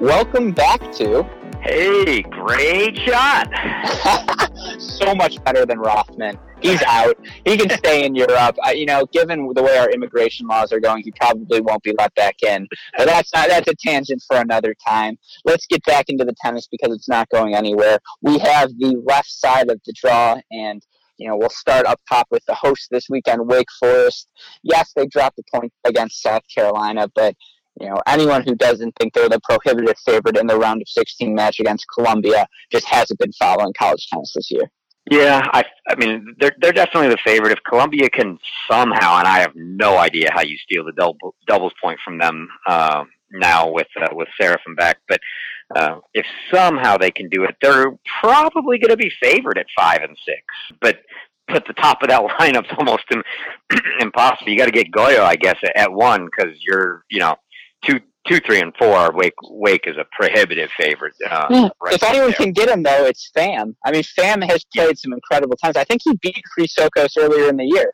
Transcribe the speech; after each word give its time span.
Welcome 0.00 0.52
back 0.52 0.92
to. 0.96 1.22
Hey, 1.62 2.20
great 2.20 2.98
shot. 2.98 3.48
so 4.78 5.14
much 5.14 5.42
better 5.42 5.64
than 5.64 5.78
Rothman. 5.78 6.38
He's 6.60 6.82
out. 6.82 7.16
He 7.46 7.56
can 7.56 7.70
stay 7.78 8.04
in 8.04 8.14
Europe. 8.14 8.56
Uh, 8.66 8.72
you 8.72 8.84
know, 8.84 9.06
given 9.06 9.50
the 9.54 9.62
way 9.62 9.78
our 9.78 9.90
immigration 9.90 10.48
laws 10.48 10.70
are 10.70 10.80
going, 10.80 11.02
he 11.02 11.12
probably 11.12 11.62
won't 11.62 11.82
be 11.82 11.94
let 11.98 12.14
back 12.14 12.42
in. 12.42 12.68
But 12.98 13.06
that's 13.06 13.32
not, 13.34 13.48
that's 13.48 13.68
a 13.68 13.74
tangent 13.74 14.22
for 14.28 14.36
another 14.36 14.74
time. 14.86 15.16
Let's 15.46 15.64
get 15.64 15.82
back 15.84 16.10
into 16.10 16.26
the 16.26 16.34
tennis 16.42 16.68
because 16.70 16.94
it's 16.94 17.08
not 17.08 17.30
going 17.30 17.54
anywhere. 17.54 17.98
We 18.20 18.36
have 18.38 18.68
the 18.78 19.02
left 19.06 19.30
side 19.30 19.70
of 19.70 19.80
the 19.86 19.94
draw, 19.98 20.38
and 20.50 20.82
you 21.16 21.26
know, 21.26 21.36
we'll 21.38 21.48
start 21.48 21.86
up 21.86 22.00
top 22.06 22.26
with 22.30 22.44
the 22.46 22.54
host 22.54 22.88
this 22.90 23.06
weekend, 23.08 23.48
Wake 23.48 23.68
Forest. 23.80 24.28
Yes, 24.62 24.92
they 24.94 25.06
dropped 25.06 25.38
a 25.38 25.58
point 25.58 25.72
against 25.84 26.20
South 26.20 26.42
Carolina, 26.54 27.08
but 27.14 27.34
you 27.80 27.88
know, 27.88 28.00
anyone 28.06 28.42
who 28.42 28.54
doesn't 28.54 28.94
think 28.98 29.12
they're 29.12 29.28
the 29.28 29.40
prohibitive 29.40 29.96
favorite 30.04 30.36
in 30.36 30.46
the 30.46 30.56
round 30.56 30.82
of 30.82 30.88
16 30.88 31.34
match 31.34 31.60
against 31.60 31.86
Columbia 31.94 32.46
just 32.72 32.86
hasn't 32.86 33.18
been 33.18 33.32
following 33.32 33.72
college 33.78 34.06
tennis 34.12 34.32
this 34.34 34.50
year. 34.50 34.70
Yeah, 35.08 35.46
I, 35.52 35.64
I 35.88 35.94
mean, 35.94 36.34
they're 36.40 36.56
they're 36.60 36.72
definitely 36.72 37.10
the 37.10 37.18
favorite. 37.24 37.52
If 37.52 37.62
Columbia 37.68 38.10
can 38.10 38.38
somehow, 38.68 39.18
and 39.18 39.28
I 39.28 39.38
have 39.38 39.52
no 39.54 39.98
idea 39.98 40.30
how 40.32 40.42
you 40.42 40.56
steal 40.58 40.84
the 40.84 40.92
double, 40.92 41.36
doubles 41.46 41.72
point 41.80 42.00
from 42.04 42.18
them 42.18 42.48
uh, 42.66 43.04
now 43.30 43.70
with 43.70 43.86
uh, 44.00 44.08
with 44.10 44.26
Serafin 44.40 44.74
back, 44.74 44.98
but 45.06 45.20
uh, 45.76 46.00
if 46.12 46.26
somehow 46.52 46.96
they 46.96 47.12
can 47.12 47.28
do 47.28 47.44
it, 47.44 47.54
they're 47.62 47.96
probably 48.20 48.78
going 48.78 48.90
to 48.90 48.96
be 48.96 49.12
favored 49.22 49.58
at 49.58 49.66
five 49.78 50.02
and 50.02 50.16
six. 50.24 50.42
But 50.80 50.98
put 51.48 51.64
the 51.66 51.74
top 51.74 52.02
of 52.02 52.08
that 52.08 52.22
lineup's 52.40 52.72
almost 52.78 53.04
impossible. 54.00 54.50
You 54.50 54.58
got 54.58 54.66
to 54.66 54.72
get 54.72 54.90
Gojo, 54.90 55.20
I 55.20 55.36
guess, 55.36 55.56
at, 55.62 55.76
at 55.76 55.92
one 55.92 56.26
because 56.26 56.56
you're, 56.60 57.04
you 57.10 57.20
know, 57.20 57.36
two, 57.86 58.00
two, 58.26 58.40
three, 58.40 58.60
and 58.60 58.74
four. 58.76 59.12
Wake, 59.12 59.34
Wake 59.44 59.84
is 59.86 59.96
a 59.96 60.04
prohibitive 60.12 60.70
favorite. 60.78 61.14
Uh, 61.28 61.46
yeah. 61.50 61.68
right 61.80 61.94
if 61.94 62.02
anyone 62.02 62.28
there. 62.28 62.36
can 62.36 62.52
get 62.52 62.68
him, 62.68 62.82
though, 62.82 63.04
it's 63.04 63.30
Pham. 63.36 63.74
I 63.84 63.92
mean, 63.92 64.02
Pham 64.02 64.42
has 64.48 64.64
played 64.74 64.88
yeah. 64.88 64.92
some 64.96 65.12
incredible 65.12 65.56
times. 65.56 65.76
I 65.76 65.84
think 65.84 66.02
he 66.04 66.14
beat 66.22 66.42
Chrysochos 66.56 67.16
earlier 67.18 67.48
in 67.48 67.56
the 67.56 67.66
year. 67.66 67.92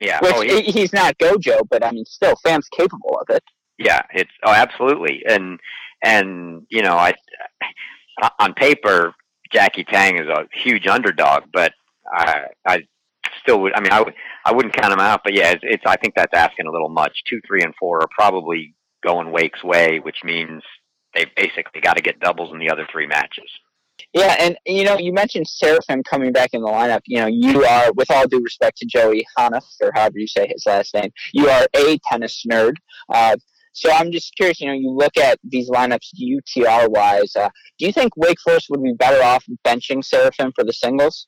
Yeah, 0.00 0.20
which 0.22 0.32
oh, 0.34 0.42
he, 0.42 0.62
he's 0.62 0.92
not 0.92 1.18
Gojo, 1.18 1.60
but 1.68 1.84
I 1.84 1.90
mean, 1.90 2.04
still, 2.04 2.34
Pham's 2.46 2.68
capable 2.68 3.18
of 3.20 3.34
it. 3.34 3.42
Yeah, 3.78 4.02
it's 4.14 4.30
oh, 4.44 4.52
absolutely, 4.52 5.24
and 5.28 5.58
and 6.04 6.66
you 6.68 6.82
know, 6.82 6.96
I 6.96 7.14
on 8.38 8.54
paper, 8.54 9.14
Jackie 9.52 9.84
Tang 9.84 10.16
is 10.16 10.28
a 10.28 10.46
huge 10.52 10.86
underdog, 10.86 11.44
but 11.52 11.72
I 12.12 12.46
I 12.64 12.82
still 13.42 13.60
would. 13.62 13.74
I 13.74 13.80
mean, 13.80 13.92
I 13.92 14.00
would 14.02 14.14
I 14.44 14.52
wouldn't 14.52 14.74
count 14.74 14.92
him 14.92 15.00
out, 15.00 15.22
but 15.24 15.34
yeah, 15.34 15.50
it's, 15.50 15.62
it's 15.64 15.84
I 15.86 15.96
think 15.96 16.14
that's 16.14 16.34
asking 16.34 16.66
a 16.66 16.70
little 16.70 16.88
much. 16.88 17.22
Two, 17.28 17.40
three, 17.46 17.62
and 17.62 17.74
four 17.78 18.00
are 18.00 18.08
probably 18.10 18.74
going 19.02 19.30
Wake's 19.30 19.62
way, 19.64 20.00
which 20.00 20.18
means 20.24 20.62
they 21.14 21.26
basically 21.36 21.80
got 21.80 21.96
to 21.96 22.02
get 22.02 22.20
doubles 22.20 22.52
in 22.52 22.58
the 22.58 22.70
other 22.70 22.86
three 22.90 23.06
matches. 23.06 23.50
Yeah, 24.14 24.36
and 24.38 24.56
you 24.64 24.84
know, 24.84 24.96
you 24.96 25.12
mentioned 25.12 25.46
Seraphim 25.48 26.02
coming 26.04 26.32
back 26.32 26.50
in 26.52 26.62
the 26.62 26.68
lineup. 26.68 27.00
You 27.06 27.18
know, 27.18 27.26
you 27.26 27.64
are, 27.64 27.92
with 27.92 28.10
all 28.10 28.26
due 28.26 28.40
respect 28.40 28.78
to 28.78 28.86
Joey 28.86 29.26
Hannaf, 29.36 29.64
or 29.82 29.90
however 29.94 30.18
you 30.18 30.26
say 30.26 30.46
his 30.48 30.64
last 30.66 30.94
name, 30.94 31.10
you 31.32 31.48
are 31.48 31.66
a 31.74 31.98
tennis 32.10 32.44
nerd. 32.50 32.74
Uh, 33.12 33.36
so 33.72 33.90
I'm 33.92 34.10
just 34.12 34.34
curious. 34.36 34.60
You 34.60 34.68
know, 34.68 34.74
you 34.74 34.90
look 34.90 35.16
at 35.16 35.38
these 35.44 35.68
lineups 35.68 36.10
UTR 36.20 36.88
wise. 36.88 37.34
Uh, 37.36 37.50
do 37.78 37.86
you 37.86 37.92
think 37.92 38.16
Wake 38.16 38.40
Forest 38.40 38.66
would 38.70 38.82
be 38.82 38.94
better 38.94 39.22
off 39.22 39.44
benching 39.66 40.04
Seraphim 40.04 40.52
for 40.54 40.64
the 40.64 40.72
singles? 40.72 41.26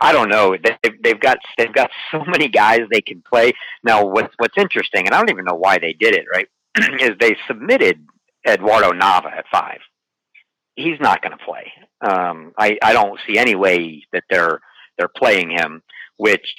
I 0.00 0.12
don't 0.12 0.28
know. 0.28 0.56
They've, 0.56 1.02
they've 1.02 1.20
got 1.20 1.38
they've 1.56 1.72
got 1.72 1.90
so 2.10 2.24
many 2.26 2.48
guys 2.48 2.80
they 2.90 3.00
can 3.00 3.22
play. 3.22 3.52
Now, 3.84 4.04
what's 4.04 4.34
what's 4.38 4.58
interesting, 4.58 5.06
and 5.06 5.14
I 5.14 5.18
don't 5.18 5.30
even 5.30 5.44
know 5.44 5.54
why 5.54 5.78
they 5.78 5.92
did 5.92 6.14
it. 6.14 6.24
Right, 6.32 6.48
is 7.00 7.12
they 7.18 7.36
submitted 7.46 8.04
Eduardo 8.46 8.92
Nava 8.92 9.32
at 9.32 9.46
five. 9.50 9.80
He's 10.74 11.00
not 11.00 11.22
going 11.22 11.36
to 11.36 11.44
play. 11.44 11.72
Um, 12.00 12.52
I 12.56 12.78
I 12.82 12.92
don't 12.92 13.18
see 13.26 13.36
any 13.36 13.54
way 13.54 14.04
that 14.12 14.24
they're 14.30 14.60
they're 14.96 15.08
playing 15.08 15.50
him, 15.50 15.82
which 16.16 16.54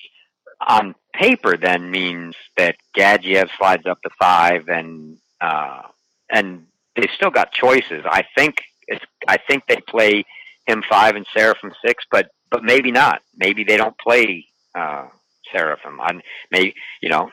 on 0.66 0.96
paper 1.14 1.58
then 1.58 1.90
means 1.90 2.36
that 2.58 2.76
Gadzhiev 2.98 3.50
slides 3.58 3.86
up 3.86 4.02
to 4.02 4.10
five, 4.20 4.68
and 4.68 5.18
uh, 5.40 5.84
and 6.30 6.66
they've 6.96 7.10
still 7.16 7.30
got 7.32 7.52
choices. 7.52 8.04
I 8.06 8.24
think 8.36 8.58
it's 8.88 9.04
I 9.28 9.38
think 9.38 9.64
they 9.68 9.78
play 9.88 10.26
him 10.68 10.84
five 10.90 11.16
and 11.16 11.26
Serafin 11.36 11.72
six, 11.86 12.04
but 12.12 12.30
but 12.52 12.64
maybe 12.64 12.92
not. 12.92 13.22
Maybe 13.38 13.64
they 13.64 13.78
don't 13.78 13.98
play 13.98 14.46
uh, 14.76 15.08
Serafin. 15.54 16.00
I 16.00 16.20
may 16.52 16.74
you 17.02 17.10
know. 17.10 17.32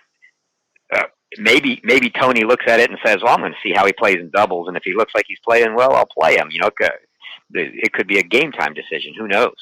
Uh, 0.94 1.02
maybe 1.38 1.80
maybe 1.84 2.10
Tony 2.10 2.44
looks 2.44 2.64
at 2.66 2.80
it 2.80 2.90
and 2.90 2.98
says, 3.04 3.18
"Well, 3.22 3.34
I'm 3.34 3.40
going 3.40 3.52
to 3.52 3.58
see 3.62 3.72
how 3.74 3.86
he 3.86 3.92
plays 3.92 4.16
in 4.16 4.30
doubles, 4.30 4.68
and 4.68 4.76
if 4.76 4.82
he 4.84 4.94
looks 4.94 5.14
like 5.14 5.24
he's 5.26 5.40
playing 5.44 5.74
well, 5.74 5.94
I'll 5.94 6.08
play 6.18 6.36
him." 6.36 6.48
You 6.50 6.60
know, 6.60 6.70
it 7.54 7.92
could 7.92 8.06
be 8.06 8.18
a 8.18 8.22
game 8.22 8.52
time 8.52 8.74
decision. 8.74 9.14
Who 9.18 9.28
knows? 9.28 9.54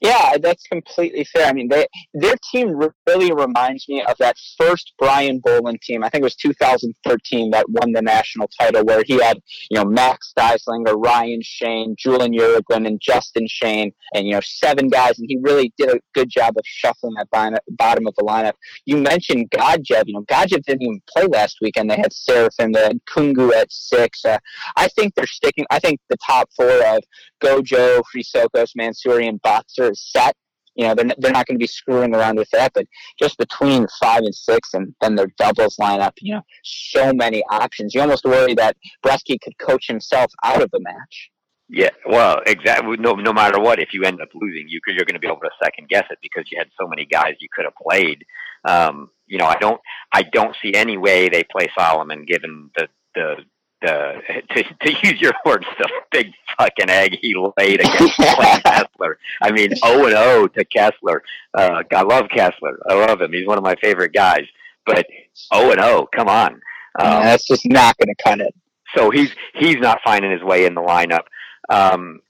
Yeah, 0.00 0.38
that's 0.38 0.66
completely 0.66 1.24
fair. 1.24 1.46
I 1.46 1.52
mean, 1.52 1.68
they, 1.68 1.86
their 2.14 2.36
team 2.50 2.80
really 3.06 3.32
reminds 3.32 3.86
me 3.86 4.02
of 4.02 4.16
that 4.18 4.36
first 4.56 4.94
Brian 4.98 5.40
Boland 5.40 5.82
team. 5.82 6.02
I 6.02 6.08
think 6.08 6.22
it 6.22 6.24
was 6.24 6.36
2013 6.36 7.50
that 7.50 7.68
won 7.68 7.92
the 7.92 8.00
national 8.00 8.48
title, 8.58 8.82
where 8.84 9.02
he 9.06 9.20
had 9.20 9.38
you 9.70 9.76
know 9.76 9.84
Max 9.84 10.32
Styslinger, 10.36 10.94
Ryan 10.96 11.42
Shane, 11.42 11.96
Julen 11.96 12.34
Uriguen, 12.34 12.86
and 12.86 12.98
Justin 12.98 13.46
Shane, 13.46 13.92
and 14.14 14.26
you 14.26 14.32
know 14.32 14.40
seven 14.42 14.88
guys, 14.88 15.18
and 15.18 15.26
he 15.28 15.38
really 15.42 15.70
did 15.76 15.90
a 15.90 16.00
good 16.14 16.30
job 16.30 16.54
of 16.56 16.64
shuffling 16.64 17.14
that 17.16 17.28
bottom 17.68 18.06
of 18.06 18.14
the 18.16 18.24
lineup. 18.24 18.54
You 18.86 18.96
mentioned 18.96 19.50
Gadzhiev. 19.50 20.04
You 20.06 20.14
know, 20.14 20.22
Gadzhiev 20.22 20.64
didn't 20.64 20.82
even 20.82 21.02
play 21.14 21.26
last 21.26 21.58
weekend. 21.60 21.90
They 21.90 21.96
had 21.96 22.12
Serafin, 22.12 22.72
they 22.72 22.82
had 22.82 23.00
Cungu 23.04 23.52
at 23.52 23.70
six. 23.70 24.24
Uh, 24.24 24.38
I 24.76 24.88
think 24.88 25.14
they're 25.14 25.26
sticking. 25.26 25.66
I 25.70 25.78
think 25.78 26.00
the 26.08 26.16
top 26.26 26.48
four 26.56 26.70
of 26.86 27.02
Gojo, 27.42 28.02
Chrysochos, 28.14 28.72
Mansouri, 28.78 29.28
and 29.28 29.40
Botzer 29.42 29.89
set. 29.94 30.36
You 30.74 30.86
know, 30.86 30.94
they're, 30.94 31.10
they're 31.18 31.32
not 31.32 31.46
going 31.46 31.58
to 31.58 31.62
be 31.62 31.66
screwing 31.66 32.14
around 32.14 32.36
with 32.36 32.48
that, 32.50 32.72
but 32.74 32.86
just 33.18 33.36
between 33.38 33.86
five 34.00 34.22
and 34.22 34.34
six 34.34 34.72
and 34.72 34.94
then 35.00 35.14
their 35.14 35.26
doubles 35.36 35.76
lineup, 35.76 36.12
you 36.20 36.34
know, 36.34 36.42
so 36.62 37.12
many 37.12 37.42
options. 37.50 37.94
You 37.94 38.00
almost 38.00 38.24
worry 38.24 38.54
that 38.54 38.76
Bresky 39.04 39.38
could 39.42 39.58
coach 39.58 39.86
himself 39.88 40.32
out 40.44 40.62
of 40.62 40.70
the 40.70 40.80
match. 40.80 41.30
Yeah, 41.68 41.90
well, 42.08 42.40
exactly. 42.46 42.96
No, 42.96 43.14
no 43.14 43.32
matter 43.32 43.60
what, 43.60 43.78
if 43.78 43.92
you 43.92 44.02
end 44.02 44.20
up 44.20 44.28
losing, 44.34 44.66
you 44.68 44.80
could, 44.84 44.94
you're 44.94 45.04
going 45.04 45.14
to 45.14 45.20
be 45.20 45.28
able 45.28 45.40
to 45.40 45.50
second 45.62 45.88
guess 45.88 46.04
it 46.10 46.18
because 46.22 46.44
you 46.50 46.58
had 46.58 46.68
so 46.80 46.88
many 46.88 47.06
guys 47.06 47.34
you 47.40 47.48
could 47.52 47.64
have 47.64 47.74
played. 47.80 48.24
Um, 48.64 49.10
you 49.26 49.38
know, 49.38 49.46
I 49.46 49.56
don't, 49.60 49.80
I 50.12 50.22
don't 50.22 50.56
see 50.62 50.74
any 50.74 50.96
way 50.96 51.28
they 51.28 51.44
play 51.44 51.68
Solomon 51.76 52.24
given 52.26 52.70
the 52.76 52.88
the 53.14 53.36
the 53.82 54.14
to, 54.54 54.62
to 54.62 55.08
use 55.08 55.20
your 55.20 55.32
words, 55.44 55.66
the 55.78 55.88
big 56.10 56.32
fucking 56.58 56.90
egg 56.90 57.18
he 57.20 57.34
laid 57.58 57.80
against 57.80 58.16
Kessler. 58.16 59.18
I 59.42 59.50
mean, 59.52 59.72
O 59.82 60.06
and 60.06 60.14
O 60.14 60.46
to 60.48 60.64
Kessler. 60.64 61.22
Uh, 61.54 61.82
I 61.94 62.02
love 62.02 62.26
Kessler. 62.30 62.78
I 62.88 62.94
love 62.94 63.20
him. 63.20 63.32
He's 63.32 63.46
one 63.46 63.58
of 63.58 63.64
my 63.64 63.76
favorite 63.76 64.12
guys. 64.12 64.44
But 64.86 65.06
O 65.52 65.70
and 65.70 65.80
O, 65.80 66.08
come 66.14 66.28
on. 66.28 66.54
Um, 66.98 67.22
that's 67.22 67.46
just 67.46 67.66
not 67.66 67.96
going 67.98 68.14
to 68.14 68.22
cut 68.22 68.40
it. 68.40 68.54
So 68.96 69.10
he's 69.10 69.30
he's 69.54 69.76
not 69.76 70.00
finding 70.04 70.32
his 70.32 70.42
way 70.42 70.64
in 70.64 70.74
the 70.74 70.80
lineup. 70.80 71.24
Um, 71.68 72.20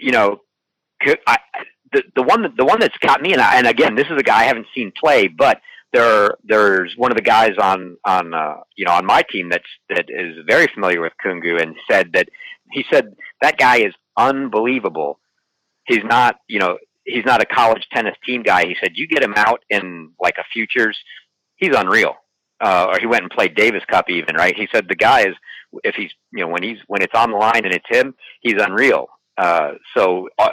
you 0.00 0.10
know, 0.10 0.40
I, 1.26 1.38
the 1.92 2.02
the 2.16 2.22
one 2.22 2.42
that, 2.42 2.56
the 2.56 2.64
one 2.64 2.80
that's 2.80 2.96
caught 2.98 3.22
me, 3.22 3.32
and, 3.32 3.40
I, 3.40 3.56
and 3.58 3.66
again, 3.66 3.94
this 3.94 4.06
is 4.06 4.18
a 4.18 4.22
guy 4.22 4.40
I 4.40 4.44
haven't 4.44 4.66
seen 4.74 4.92
play, 4.98 5.28
but 5.28 5.60
there 5.92 6.36
there's 6.44 6.94
one 6.96 7.10
of 7.10 7.16
the 7.16 7.22
guys 7.22 7.52
on 7.60 7.96
on 8.04 8.34
uh, 8.34 8.56
you 8.76 8.84
know 8.84 8.92
on 8.92 9.06
my 9.06 9.22
team 9.22 9.48
that's 9.48 9.64
that 9.88 10.06
is 10.08 10.36
very 10.46 10.66
familiar 10.72 11.00
with 11.00 11.12
Cungu 11.24 11.60
and 11.60 11.76
said 11.90 12.12
that 12.14 12.28
he 12.72 12.84
said 12.90 13.16
that 13.42 13.58
guy 13.58 13.78
is 13.78 13.94
unbelievable. 14.16 15.18
He's 15.84 16.04
not 16.04 16.36
you 16.48 16.58
know 16.58 16.78
he's 17.04 17.24
not 17.24 17.42
a 17.42 17.46
college 17.46 17.86
tennis 17.92 18.16
team 18.24 18.42
guy. 18.42 18.66
He 18.66 18.76
said 18.80 18.92
you 18.94 19.06
get 19.06 19.22
him 19.22 19.34
out 19.36 19.64
in 19.70 20.12
like 20.20 20.36
a 20.38 20.44
futures, 20.52 20.98
he's 21.56 21.74
unreal. 21.74 22.14
Uh, 22.58 22.86
or 22.90 22.98
he 22.98 23.06
went 23.06 23.22
and 23.22 23.30
played 23.30 23.54
Davis 23.54 23.82
Cup 23.86 24.08
even 24.08 24.34
right. 24.34 24.56
He 24.56 24.66
said 24.72 24.88
the 24.88 24.96
guy 24.96 25.28
is 25.28 25.34
if 25.84 25.94
he's 25.94 26.10
you 26.32 26.44
know 26.44 26.48
when 26.48 26.62
he's 26.62 26.78
when 26.86 27.02
it's 27.02 27.14
on 27.14 27.30
the 27.30 27.36
line 27.36 27.64
and 27.64 27.74
it's 27.74 27.88
him, 27.88 28.14
he's 28.40 28.56
unreal. 28.58 29.08
Uh, 29.38 29.72
so 29.94 30.28
uh, 30.38 30.48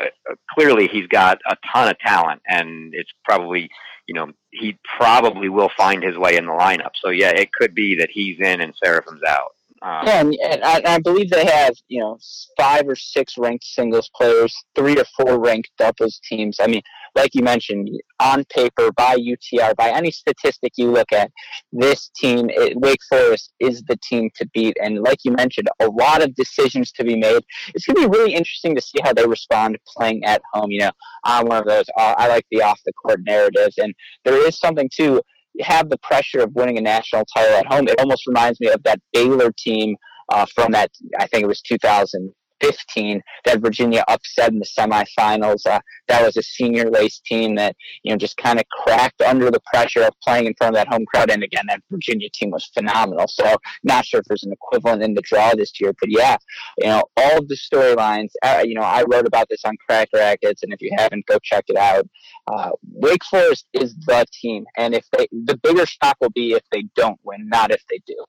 clearly 0.54 0.90
he's 0.90 1.08
got 1.08 1.40
a 1.50 1.56
ton 1.72 1.88
of 1.88 1.98
talent, 2.00 2.42
and 2.48 2.94
it's 2.94 3.12
probably 3.24 3.70
you 4.08 4.16
know, 4.16 4.32
he 4.52 4.78
probably 4.98 5.50
will 5.50 5.72
find 5.78 6.04
his 6.04 6.18
way 6.18 6.36
in 6.38 6.46
the 6.46 6.52
lineup. 6.52 6.92
So 7.04 7.10
yeah, 7.10 7.30
it 7.30 7.52
could 7.52 7.74
be 7.74 7.96
that 7.96 8.10
he's 8.12 8.40
in 8.40 8.62
and 8.62 8.74
Seraphim's 8.84 9.24
out. 9.28 9.53
Um, 9.84 10.08
yeah, 10.08 10.22
and, 10.22 10.38
and 10.42 10.64
I, 10.64 10.82
I, 10.86 11.00
believe 11.00 11.30
they 11.30 11.46
have 11.46 11.76
you 11.90 12.00
know 12.00 12.18
five 12.58 12.88
or 12.88 12.96
six 12.96 13.38
ranked 13.38 13.66
singles 13.66 14.10
players, 14.16 14.56
three 14.76 14.98
or 14.98 15.04
four 15.18 15.40
ranked 15.40 15.72
doubles 15.78 16.22
teams. 16.24 16.58
I 16.62 16.68
mean, 16.68 16.82
like 17.16 17.36
you 17.36 17.44
mentioned, 17.44 17.90
on 18.20 18.46
paper, 18.46 18.92
by 18.94 19.18
UTR, 19.18 19.76
by 19.76 19.92
any 19.92 20.10
statistic 20.10 20.74
you 20.78 20.90
look 20.90 21.12
at, 21.12 21.30
this 21.74 22.10
team, 22.16 22.50
it, 22.50 22.80
Wake 22.80 23.02
Forest, 23.10 23.52
is 23.60 23.84
the 23.84 23.98
team 23.98 24.30
to 24.36 24.48
beat. 24.54 24.78
And 24.82 25.02
like 25.02 25.20
you 25.26 25.32
mentioned, 25.32 25.68
a 25.82 25.88
lot 25.88 26.24
of 26.24 26.34
decisions 26.36 26.92
to 26.94 27.04
be 27.04 27.18
made. 27.18 27.44
It's 27.76 27.86
going 27.86 28.02
to 28.02 28.10
be 28.10 28.18
really 28.18 28.34
interesting 28.34 28.76
to 28.76 28.82
see 28.82 29.00
how 29.04 29.14
they 29.14 29.28
respond 29.28 29.78
playing 29.86 30.24
at 30.24 30.42
home. 30.54 30.72
You 30.72 30.80
know, 30.80 30.92
I'm 31.26 31.46
one 31.48 31.58
of 31.58 31.68
those. 31.68 31.86
Uh, 31.98 32.16
I 32.18 32.30
like 32.30 32.46
the 32.52 32.62
off 32.62 32.80
the 32.86 32.94
court 32.94 33.20
narratives, 33.26 33.78
and 33.78 33.94
there 34.24 34.48
is 34.48 34.58
something 34.58 34.90
too 34.94 35.22
have 35.62 35.90
the 35.90 35.98
pressure 36.00 36.40
of 36.40 36.54
winning 36.54 36.78
a 36.78 36.82
national 36.82 37.26
title 37.36 37.56
at 37.56 37.66
home. 37.68 37.88
It 37.88 38.00
almost 38.00 38.28
reminds 38.28 38.60
me 38.60 38.70
of 38.70 38.82
that 38.84 39.00
Baylor 39.14 39.52
team 39.58 39.96
uh, 40.32 40.46
from 40.54 40.72
that. 40.72 40.92
I 41.20 41.28
think 41.28 41.44
it 41.44 41.48
was 41.48 41.62
2000 41.62 42.34
15 42.64 43.22
that 43.46 43.60
Virginia 43.60 44.04
upset 44.08 44.52
in 44.52 44.60
the 44.60 44.66
semifinals. 44.66 45.66
Uh, 45.66 45.80
that 46.08 46.24
was 46.24 46.38
a 46.38 46.44
senior 46.44 46.90
lace 46.90 47.20
team 47.20 47.56
that 47.56 47.76
you 48.04 48.12
know 48.12 48.18
just 48.18 48.38
kind 48.38 48.60
of 48.60 48.66
cracked 48.70 49.22
under 49.22 49.52
the 49.52 49.60
pressure 49.74 50.04
of 50.04 50.14
playing 50.24 50.46
in 50.46 50.54
front 50.56 50.76
of 50.76 50.80
that 50.80 50.92
home 50.92 51.06
crowd. 51.06 51.30
And 51.30 51.44
again, 51.44 51.66
that 51.68 51.82
Virginia 51.92 52.30
team 52.34 52.52
was 52.52 52.66
phenomenal. 52.74 53.28
So 53.28 53.58
not 53.84 54.06
sure 54.06 54.20
if 54.20 54.26
there's 54.26 54.44
an 54.44 54.54
equivalent 54.54 55.04
in 55.04 55.14
the 55.14 55.22
draw 55.22 55.54
this 55.56 55.80
year, 55.80 55.94
but 56.00 56.10
yeah, 56.10 56.38
you 56.78 56.88
know 56.88 57.04
all 57.18 57.40
of 57.40 57.48
the 57.48 57.56
storylines. 57.58 58.30
Uh, 58.44 58.64
you 58.66 58.76
know 58.76 58.82
I 58.82 59.04
wrote 59.10 59.28
about 59.28 59.50
this 59.50 59.62
on 59.66 59.76
Cracked 59.88 60.14
Racquets, 60.14 60.64
and 60.64 60.74
if 60.74 60.82
you 60.82 60.92
haven't, 60.98 61.26
go 61.26 61.38
check 61.44 61.66
it 61.68 61.78
out. 61.78 62.08
Uh, 62.48 62.72
Wake 62.92 63.24
Forest 63.26 63.66
is 63.74 63.96
the 64.06 64.26
team, 64.42 64.66
and 64.78 64.94
if 64.94 65.06
they 65.12 65.28
the 65.32 65.58
bigger 65.58 65.86
shock 65.86 66.18
will 66.22 66.30
be 66.30 66.54
if 66.54 66.64
they 66.72 66.84
don't 66.96 67.20
win, 67.24 67.48
not 67.48 67.72
if 67.72 67.82
they 67.90 68.00
do. 68.06 68.24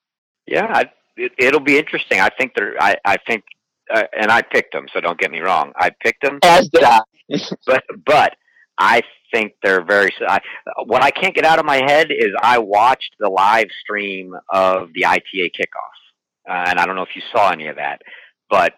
Yeah, 0.46 0.66
I, 0.69 0.84
it, 1.16 1.52
will 1.52 1.60
be 1.60 1.78
interesting. 1.78 2.20
I 2.20 2.28
think 2.28 2.52
they're. 2.54 2.75
I, 2.81 2.96
I 3.04 3.16
think 3.26 3.44
uh, 3.92 4.04
and 4.19 4.31
I 4.31 4.42
picked 4.42 4.72
them, 4.72 4.86
so 4.92 5.00
don't 5.00 5.19
get 5.19 5.31
me 5.31 5.40
wrong. 5.40 5.72
I 5.76 5.90
picked 5.90 6.22
them, 6.22 6.38
as 6.42 6.69
did 6.69 6.84
I. 6.84 7.00
but 7.66 7.84
but 8.04 8.36
I 8.78 9.02
think 9.32 9.54
they're 9.62 9.84
very. 9.84 10.12
I, 10.26 10.40
what 10.86 11.02
I 11.02 11.10
can't 11.10 11.34
get 11.34 11.44
out 11.44 11.58
of 11.58 11.64
my 11.64 11.76
head 11.76 12.08
is 12.10 12.31
I 12.42 12.58
watched 12.58 13.14
the 13.19 13.28
live 13.28 13.69
stream 13.82 14.34
of 14.50 14.90
the 14.94 15.06
ITA 15.06 15.50
kickoff, 15.50 16.48
uh, 16.48 16.64
and 16.69 16.78
I 16.78 16.86
don't 16.86 16.96
know 16.96 17.02
if 17.02 17.14
you 17.14 17.22
saw 17.32 17.50
any 17.50 17.69
of 17.69 17.76
that, 17.76 18.02
but 18.50 18.75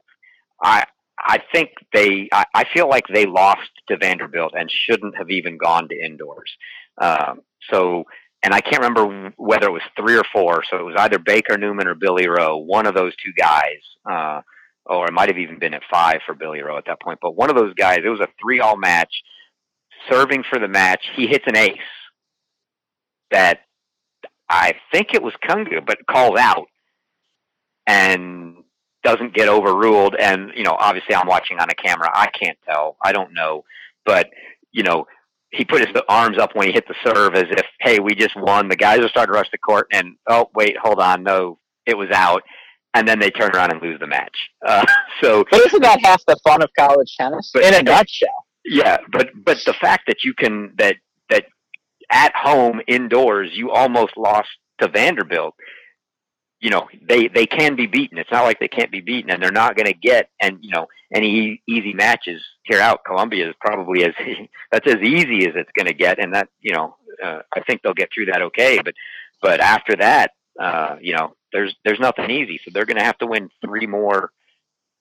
I 0.62 0.84
I 1.18 1.38
think 1.52 1.70
they. 1.92 2.28
I, 2.32 2.44
I 2.54 2.64
feel 2.72 2.88
like 2.88 3.06
they 3.08 3.26
lost 3.26 3.70
to 3.88 3.96
Vanderbilt 3.96 4.54
and 4.56 4.70
shouldn't 4.70 5.16
have 5.16 5.30
even 5.30 5.56
gone 5.56 5.88
to 5.88 5.94
indoors. 5.94 6.50
Um, 6.98 7.42
so 7.70 8.04
and 8.42 8.54
I 8.54 8.60
can't 8.60 8.82
remember 8.82 9.32
whether 9.36 9.66
it 9.66 9.72
was 9.72 9.82
three 9.98 10.16
or 10.16 10.24
four. 10.32 10.62
So 10.70 10.78
it 10.78 10.84
was 10.84 10.94
either 10.98 11.18
Baker 11.18 11.58
Newman 11.58 11.88
or 11.88 11.94
Billy 11.94 12.28
Rowe, 12.28 12.58
one 12.58 12.86
of 12.86 12.94
those 12.94 13.12
two 13.16 13.32
guys. 13.36 13.80
Uh, 14.08 14.40
or 14.88 15.06
it 15.06 15.12
might 15.12 15.28
have 15.28 15.38
even 15.38 15.58
been 15.58 15.74
at 15.74 15.82
five 15.90 16.20
for 16.26 16.34
Billy 16.34 16.60
Rowe 16.60 16.78
at 16.78 16.86
that 16.86 17.00
point. 17.00 17.18
But 17.20 17.36
one 17.36 17.50
of 17.50 17.56
those 17.56 17.74
guys, 17.74 18.00
it 18.04 18.08
was 18.08 18.20
a 18.20 18.28
three-all 18.40 18.76
match. 18.76 19.12
Serving 20.10 20.44
for 20.48 20.58
the 20.58 20.68
match, 20.68 21.04
he 21.16 21.26
hits 21.26 21.44
an 21.46 21.56
ace 21.56 21.78
that 23.30 23.60
I 24.48 24.74
think 24.92 25.14
it 25.14 25.22
was 25.22 25.32
Cungu, 25.44 25.84
but 25.84 25.98
calls 26.08 26.38
out 26.38 26.66
and 27.86 28.56
doesn't 29.02 29.34
get 29.34 29.48
overruled. 29.48 30.14
And 30.14 30.52
you 30.54 30.62
know, 30.62 30.76
obviously, 30.78 31.14
I'm 31.14 31.26
watching 31.26 31.58
on 31.58 31.70
a 31.70 31.74
camera. 31.74 32.10
I 32.12 32.28
can't 32.28 32.58
tell. 32.68 32.96
I 33.04 33.12
don't 33.12 33.34
know, 33.34 33.64
but 34.04 34.28
you 34.70 34.82
know, 34.82 35.06
he 35.50 35.64
put 35.64 35.80
his 35.80 35.96
arms 36.08 36.38
up 36.38 36.50
when 36.54 36.68
he 36.68 36.72
hit 36.72 36.86
the 36.86 36.94
serve 37.04 37.34
as 37.34 37.46
if, 37.50 37.64
hey, 37.80 37.98
we 37.98 38.14
just 38.14 38.36
won. 38.36 38.68
The 38.68 38.76
guys 38.76 39.00
are 39.00 39.08
starting 39.08 39.32
to 39.32 39.38
rush 39.38 39.50
the 39.50 39.58
court, 39.58 39.88
and 39.92 40.16
oh, 40.28 40.50
wait, 40.54 40.76
hold 40.80 41.00
on, 41.00 41.22
no, 41.22 41.58
it 41.86 41.96
was 41.96 42.10
out 42.12 42.42
and 42.96 43.06
then 43.06 43.18
they 43.18 43.30
turn 43.30 43.54
around 43.54 43.72
and 43.72 43.82
lose 43.82 44.00
the 44.00 44.06
match. 44.06 44.36
Uh, 44.66 44.84
so, 45.22 45.44
but 45.50 45.60
isn't 45.66 45.82
that 45.82 46.00
half 46.02 46.22
the 46.26 46.36
fun 46.42 46.62
of 46.62 46.70
college 46.78 47.14
tennis? 47.18 47.50
But, 47.52 47.64
in 47.64 47.74
a 47.74 47.82
nutshell. 47.82 48.46
Yeah, 48.64 48.96
but 49.12 49.28
but 49.44 49.58
the 49.66 49.74
fact 49.74 50.04
that 50.08 50.24
you 50.24 50.34
can 50.34 50.72
that 50.78 50.96
that 51.30 51.44
at 52.10 52.34
home 52.34 52.80
indoors 52.88 53.50
you 53.52 53.70
almost 53.70 54.16
lost 54.16 54.48
to 54.80 54.88
Vanderbilt. 54.88 55.54
You 56.60 56.70
know 56.70 56.88
they 57.06 57.28
they 57.28 57.46
can 57.46 57.76
be 57.76 57.86
beaten. 57.86 58.18
It's 58.18 58.32
not 58.32 58.44
like 58.44 58.58
they 58.58 58.68
can't 58.68 58.90
be 58.90 59.02
beaten, 59.02 59.30
and 59.30 59.42
they're 59.42 59.52
not 59.52 59.76
going 59.76 59.86
to 59.86 59.92
get 59.92 60.30
and 60.40 60.58
you 60.62 60.70
know 60.70 60.86
any 61.14 61.62
easy 61.68 61.92
matches 61.92 62.42
here 62.64 62.80
out. 62.80 63.04
Columbia 63.06 63.50
is 63.50 63.54
probably 63.60 64.04
as 64.04 64.14
that's 64.72 64.86
as 64.86 65.00
easy 65.02 65.46
as 65.46 65.54
it's 65.54 65.70
going 65.76 65.86
to 65.86 65.94
get, 65.94 66.18
and 66.18 66.34
that 66.34 66.48
you 66.60 66.74
know 66.74 66.96
uh, 67.22 67.40
I 67.54 67.60
think 67.60 67.82
they'll 67.82 67.94
get 67.94 68.08
through 68.12 68.26
that 68.26 68.42
okay. 68.42 68.80
But 68.82 68.94
but 69.42 69.60
after 69.60 69.94
that, 69.96 70.32
uh, 70.60 70.96
you 71.00 71.14
know 71.14 71.34
there's 71.52 71.74
there's 71.84 72.00
nothing 72.00 72.30
easy. 72.30 72.58
So 72.64 72.70
they're 72.72 72.86
going 72.86 72.98
to 72.98 73.04
have 73.04 73.18
to 73.18 73.26
win 73.26 73.48
three 73.64 73.86
more 73.86 74.30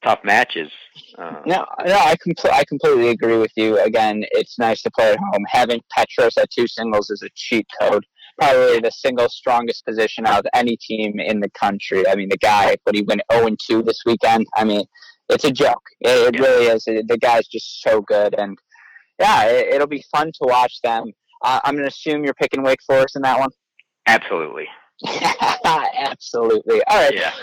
tough 0.03 0.19
matches. 0.23 0.71
Uh, 1.17 1.41
no, 1.45 1.65
no, 1.85 1.95
I 1.97 2.15
compl- 2.15 2.51
I 2.51 2.63
completely 2.65 3.09
agree 3.09 3.37
with 3.37 3.51
you. 3.55 3.79
Again, 3.79 4.23
it's 4.31 4.57
nice 4.59 4.81
to 4.83 4.91
play 4.91 5.11
at 5.11 5.19
home. 5.19 5.45
Having 5.47 5.81
Petros 5.91 6.37
at 6.37 6.49
two 6.51 6.67
singles 6.67 7.09
is 7.09 7.21
a 7.23 7.29
cheat 7.35 7.65
code. 7.79 8.05
Probably 8.39 8.79
the 8.79 8.91
single 8.91 9.29
strongest 9.29 9.85
position 9.85 10.27
out 10.27 10.39
of 10.39 10.45
any 10.53 10.77
team 10.77 11.19
in 11.19 11.39
the 11.39 11.49
country. 11.51 12.07
I 12.07 12.15
mean, 12.15 12.29
the 12.29 12.37
guy, 12.37 12.75
but 12.85 12.93
he 12.93 13.01
went 13.01 13.21
0 13.31 13.47
and 13.47 13.59
2 13.69 13.83
this 13.83 14.01
weekend. 14.05 14.45
I 14.57 14.65
mean, 14.65 14.83
it's 15.29 15.45
a 15.45 15.51
joke. 15.51 15.81
It, 16.01 16.35
it 16.35 16.35
yeah. 16.35 16.41
really 16.41 16.65
is. 16.65 16.83
The 16.83 17.17
guy's 17.19 17.47
just 17.47 17.81
so 17.81 18.01
good, 18.01 18.35
and 18.37 18.57
yeah, 19.19 19.45
it, 19.45 19.79
will 19.79 19.87
be 19.87 20.03
fun 20.11 20.27
to 20.27 20.41
watch 20.41 20.81
them. 20.83 21.05
Uh, 21.43 21.61
I'm 21.63 21.75
going 21.75 21.85
to 21.85 21.89
assume 21.89 22.23
you're 22.23 22.33
picking 22.33 22.63
Wake 22.63 22.79
Forest 22.85 23.15
in 23.15 23.21
that 23.21 23.39
one. 23.39 23.49
Absolutely. 24.07 24.67
Absolutely. 25.65 26.81
All 26.85 26.97
right. 26.97 27.13
Yeah. 27.13 27.33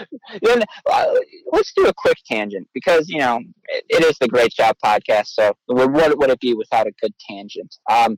Then 0.43 0.63
uh, 0.91 1.15
let's 1.53 1.73
do 1.77 1.87
a 1.87 1.93
quick 1.95 2.17
tangent 2.27 2.69
because 2.73 3.09
you 3.09 3.19
know 3.19 3.41
it, 3.67 3.85
it 3.89 4.05
is 4.05 4.17
the 4.21 4.29
Great 4.29 4.53
Job 4.53 4.77
podcast. 4.85 5.29
So 5.29 5.53
what 5.67 6.19
would 6.19 6.31
it 6.31 6.41
be 6.41 6.55
without 6.55 6.87
a 6.87 6.93
good 7.01 7.13
tangent? 7.29 7.77
Um, 7.91 8.17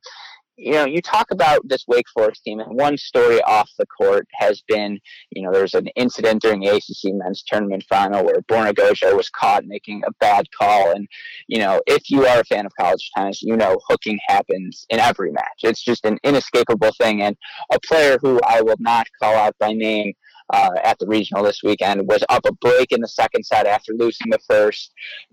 you 0.56 0.73
know, 0.73 0.85
you 0.85 1.01
talk 1.01 1.31
about 1.31 1.61
this 1.69 1.85
Wake 1.89 2.06
Forest 2.12 2.45
team, 2.45 2.61
and 2.61 2.79
one 2.79 2.97
story 2.97 3.41
off 3.43 3.71
the 3.79 3.87
court 3.87 4.29
has 4.35 4.62
been, 4.69 5.01
you 5.31 5.43
know, 5.43 5.53
there's 5.53 5.75
an 5.75 5.89
incident 5.97 6.43
during 6.43 6.61
the 6.61 6.69
ACC 6.69 7.15
men's 7.15 7.43
tournament 7.43 7.85
final 7.89 8.25
where 8.25 8.41
Borna 8.43 8.73
Gojo 8.73 9.17
was 9.17 9.29
caught 9.31 9.65
making 9.67 10.03
a 10.06 10.12
bad 10.21 10.47
call. 10.56 10.93
And, 10.93 11.09
you 11.49 11.59
know, 11.59 11.81
if 11.87 12.11
you 12.11 12.27
are 12.27 12.41
a 12.41 12.45
fan 12.45 12.67
of 12.67 12.73
college 12.79 13.11
tennis, 13.17 13.43
you 13.43 13.56
know 13.56 13.79
hooking 13.89 14.19
happens 14.29 14.87
in 14.91 15.01
every 15.01 15.33
match. 15.33 15.61
It's 15.62 15.83
just 15.83 16.05
an 16.05 16.19
inescapable 16.23 16.93
thing. 17.01 17.23
And 17.23 17.37
a 17.73 17.81
player 17.81 18.19
who 18.21 18.41
I 18.47 18.61
will 18.61 18.77
not 18.79 19.06
call 19.21 19.35
out 19.35 19.56
by 19.59 19.73
name 19.73 20.12
uh, 20.53 20.71
at 20.83 20.99
the 20.99 21.06
regional 21.06 21.43
this 21.43 21.62
weekend 21.62 22.06
was 22.06 22.23
up 22.29 22.45
a 22.47 22.53
break 22.53 22.93
in 22.93 23.01
the 23.01 23.09
second 23.09 23.45
set 23.45 23.67
after 23.67 23.93
losing 23.93 24.31
the 24.31 24.39
first. 24.47 24.93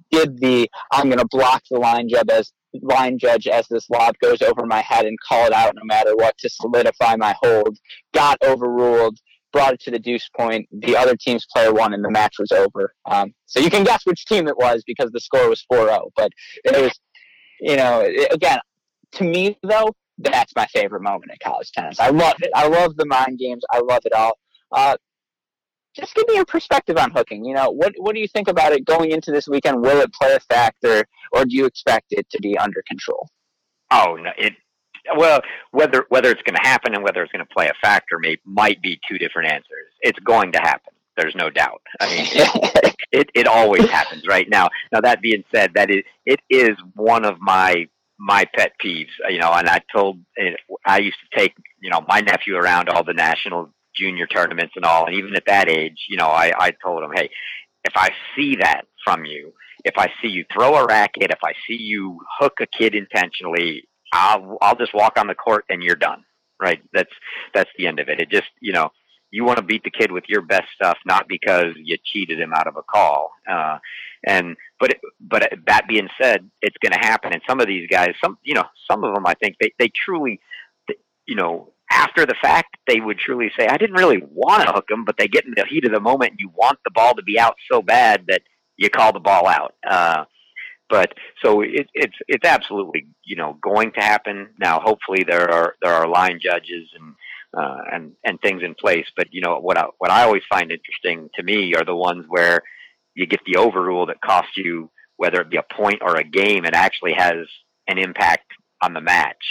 Did 0.09 0.39
the 0.39 0.69
I'm 0.91 1.07
going 1.07 1.19
to 1.19 1.27
block 1.29 1.63
the 1.69 1.79
line 1.79 2.07
jab 2.09 2.29
as 2.29 2.51
line 2.81 3.17
judge 3.17 3.47
as 3.47 3.67
this 3.67 3.89
lob 3.89 4.15
goes 4.21 4.41
over 4.41 4.65
my 4.65 4.81
head 4.81 5.05
and 5.05 5.17
call 5.27 5.45
it 5.45 5.53
out 5.53 5.75
no 5.75 5.83
matter 5.83 6.15
what 6.15 6.37
to 6.39 6.49
solidify 6.49 7.15
my 7.15 7.35
hold. 7.41 7.77
Got 8.13 8.37
overruled, 8.43 9.17
brought 9.51 9.73
it 9.73 9.81
to 9.81 9.91
the 9.91 9.99
deuce 9.99 10.29
point. 10.37 10.67
The 10.71 10.95
other 10.95 11.15
team's 11.15 11.45
player 11.53 11.73
won, 11.73 11.93
and 11.93 12.03
the 12.03 12.11
match 12.11 12.35
was 12.39 12.51
over. 12.51 12.93
Um, 13.05 13.33
so 13.45 13.59
you 13.59 13.69
can 13.69 13.83
guess 13.83 14.05
which 14.05 14.25
team 14.25 14.47
it 14.47 14.57
was 14.57 14.83
because 14.85 15.11
the 15.11 15.19
score 15.19 15.49
was 15.49 15.63
4 15.69 15.87
0. 15.87 16.09
But 16.15 16.31
it 16.63 16.81
was, 16.81 16.99
you 17.59 17.75
know, 17.75 18.01
it, 18.01 18.33
again, 18.33 18.59
to 19.13 19.23
me, 19.23 19.57
though, 19.63 19.93
that's 20.17 20.53
my 20.55 20.65
favorite 20.67 21.01
moment 21.01 21.31
in 21.31 21.37
college 21.43 21.71
tennis. 21.71 21.99
I 21.99 22.09
love 22.09 22.35
it. 22.41 22.51
I 22.55 22.67
love 22.67 22.95
the 22.95 23.05
mind 23.05 23.39
games. 23.39 23.63
I 23.71 23.79
love 23.79 24.01
it 24.05 24.13
all. 24.13 24.37
Uh, 24.71 24.95
just 25.95 26.15
give 26.15 26.27
me 26.27 26.35
your 26.35 26.45
perspective 26.45 26.97
on 26.97 27.11
hooking. 27.11 27.45
You 27.45 27.53
know, 27.53 27.69
what 27.69 27.93
what 27.97 28.13
do 28.15 28.21
you 28.21 28.27
think 28.27 28.47
about 28.47 28.73
it 28.73 28.85
going 28.85 29.11
into 29.11 29.31
this 29.31 29.47
weekend? 29.47 29.81
Will 29.81 30.01
it 30.01 30.13
play 30.13 30.33
a 30.33 30.39
factor, 30.39 31.05
or 31.31 31.45
do 31.45 31.55
you 31.55 31.65
expect 31.65 32.07
it 32.11 32.29
to 32.31 32.39
be 32.41 32.57
under 32.57 32.83
control? 32.87 33.29
Oh 33.91 34.15
no, 34.15 34.31
it 34.37 34.53
well 35.17 35.41
whether 35.71 36.05
whether 36.09 36.29
it's 36.31 36.41
going 36.43 36.55
to 36.55 36.67
happen 36.67 36.93
and 36.93 37.03
whether 37.03 37.21
it's 37.23 37.31
going 37.31 37.45
to 37.45 37.53
play 37.53 37.67
a 37.67 37.73
factor 37.81 38.19
may 38.19 38.37
might 38.45 38.81
be 38.81 38.99
two 39.09 39.17
different 39.17 39.51
answers. 39.51 39.91
It's 40.01 40.19
going 40.19 40.53
to 40.53 40.59
happen. 40.59 40.93
There's 41.17 41.35
no 41.35 41.49
doubt. 41.49 41.81
I 41.99 42.07
mean, 42.07 42.25
it, 42.31 42.95
it, 43.11 43.29
it 43.35 43.47
always 43.47 43.89
happens, 43.89 44.23
right? 44.27 44.47
Now, 44.49 44.69
now 44.91 45.01
that 45.01 45.21
being 45.21 45.43
said, 45.53 45.73
that 45.75 45.91
is 45.91 46.03
it 46.25 46.39
is 46.49 46.71
one 46.95 47.25
of 47.25 47.39
my 47.39 47.87
my 48.17 48.45
pet 48.55 48.73
peeves. 48.83 49.09
You 49.29 49.39
know, 49.39 49.51
and 49.51 49.67
I 49.67 49.81
told 49.93 50.19
eh, 50.37 50.53
I 50.85 50.99
used 50.99 51.17
to 51.29 51.37
take 51.37 51.53
you 51.81 51.89
know 51.89 52.01
my 52.07 52.21
nephew 52.21 52.55
around 52.55 52.89
all 52.89 53.03
the 53.03 53.13
national 53.13 53.71
junior 53.95 54.27
tournaments 54.27 54.73
and 54.75 54.85
all. 54.85 55.05
And 55.05 55.15
even 55.15 55.35
at 55.35 55.45
that 55.47 55.69
age, 55.69 56.05
you 56.09 56.17
know, 56.17 56.27
I, 56.27 56.51
I 56.57 56.71
told 56.83 57.03
him, 57.03 57.11
hey, 57.13 57.29
if 57.83 57.93
I 57.95 58.09
see 58.35 58.57
that 58.57 58.83
from 59.03 59.25
you, 59.25 59.53
if 59.83 59.95
I 59.97 60.07
see 60.21 60.27
you 60.27 60.45
throw 60.53 60.75
a 60.75 60.85
racket, 60.85 61.31
if 61.31 61.39
I 61.43 61.53
see 61.67 61.77
you 61.77 62.19
hook 62.39 62.53
a 62.61 62.67
kid 62.67 62.95
intentionally, 62.95 63.87
I'll 64.13 64.57
I'll 64.61 64.75
just 64.75 64.93
walk 64.93 65.17
on 65.17 65.27
the 65.27 65.35
court 65.35 65.65
and 65.69 65.81
you're 65.81 65.95
done. 65.95 66.23
Right? 66.59 66.81
That's 66.93 67.11
that's 67.53 67.69
the 67.77 67.87
end 67.87 67.99
of 67.99 68.07
it. 68.07 68.21
It 68.21 68.29
just 68.29 68.49
you 68.59 68.73
know 68.73 68.91
you 69.31 69.45
want 69.45 69.57
to 69.57 69.63
beat 69.63 69.83
the 69.83 69.89
kid 69.89 70.11
with 70.11 70.25
your 70.27 70.41
best 70.41 70.67
stuff, 70.75 70.97
not 71.05 71.27
because 71.27 71.73
you 71.77 71.97
cheated 72.03 72.39
him 72.39 72.53
out 72.53 72.67
of 72.67 72.75
a 72.75 72.83
call. 72.83 73.31
Uh, 73.49 73.79
and 74.27 74.55
but 74.79 74.97
but 75.19 75.51
that 75.65 75.87
being 75.87 76.09
said, 76.21 76.49
it's 76.61 76.77
going 76.77 76.91
to 76.91 77.07
happen. 77.07 77.33
And 77.33 77.41
some 77.49 77.59
of 77.59 77.67
these 77.67 77.87
guys, 77.89 78.13
some 78.23 78.37
you 78.43 78.53
know, 78.53 78.65
some 78.89 79.03
of 79.03 79.15
them, 79.15 79.25
I 79.25 79.33
think 79.33 79.55
they 79.59 79.73
they 79.79 79.89
truly, 79.89 80.39
you 81.25 81.35
know, 81.35 81.70
after 81.91 82.25
the 82.25 82.35
fact, 82.41 82.77
they 82.87 83.01
would 83.01 83.19
truly 83.19 83.51
say, 83.57 83.67
I 83.67 83.77
didn't 83.77 83.97
really 83.97 84.23
want 84.31 84.65
to 84.65 84.71
hook 84.71 84.85
them, 84.87 85.03
but 85.03 85.15
they 85.17 85.27
get 85.27 85.45
in 85.45 85.53
the 85.55 85.65
heat 85.69 85.85
of 85.85 85.91
the 85.91 85.99
moment 85.99 86.31
and 86.31 86.39
you 86.39 86.49
want 86.55 86.79
the 86.85 86.91
ball 86.91 87.13
to 87.15 87.21
be 87.21 87.37
out 87.37 87.55
so 87.69 87.81
bad 87.81 88.25
that 88.29 88.41
you 88.77 88.89
call 88.89 89.11
the 89.11 89.19
ball 89.19 89.45
out. 89.45 89.73
Uh, 89.87 90.23
but 90.89 91.13
so 91.43 91.61
it, 91.61 91.87
it's 91.93 92.15
it's 92.27 92.45
absolutely 92.45 93.07
you 93.23 93.37
know 93.37 93.57
going 93.63 93.91
to 93.93 94.01
happen 94.01 94.49
now. 94.59 94.79
Hopefully 94.79 95.23
there 95.23 95.49
are 95.49 95.75
there 95.81 95.93
are 95.93 96.07
line 96.07 96.39
judges 96.41 96.89
and 96.93 97.15
uh, 97.57 97.81
and 97.93 98.13
and 98.25 98.41
things 98.41 98.61
in 98.63 98.75
place. 98.75 99.05
But 99.15 99.27
you 99.31 99.41
know 99.41 99.59
what 99.59 99.77
I, 99.77 99.85
what 99.99 100.11
I 100.11 100.23
always 100.23 100.43
find 100.49 100.71
interesting 100.71 101.29
to 101.35 101.43
me 101.43 101.73
are 101.75 101.85
the 101.85 101.95
ones 101.95 102.25
where 102.27 102.61
you 103.15 103.25
get 103.25 103.41
the 103.45 103.57
overrule 103.57 104.07
that 104.07 104.21
costs 104.21 104.57
you 104.57 104.89
whether 105.17 105.39
it 105.39 105.51
be 105.51 105.57
a 105.57 105.75
point 105.75 106.01
or 106.01 106.15
a 106.15 106.23
game. 106.23 106.65
It 106.65 106.73
actually 106.73 107.13
has 107.13 107.47
an 107.87 107.97
impact 107.97 108.47
on 108.81 108.93
the 108.93 109.01
match 109.01 109.45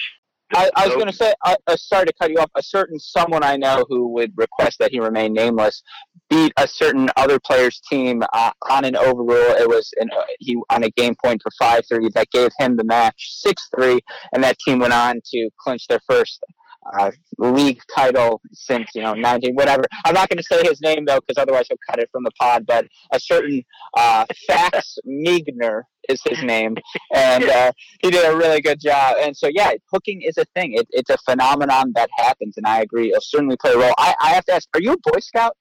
I, 0.54 0.71
I 0.76 0.87
was 0.87 0.95
going 0.95 1.07
to 1.07 1.12
say, 1.12 1.33
I, 1.45 1.57
I 1.66 1.76
sorry 1.76 2.07
to 2.07 2.12
cut 2.21 2.30
you 2.30 2.38
off. 2.38 2.50
A 2.57 2.62
certain 2.62 2.99
someone 2.99 3.45
I 3.45 3.57
know 3.57 3.85
who 3.88 4.09
would 4.09 4.33
request 4.37 4.78
that 4.80 4.90
he 4.90 5.00
remain 5.00 5.33
nameless 5.33 5.83
beat 6.28 6.52
a 6.57 6.66
certain 6.66 7.09
other 7.16 7.38
player's 7.40 7.80
team 7.90 8.23
uh, 8.33 8.52
on 8.71 8.85
an 8.85 8.97
overrule. 8.97 9.57
It 9.57 9.69
was 9.69 9.90
an, 10.00 10.11
uh, 10.16 10.23
he 10.38 10.57
on 10.71 10.85
a 10.85 10.90
game 10.90 11.14
point 11.23 11.42
for 11.42 11.50
five 11.59 11.83
three 11.88 12.09
that 12.14 12.30
gave 12.30 12.50
him 12.59 12.76
the 12.76 12.85
match 12.85 13.40
six 13.40 13.69
three, 13.75 14.00
and 14.33 14.42
that 14.45 14.59
team 14.61 14.78
went 14.78 14.92
on 14.92 15.21
to 15.33 15.50
clinch 15.59 15.87
their 15.88 16.00
first 16.09 16.42
uh, 16.99 17.11
league 17.39 17.81
title 17.95 18.41
since 18.53 18.91
you 18.95 19.03
know 19.03 19.15
19 19.15 19.55
whatever. 19.55 19.85
I'm 20.05 20.15
not 20.15 20.29
going 20.29 20.39
to 20.39 20.43
say 20.43 20.63
his 20.63 20.81
name 20.81 21.05
though 21.05 21.21
because 21.21 21.41
otherwise 21.41 21.67
he'll 21.69 21.79
cut 21.89 21.99
it 21.99 22.09
from 22.13 22.25
the 22.25 22.31
pod. 22.33 22.67
But 22.67 22.87
a 23.13 23.21
certain 23.21 23.63
uh, 23.97 24.27
Fax 24.47 24.99
Migner 25.07 25.83
is 26.09 26.21
his 26.25 26.43
name, 26.43 26.77
and 27.15 27.45
uh, 27.45 27.73
he 28.03 28.11
did 28.11 28.25
a 28.25 28.37
really 28.37 28.61
good 28.61 28.81
job. 28.81 29.17
And 29.21 29.37
so 29.37 29.49
yeah, 29.53 29.73
hooking 29.93 30.23
is 30.23 30.39
a 30.39 30.45
thing. 30.55 30.75
It, 30.75 30.87
it's 30.91 31.11
a 31.11 31.19
phenomenon 31.19 31.93
that 31.95 32.11
happens, 32.17 32.57
and 32.57 32.67
I 32.67 32.81
agree. 32.81 33.09
It'll 33.09 33.21
certainly 33.21 33.57
play 33.57 33.73
a 33.73 33.79
role. 33.79 33.95
I, 33.99 34.15
I 34.21 34.31
have 34.31 34.45
to 34.47 34.55
ask: 34.55 34.69
Are 34.75 34.81
you 34.81 34.93
a 34.93 35.11
Boy 35.11 35.21
Scout? 35.21 35.57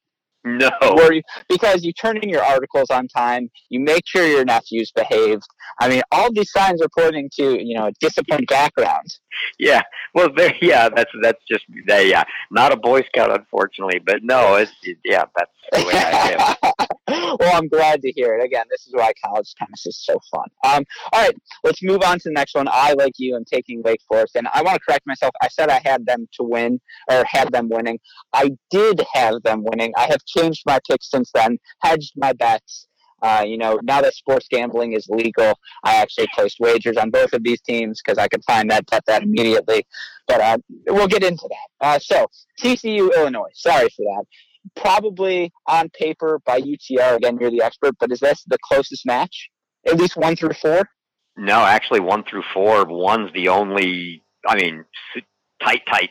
No. 0.46 0.70
You, 1.12 1.22
because 1.50 1.84
you 1.84 1.92
turn 1.92 2.18
in 2.18 2.30
your 2.30 2.44
articles 2.44 2.90
on 2.90 3.08
time, 3.08 3.50
you 3.70 3.80
make 3.80 4.04
sure 4.06 4.26
your 4.26 4.46
nephew's 4.46 4.92
behaved. 4.92 5.44
I 5.80 5.90
mean, 5.90 6.02
all 6.12 6.32
these 6.32 6.52
signs 6.52 6.82
are 6.82 6.90
pointing 6.98 7.30
to 7.34 7.64
you 7.64 7.76
know 7.76 7.88
a 7.88 7.92
disciplined 8.00 8.48
background. 8.48 9.08
Yeah, 9.58 9.82
well, 10.14 10.30
there, 10.36 10.54
yeah, 10.62 10.90
that's 10.90 11.12
that's 11.22 11.44
just 11.50 11.66
that. 11.88 12.06
Yeah, 12.08 12.24
not 12.52 12.72
a 12.72 12.78
Boy 12.78 13.02
Scout, 13.04 13.38
unfortunately, 13.38 14.00
but 14.00 14.24
no, 14.24 14.56
it's 14.56 14.72
yeah, 15.06 15.26
that's 15.36 15.52
the 15.72 15.86
way 15.86 15.94
I 15.96 16.56
am. 16.68 16.88
well, 17.40 17.56
I'm 17.56 17.68
glad 17.68 18.02
to 18.02 18.12
hear 18.12 18.36
it. 18.36 18.44
Again, 18.44 18.66
this 18.70 18.88
is 18.88 18.94
why 18.94 19.12
college 19.24 19.54
tennis 19.56 19.86
is 19.86 19.98
so 19.98 20.20
fun. 20.32 20.48
Um, 20.64 20.86
all 21.12 21.22
right, 21.22 21.36
let's 21.64 21.82
move 21.84 22.02
on 22.04 22.20
to 22.20 22.30
the 22.30 22.34
next 22.34 22.56
one. 22.56 22.68
I, 22.70 22.94
like 22.94 23.14
you, 23.18 23.36
I'm 23.36 23.46
taking 23.46 23.82
Wake 23.84 24.02
Forest, 24.08 24.36
and 24.36 24.48
I 24.54 24.62
want 24.62 24.76
to 24.76 24.82
correct 24.82 25.06
myself. 25.06 25.34
I 25.42 25.48
said 25.48 25.70
I 25.70 25.82
had 25.84 26.06
them 26.06 26.28
to 26.34 26.44
win 26.44 26.80
or 27.10 27.24
had 27.28 27.52
them 27.52 27.70
winning. 27.70 28.00
I 28.34 28.52
did 28.70 29.02
have 29.14 29.42
them 29.44 29.64
winning. 29.64 29.94
I 29.98 30.08
have 30.08 30.24
changed 30.26 30.64
my 30.66 30.80
pick 30.88 31.04
since 31.04 31.32
then, 31.34 31.58
hedged 31.82 32.14
my 32.16 32.34
bets. 32.34 32.89
Uh, 33.22 33.44
you 33.46 33.58
know, 33.58 33.80
now 33.84 34.02
that 34.02 34.14
sports 34.14 34.48
gambling 34.50 34.94
is 34.94 35.08
legal, 35.10 35.54
I 35.84 35.96
actually 35.96 36.28
placed 36.34 36.60
wagers 36.60 36.98
on 36.98 37.10
both 37.10 37.34
of 37.34 37.44
these 37.44 37.62
teams 37.62 38.02
because 38.04 38.18
I 38.18 38.28
could 38.28 38.44
find 38.46 38.70
that 38.72 38.86
bet 38.88 39.06
that 39.08 39.24
immediately. 39.24 39.86
But 40.28 40.42
uh, 40.42 40.58
we'll 40.88 41.08
get 41.08 41.24
into 41.24 41.48
that. 41.50 41.86
Uh, 41.86 42.00
so 42.00 42.28
TCU, 42.62 43.14
Illinois. 43.16 43.50
Sorry 43.54 43.90
for 43.90 44.04
that. 44.04 44.26
Probably 44.76 45.52
on 45.68 45.90
paper 45.90 46.40
by 46.46 46.62
UTR. 46.62 47.18
Again, 47.18 47.38
you're 47.40 47.52
the 47.52 47.64
expert, 47.64 47.96
but 48.00 48.12
is 48.12 48.20
this 48.20 48.44
the 48.48 48.58
closest 48.64 49.06
match? 49.06 49.50
At 49.88 49.98
least 49.98 50.18
one 50.18 50.36
through 50.36 50.54
four. 50.54 50.90
No, 51.38 51.60
actually, 51.60 52.02
one 52.02 52.24
through 52.24 52.44
four. 52.54 52.86
One's 52.86 53.32
the 53.34 53.48
only. 53.48 54.24
I 54.46 54.56
mean, 54.56 54.86
tight, 55.64 55.82
tight 55.88 56.10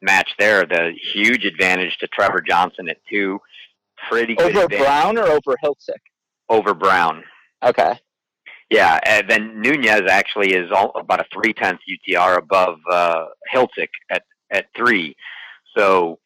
match 0.00 0.30
there. 0.38 0.64
The 0.64 0.92
huge 1.12 1.44
advantage 1.44 1.98
to 1.98 2.06
Trevor 2.08 2.40
Johnson 2.40 2.88
at 2.88 2.98
two. 3.10 3.40
Pretty 4.08 4.36
good 4.36 4.56
over. 4.56 4.68
Brown 4.68 5.18
or 5.18 5.26
over 5.26 5.56
Hiltzik? 5.62 5.98
Over 6.48 6.74
Brown. 6.74 7.24
Okay. 7.64 7.98
Yeah, 8.70 8.98
and 9.04 9.28
then 9.28 9.62
Nunez 9.62 10.02
actually 10.10 10.52
is 10.52 10.70
all, 10.70 10.92
about 10.94 11.20
a 11.20 11.24
three 11.32 11.54
tenths 11.54 11.82
UTR 11.88 12.38
above 12.38 12.78
uh, 12.90 13.26
Hiltzik 13.52 13.88
at 14.10 14.22
at 14.50 14.66
three. 14.76 15.16
So, 15.76 16.18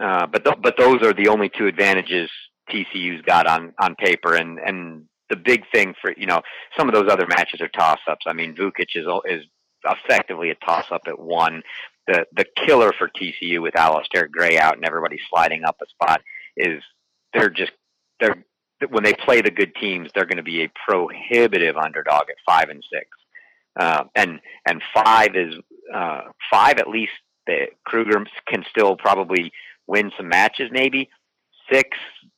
uh, 0.00 0.26
but 0.26 0.44
th- 0.44 0.56
but 0.62 0.76
those 0.78 1.02
are 1.02 1.12
the 1.12 1.28
only 1.28 1.50
two 1.50 1.66
advantages 1.66 2.30
TCU's 2.70 3.22
got 3.22 3.46
on 3.46 3.74
on 3.80 3.94
paper, 3.96 4.34
and 4.34 4.58
and 4.58 5.04
the 5.28 5.36
big 5.36 5.64
thing 5.72 5.94
for 6.00 6.12
you 6.16 6.26
know 6.26 6.40
some 6.78 6.88
of 6.88 6.94
those 6.94 7.10
other 7.10 7.26
matches 7.26 7.60
are 7.60 7.68
toss 7.68 7.98
ups. 8.08 8.24
I 8.26 8.32
mean, 8.32 8.54
Vukic 8.54 8.94
is 8.94 9.06
is 9.26 9.44
effectively 9.84 10.50
a 10.50 10.54
toss 10.64 10.86
up 10.90 11.02
at 11.06 11.18
one. 11.18 11.62
The 12.06 12.24
the 12.34 12.46
killer 12.66 12.92
for 12.98 13.08
TCU 13.08 13.60
with 13.60 13.76
Alistair 13.76 14.28
Gray 14.32 14.58
out 14.58 14.76
and 14.76 14.84
everybody 14.84 15.18
sliding 15.28 15.64
up 15.64 15.76
a 15.82 15.86
spot 15.90 16.22
is 16.56 16.82
they're 17.34 17.50
just 17.50 17.72
they're 18.18 18.44
when 18.90 19.04
they 19.04 19.14
play 19.14 19.40
the 19.40 19.50
good 19.50 19.74
teams, 19.74 20.10
they're 20.14 20.26
going 20.26 20.36
to 20.36 20.42
be 20.42 20.64
a 20.64 20.70
prohibitive 20.88 21.76
underdog 21.76 22.22
at 22.22 22.36
five 22.46 22.68
and 22.68 22.82
six. 22.92 23.06
Uh, 23.78 24.04
and 24.14 24.40
and 24.66 24.82
five 24.94 25.34
is 25.34 25.54
uh, 25.94 26.22
five 26.50 26.78
at 26.78 26.88
least. 26.88 27.12
The 27.46 27.66
Kruger 27.84 28.24
can 28.46 28.64
still 28.70 28.96
probably 28.96 29.50
win 29.86 30.12
some 30.16 30.28
matches, 30.28 30.70
maybe 30.70 31.08
six. 31.72 31.88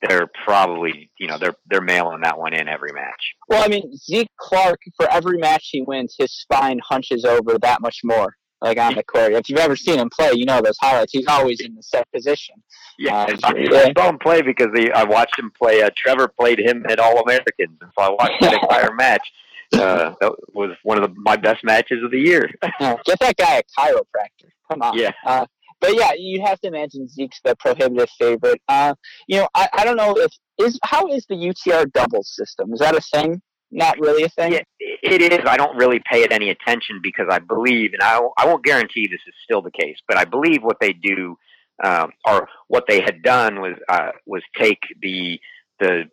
They're 0.06 0.28
probably 0.44 1.10
you 1.18 1.26
know 1.26 1.38
they're 1.38 1.54
they're 1.68 1.80
mailing 1.80 2.20
that 2.22 2.38
one 2.38 2.54
in 2.54 2.68
every 2.68 2.92
match. 2.92 3.34
Well, 3.48 3.64
I 3.64 3.68
mean 3.68 3.96
Zeke 3.96 4.30
Clark 4.38 4.80
for 4.96 5.10
every 5.10 5.38
match 5.38 5.68
he 5.70 5.82
wins, 5.82 6.14
his 6.18 6.32
spine 6.32 6.80
hunches 6.86 7.24
over 7.24 7.58
that 7.58 7.80
much 7.80 8.00
more 8.04 8.36
like 8.64 8.78
on 8.78 8.94
the 8.94 9.04
court. 9.04 9.32
If 9.32 9.48
you've 9.48 9.58
ever 9.58 9.76
seen 9.76 9.98
him 9.98 10.08
play, 10.10 10.32
you 10.34 10.46
know 10.46 10.60
those 10.60 10.78
highlights. 10.80 11.12
He's 11.12 11.26
always 11.28 11.60
in 11.60 11.74
the 11.74 11.82
set 11.82 12.10
position. 12.12 12.56
Yeah, 12.98 13.14
uh, 13.14 13.36
I, 13.44 13.92
saw 13.96 14.08
him 14.08 14.18
play 14.18 14.40
because 14.42 14.68
he, 14.74 14.90
I 14.90 15.04
watched 15.04 15.38
him 15.38 15.52
play. 15.56 15.82
Uh, 15.82 15.90
Trevor 15.96 16.28
played 16.28 16.58
him 16.58 16.84
at 16.88 16.98
All 16.98 17.20
Americans, 17.20 17.76
and 17.80 17.90
so 17.96 18.02
I 18.02 18.08
watched 18.10 18.40
that 18.40 18.54
entire 18.62 18.94
match. 18.94 19.26
Uh, 19.74 20.14
that 20.20 20.32
was 20.54 20.70
one 20.82 21.02
of 21.02 21.08
the, 21.08 21.14
my 21.20 21.36
best 21.36 21.62
matches 21.64 22.02
of 22.02 22.10
the 22.10 22.18
year. 22.18 22.50
Get 22.80 23.18
that 23.20 23.36
guy 23.36 23.58
a 23.58 23.62
chiropractor. 23.78 24.50
Come 24.70 24.82
on. 24.82 24.96
Yeah. 24.96 25.10
Uh, 25.26 25.46
but 25.80 25.94
yeah, 25.94 26.12
you 26.16 26.40
have 26.42 26.60
to 26.60 26.68
imagine 26.68 27.08
Zeke's 27.08 27.40
the 27.44 27.54
prohibitive 27.56 28.08
favorite. 28.18 28.62
Uh, 28.68 28.94
you 29.26 29.38
know, 29.38 29.48
I, 29.54 29.68
I 29.72 29.84
don't 29.84 29.96
know 29.96 30.16
if 30.16 30.32
is 30.58 30.78
how 30.82 31.08
is 31.08 31.26
the 31.26 31.34
UTR 31.34 31.92
doubles 31.92 32.34
system? 32.34 32.72
Is 32.72 32.78
that 32.78 32.94
a 32.94 33.00
thing? 33.00 33.42
Not 33.74 33.98
really 33.98 34.22
a 34.22 34.28
thing? 34.28 34.52
Yeah, 34.52 34.60
it 34.80 35.32
is. 35.32 35.40
I 35.46 35.56
don't 35.56 35.76
really 35.76 36.00
pay 36.10 36.22
it 36.22 36.32
any 36.32 36.50
attention 36.50 37.00
because 37.02 37.26
I 37.30 37.40
believe, 37.40 37.92
and 37.92 38.02
I, 38.02 38.20
I 38.38 38.46
won't 38.46 38.64
guarantee 38.64 39.06
this 39.06 39.20
is 39.26 39.34
still 39.44 39.62
the 39.62 39.70
case, 39.70 39.98
but 40.06 40.16
I 40.16 40.24
believe 40.24 40.62
what 40.62 40.78
they 40.80 40.92
do, 40.92 41.36
um, 41.82 42.12
or 42.26 42.48
what 42.68 42.84
they 42.88 43.00
had 43.00 43.22
done 43.22 43.60
was 43.60 43.74
uh, 43.88 44.12
was 44.26 44.42
take 44.56 44.80
the 45.02 45.38
the 45.80 46.04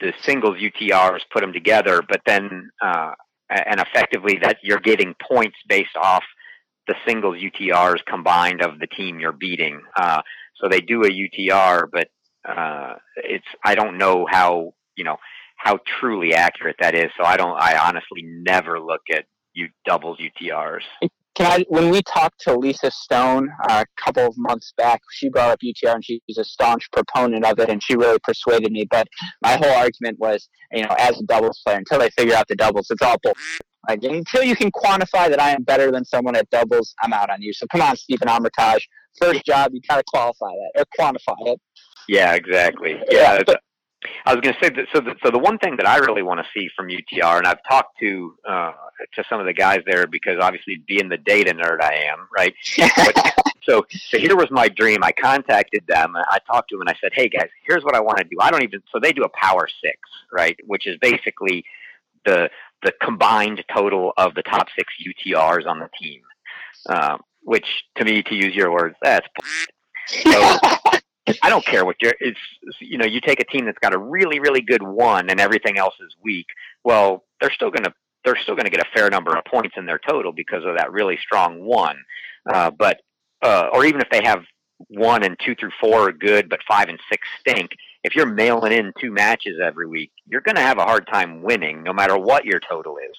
the 0.00 0.12
singles 0.22 0.56
UTRs, 0.56 1.20
put 1.32 1.40
them 1.40 1.52
together, 1.52 2.02
but 2.06 2.20
then 2.26 2.70
uh, 2.84 3.12
and 3.48 3.80
effectively 3.80 4.38
that 4.42 4.58
you're 4.62 4.80
getting 4.80 5.14
points 5.30 5.56
based 5.68 5.96
off 5.96 6.24
the 6.86 6.94
singles 7.06 7.36
UTRs 7.36 8.04
combined 8.06 8.62
of 8.62 8.78
the 8.78 8.86
team 8.86 9.18
you're 9.18 9.32
beating. 9.32 9.80
Uh, 9.96 10.20
so 10.56 10.68
they 10.68 10.80
do 10.80 11.02
a 11.02 11.08
UTR, 11.08 11.86
but 11.90 12.08
uh, 12.48 12.94
it's 13.16 13.46
I 13.64 13.74
don't 13.74 13.96
know 13.98 14.26
how 14.28 14.74
you 14.96 15.04
know 15.04 15.16
how 15.64 15.78
truly 15.98 16.34
accurate 16.34 16.76
that 16.80 16.94
is. 16.94 17.10
So 17.18 17.24
I 17.24 17.36
don't. 17.36 17.58
I 17.58 17.78
honestly 17.78 18.22
never 18.22 18.78
look 18.78 19.00
at 19.12 19.24
you 19.54 19.68
doubles 19.86 20.18
UTRs. 20.18 20.82
Can 21.34 21.46
I, 21.46 21.64
when 21.68 21.90
we 21.90 22.00
talked 22.02 22.40
to 22.42 22.56
Lisa 22.56 22.92
Stone 22.92 23.48
uh, 23.68 23.82
a 23.82 24.00
couple 24.00 24.24
of 24.24 24.34
months 24.36 24.72
back, 24.76 25.00
she 25.10 25.28
brought 25.28 25.50
up 25.50 25.58
UTR 25.64 25.94
and 25.94 26.04
she's 26.04 26.38
a 26.38 26.44
staunch 26.44 26.88
proponent 26.92 27.44
of 27.44 27.58
it, 27.58 27.70
and 27.70 27.82
she 27.82 27.96
really 27.96 28.18
persuaded 28.22 28.70
me. 28.70 28.86
But 28.88 29.08
my 29.42 29.56
whole 29.56 29.72
argument 29.72 30.18
was, 30.20 30.48
you 30.70 30.82
know, 30.82 30.94
as 30.98 31.18
a 31.18 31.24
doubles 31.24 31.60
player, 31.64 31.78
until 31.78 31.98
they 31.98 32.10
figure 32.10 32.36
out 32.36 32.46
the 32.46 32.54
doubles, 32.54 32.88
it's 32.90 33.02
all 33.02 33.16
bullshit. 33.22 33.66
Like 33.88 34.04
until 34.04 34.42
you 34.42 34.54
can 34.54 34.70
quantify 34.70 35.28
that 35.28 35.40
I 35.40 35.50
am 35.50 35.62
better 35.62 35.90
than 35.90 36.04
someone 36.04 36.36
at 36.36 36.48
doubles, 36.50 36.94
I'm 37.02 37.12
out 37.12 37.30
on 37.30 37.42
you. 37.42 37.52
So 37.52 37.66
come 37.66 37.82
on, 37.82 37.96
Stephen 37.96 38.28
Armitage. 38.28 38.88
First 39.20 39.44
job, 39.44 39.72
you 39.72 39.80
gotta 39.88 40.04
qualify 40.06 40.50
that 40.50 40.80
or 40.80 40.84
quantify 40.98 41.36
it. 41.52 41.60
Yeah, 42.08 42.34
exactly. 42.34 42.92
Yeah, 43.10 43.34
yeah 43.34 43.42
but, 43.44 43.60
I 44.26 44.34
was 44.34 44.40
going 44.40 44.54
to 44.54 44.60
say 44.60 44.70
that. 44.70 44.86
So, 44.92 45.00
the, 45.00 45.14
so 45.22 45.30
the 45.30 45.38
one 45.38 45.58
thing 45.58 45.76
that 45.76 45.88
I 45.88 45.98
really 45.98 46.22
want 46.22 46.40
to 46.40 46.46
see 46.54 46.68
from 46.76 46.88
UTR, 46.88 47.38
and 47.38 47.46
I've 47.46 47.62
talked 47.68 47.98
to 48.00 48.34
uh, 48.48 48.72
to 49.14 49.24
some 49.28 49.40
of 49.40 49.46
the 49.46 49.52
guys 49.52 49.80
there 49.86 50.06
because 50.06 50.38
obviously, 50.40 50.82
being 50.86 51.08
the 51.08 51.16
data 51.16 51.54
nerd 51.54 51.80
I 51.80 51.94
am, 52.12 52.28
right? 52.34 52.54
but, 52.78 53.34
so, 53.62 53.86
so 53.90 54.18
here 54.18 54.36
was 54.36 54.50
my 54.50 54.68
dream. 54.68 55.02
I 55.02 55.12
contacted 55.12 55.86
them. 55.86 56.16
I 56.16 56.38
talked 56.46 56.70
to 56.70 56.76
them, 56.76 56.82
and 56.82 56.90
I 56.90 56.96
said, 57.00 57.12
"Hey 57.14 57.28
guys, 57.28 57.48
here's 57.66 57.84
what 57.84 57.94
I 57.94 58.00
want 58.00 58.18
to 58.18 58.24
do. 58.24 58.36
I 58.40 58.50
don't 58.50 58.62
even." 58.62 58.82
So 58.92 58.98
they 59.00 59.12
do 59.12 59.22
a 59.22 59.30
Power 59.30 59.68
Six, 59.82 59.98
right? 60.32 60.58
Which 60.66 60.86
is 60.86 60.98
basically 61.00 61.64
the 62.24 62.50
the 62.82 62.92
combined 63.00 63.64
total 63.74 64.12
of 64.16 64.34
the 64.34 64.42
top 64.42 64.68
six 64.76 64.92
UTRs 65.06 65.66
on 65.66 65.78
the 65.78 65.88
team. 66.00 66.20
Um, 66.86 67.22
which, 67.44 67.66
to 67.96 68.04
me, 68.04 68.22
to 68.22 68.34
use 68.34 68.54
your 68.54 68.72
words, 68.72 68.96
that's. 69.02 69.26
So, 70.06 70.58
I 71.42 71.48
don't 71.48 71.64
care 71.64 71.84
what 71.84 71.96
you're. 72.00 72.14
It's 72.20 72.38
you 72.80 72.98
know 72.98 73.06
you 73.06 73.20
take 73.20 73.40
a 73.40 73.44
team 73.44 73.64
that's 73.64 73.78
got 73.78 73.94
a 73.94 73.98
really 73.98 74.40
really 74.40 74.60
good 74.60 74.82
one 74.82 75.30
and 75.30 75.40
everything 75.40 75.78
else 75.78 75.94
is 76.00 76.14
weak. 76.22 76.46
Well, 76.84 77.24
they're 77.40 77.52
still 77.52 77.70
gonna 77.70 77.94
they're 78.24 78.36
still 78.42 78.56
gonna 78.56 78.70
get 78.70 78.80
a 78.80 78.90
fair 78.94 79.10
number 79.10 79.36
of 79.36 79.44
points 79.44 79.74
in 79.76 79.86
their 79.86 80.00
total 80.06 80.32
because 80.32 80.64
of 80.64 80.76
that 80.76 80.92
really 80.92 81.18
strong 81.22 81.64
one. 81.64 81.96
Uh, 82.46 82.70
but 82.70 83.00
uh, 83.42 83.68
or 83.72 83.84
even 83.84 84.00
if 84.00 84.08
they 84.10 84.22
have 84.24 84.44
one 84.88 85.22
and 85.24 85.36
two 85.44 85.54
through 85.54 85.70
four 85.80 86.08
are 86.08 86.12
good, 86.12 86.48
but 86.48 86.60
five 86.68 86.88
and 86.88 86.98
six 87.10 87.26
stink. 87.40 87.70
If 88.02 88.14
you're 88.14 88.26
mailing 88.26 88.72
in 88.72 88.92
two 89.00 89.10
matches 89.10 89.58
every 89.62 89.86
week, 89.86 90.12
you're 90.26 90.42
going 90.42 90.56
to 90.56 90.62
have 90.62 90.78
a 90.78 90.84
hard 90.84 91.06
time 91.06 91.42
winning, 91.42 91.82
no 91.82 91.92
matter 91.92 92.18
what 92.18 92.44
your 92.44 92.60
total 92.60 92.98
is. 92.98 93.16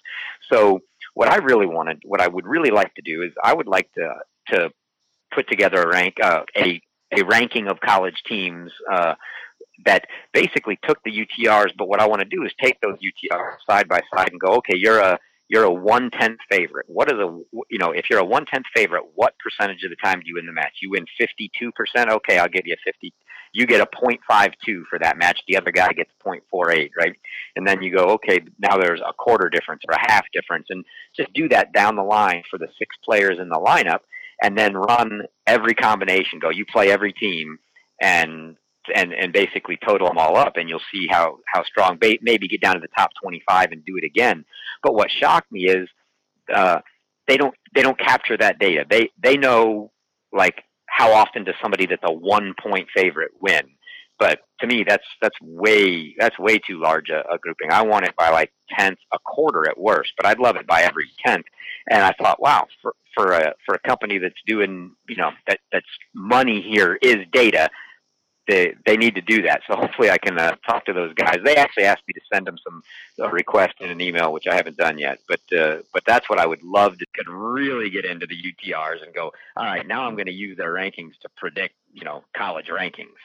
So, 0.52 0.82
what 1.16 1.28
I 1.28 1.38
really 1.38 1.66
wanted, 1.66 2.04
what 2.06 2.22
I 2.22 2.28
would 2.28 2.46
really 2.46 2.70
like 2.70 2.94
to 2.96 3.02
do 3.02 3.24
is, 3.24 3.32
I 3.42 3.54
would 3.54 3.68
like 3.68 3.92
to 3.94 4.16
to 4.50 4.70
put 5.34 5.50
together 5.50 5.82
a 5.82 5.88
rank, 5.88 6.16
uh, 6.22 6.44
a 6.56 6.82
a 7.12 7.24
ranking 7.24 7.68
of 7.68 7.80
college 7.80 8.22
teams 8.28 8.72
uh, 8.92 9.16
that 9.86 10.06
basically 10.34 10.80
took 10.88 10.98
the 11.04 11.12
UTRs. 11.12 11.72
But 11.78 11.88
what 11.88 12.00
I 12.00 12.08
want 12.08 12.22
to 12.22 12.28
do 12.28 12.44
is 12.44 12.52
take 12.62 12.80
those 12.82 12.98
UTRs 12.98 13.58
side 13.70 13.88
by 13.88 14.02
side 14.16 14.30
and 14.32 14.40
go, 14.40 14.56
okay, 14.56 14.76
you're 14.78 15.00
a 15.00 15.20
you're 15.48 15.64
a 15.64 15.72
one 15.72 16.10
tenth 16.10 16.40
favorite. 16.50 16.88
What 16.90 17.12
is 17.12 17.20
a 17.20 17.40
you 17.70 17.78
know 17.78 17.92
if 17.92 18.10
you're 18.10 18.20
a 18.20 18.26
one 18.26 18.46
tenth 18.46 18.66
favorite, 18.76 19.04
what 19.14 19.36
percentage 19.40 19.84
of 19.84 19.92
the 19.92 19.96
time 20.04 20.20
do 20.20 20.26
you 20.26 20.36
win 20.36 20.46
the 20.46 20.52
match? 20.52 20.80
You 20.82 20.92
win 20.92 21.06
fifty 21.18 21.52
two 21.58 21.72
percent. 21.72 22.10
Okay, 22.10 22.40
I'll 22.40 22.50
give 22.50 22.66
you 22.66 22.74
a 22.74 22.84
fifty. 22.84 23.14
You 23.54 23.66
get 23.68 23.80
a 23.80 23.86
point 23.86 24.22
five 24.28 24.52
two 24.66 24.86
for 24.90 25.00
that 25.00 25.18
match. 25.18 25.40
The 25.48 25.58
other 25.58 25.72
guy 25.72 25.94
gets 25.94 26.12
point 26.22 26.44
four 26.50 26.72
eight, 26.72 26.92
right? 26.98 27.16
And 27.56 27.68
then 27.68 27.84
you 27.84 27.96
go, 27.96 28.06
okay, 28.16 28.40
now 28.60 28.78
there's 28.78 29.02
a 29.02 29.14
quarter 29.14 29.50
difference 29.50 29.84
or 29.88 29.94
a 29.94 30.12
half 30.12 30.26
difference, 30.34 30.68
and 30.70 30.84
just 31.16 31.32
do 31.34 31.48
that 31.50 31.74
down 31.74 31.96
the 31.96 32.04
line 32.04 32.44
for 32.50 32.58
the 32.58 32.68
six 32.80 32.96
players 33.04 33.38
in 33.40 33.50
the 33.50 33.60
lineup, 33.60 34.00
and 34.42 34.58
then 34.58 34.76
run 34.76 35.24
every 35.48 35.74
combination. 35.74 36.40
Go, 36.40 36.50
you 36.50 36.66
play 36.66 36.92
every 36.92 37.14
team, 37.14 37.58
and 38.02 38.56
and 38.94 39.14
and 39.14 39.34
basically 39.34 39.78
total 39.86 40.08
them 40.08 40.18
all 40.18 40.38
up, 40.38 40.54
and 40.58 40.70
you'll 40.70 40.82
see 40.92 41.08
how 41.10 41.38
how 41.52 41.64
strong. 41.64 41.98
Maybe 42.02 42.48
get 42.48 42.62
down 42.62 42.76
to 42.76 42.82
the 42.82 42.88
top 42.98 43.12
25 43.22 43.72
and 43.72 43.86
do 43.86 43.98
it 43.98 44.04
again. 44.04 44.46
But 44.84 44.94
what 44.94 45.10
shocked 45.12 45.52
me 45.52 45.66
is 45.66 45.90
uh, 46.54 46.80
they 47.28 47.38
don't 47.38 47.56
they 47.74 47.82
don't 47.82 48.00
capture 48.00 48.38
that 48.38 48.60
data. 48.60 48.86
They 48.90 49.12
they 49.22 49.38
know 49.38 49.92
like 50.32 50.64
how 50.88 51.14
often 51.14 51.44
does 51.44 51.56
somebody 51.62 51.86
that's 51.86 52.02
a 52.04 52.14
one 52.14 52.54
point 52.62 52.88
favorite 52.96 53.32
win. 53.42 53.64
But 54.18 54.40
to 54.62 54.68
me, 54.68 54.84
that's 54.88 55.06
that's 55.22 55.36
way 55.42 56.16
that's 56.18 56.38
way 56.40 56.60
too 56.60 56.80
large 56.80 57.10
a, 57.10 57.24
a 57.30 57.38
grouping. 57.38 57.72
I 57.72 57.82
want 57.84 58.06
it 58.06 58.16
by 58.16 58.30
like 58.30 58.52
tenth, 58.78 59.00
a 59.14 59.20
quarter 59.20 59.68
at 59.70 59.78
worst, 59.78 60.14
but 60.18 60.26
I'd 60.26 60.40
love 60.40 60.56
it 60.56 60.68
by 60.68 60.84
every 60.84 61.10
tenth. 61.26 61.46
And 61.90 62.02
I 62.02 62.14
thought, 62.14 62.42
wow, 62.42 62.68
for 62.82 62.94
for 63.14 63.34
a 63.34 63.54
for 63.66 63.76
a 63.76 63.80
company 63.80 64.18
that's 64.18 64.42
doing 64.48 64.92
you 65.10 65.18
know 65.18 65.32
that 65.48 65.60
that's 65.72 65.86
money 66.14 66.62
here 66.62 66.98
is 67.02 67.26
data 67.32 67.70
they 68.48 68.76
they 68.86 68.98
need 68.98 69.16
to 69.16 69.22
do 69.22 69.42
that. 69.44 69.62
So 69.68 69.76
hopefully 69.76 70.10
I 70.10 70.18
can 70.18 70.38
uh, 70.38 70.56
talk 70.68 70.86
to 70.86 70.94
those 70.94 71.14
guys. 71.14 71.38
They 71.44 71.56
actually 71.56 71.86
asked 71.86 72.04
me 72.08 72.14
to 72.14 72.22
send 72.32 72.48
them 72.48 72.58
some 72.64 72.84
uh, 73.20 73.30
request 73.30 73.76
in 73.80 73.90
an 73.90 74.02
email, 74.02 74.32
which 74.32 74.48
I 74.48 74.56
haven't 74.56 74.78
done 74.78 74.98
yet. 74.98 75.20
But 75.28 75.58
uh, 75.58 75.78
but 75.94 76.04
that's 76.06 76.30
what 76.30 76.40
I 76.40 76.46
would 76.46 76.64
love 76.64 76.98
to 76.98 77.06
could 77.16 77.30
really 77.30 77.90
get 77.90 78.06
into 78.06 78.28
the 78.28 78.36
UTRs 78.36 79.04
and 79.04 79.14
go. 79.14 79.32
All 79.56 79.66
right, 79.66 79.86
now 79.86 80.06
I'm 80.06 80.16
going 80.16 80.28
to 80.28 80.34
use 80.34 80.58
their 80.58 80.74
rankings 80.74 81.18
to 81.22 81.30
predict 81.36 81.76
you 81.94 82.04
know 82.04 82.24
college 82.36 82.68
rankings. 82.68 83.16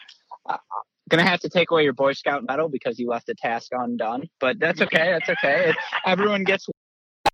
Gonna 1.08 1.26
have 1.26 1.40
to 1.40 1.48
take 1.48 1.72
away 1.72 1.82
your 1.82 1.92
Boy 1.92 2.12
Scout 2.12 2.44
medal 2.46 2.68
because 2.68 2.98
you 2.98 3.08
left 3.08 3.26
the 3.26 3.34
task 3.34 3.72
undone, 3.72 4.28
but 4.38 4.60
that's 4.60 4.80
okay. 4.80 5.10
That's 5.18 5.28
okay. 5.28 5.74
everyone 6.06 6.44
gets 6.44 6.68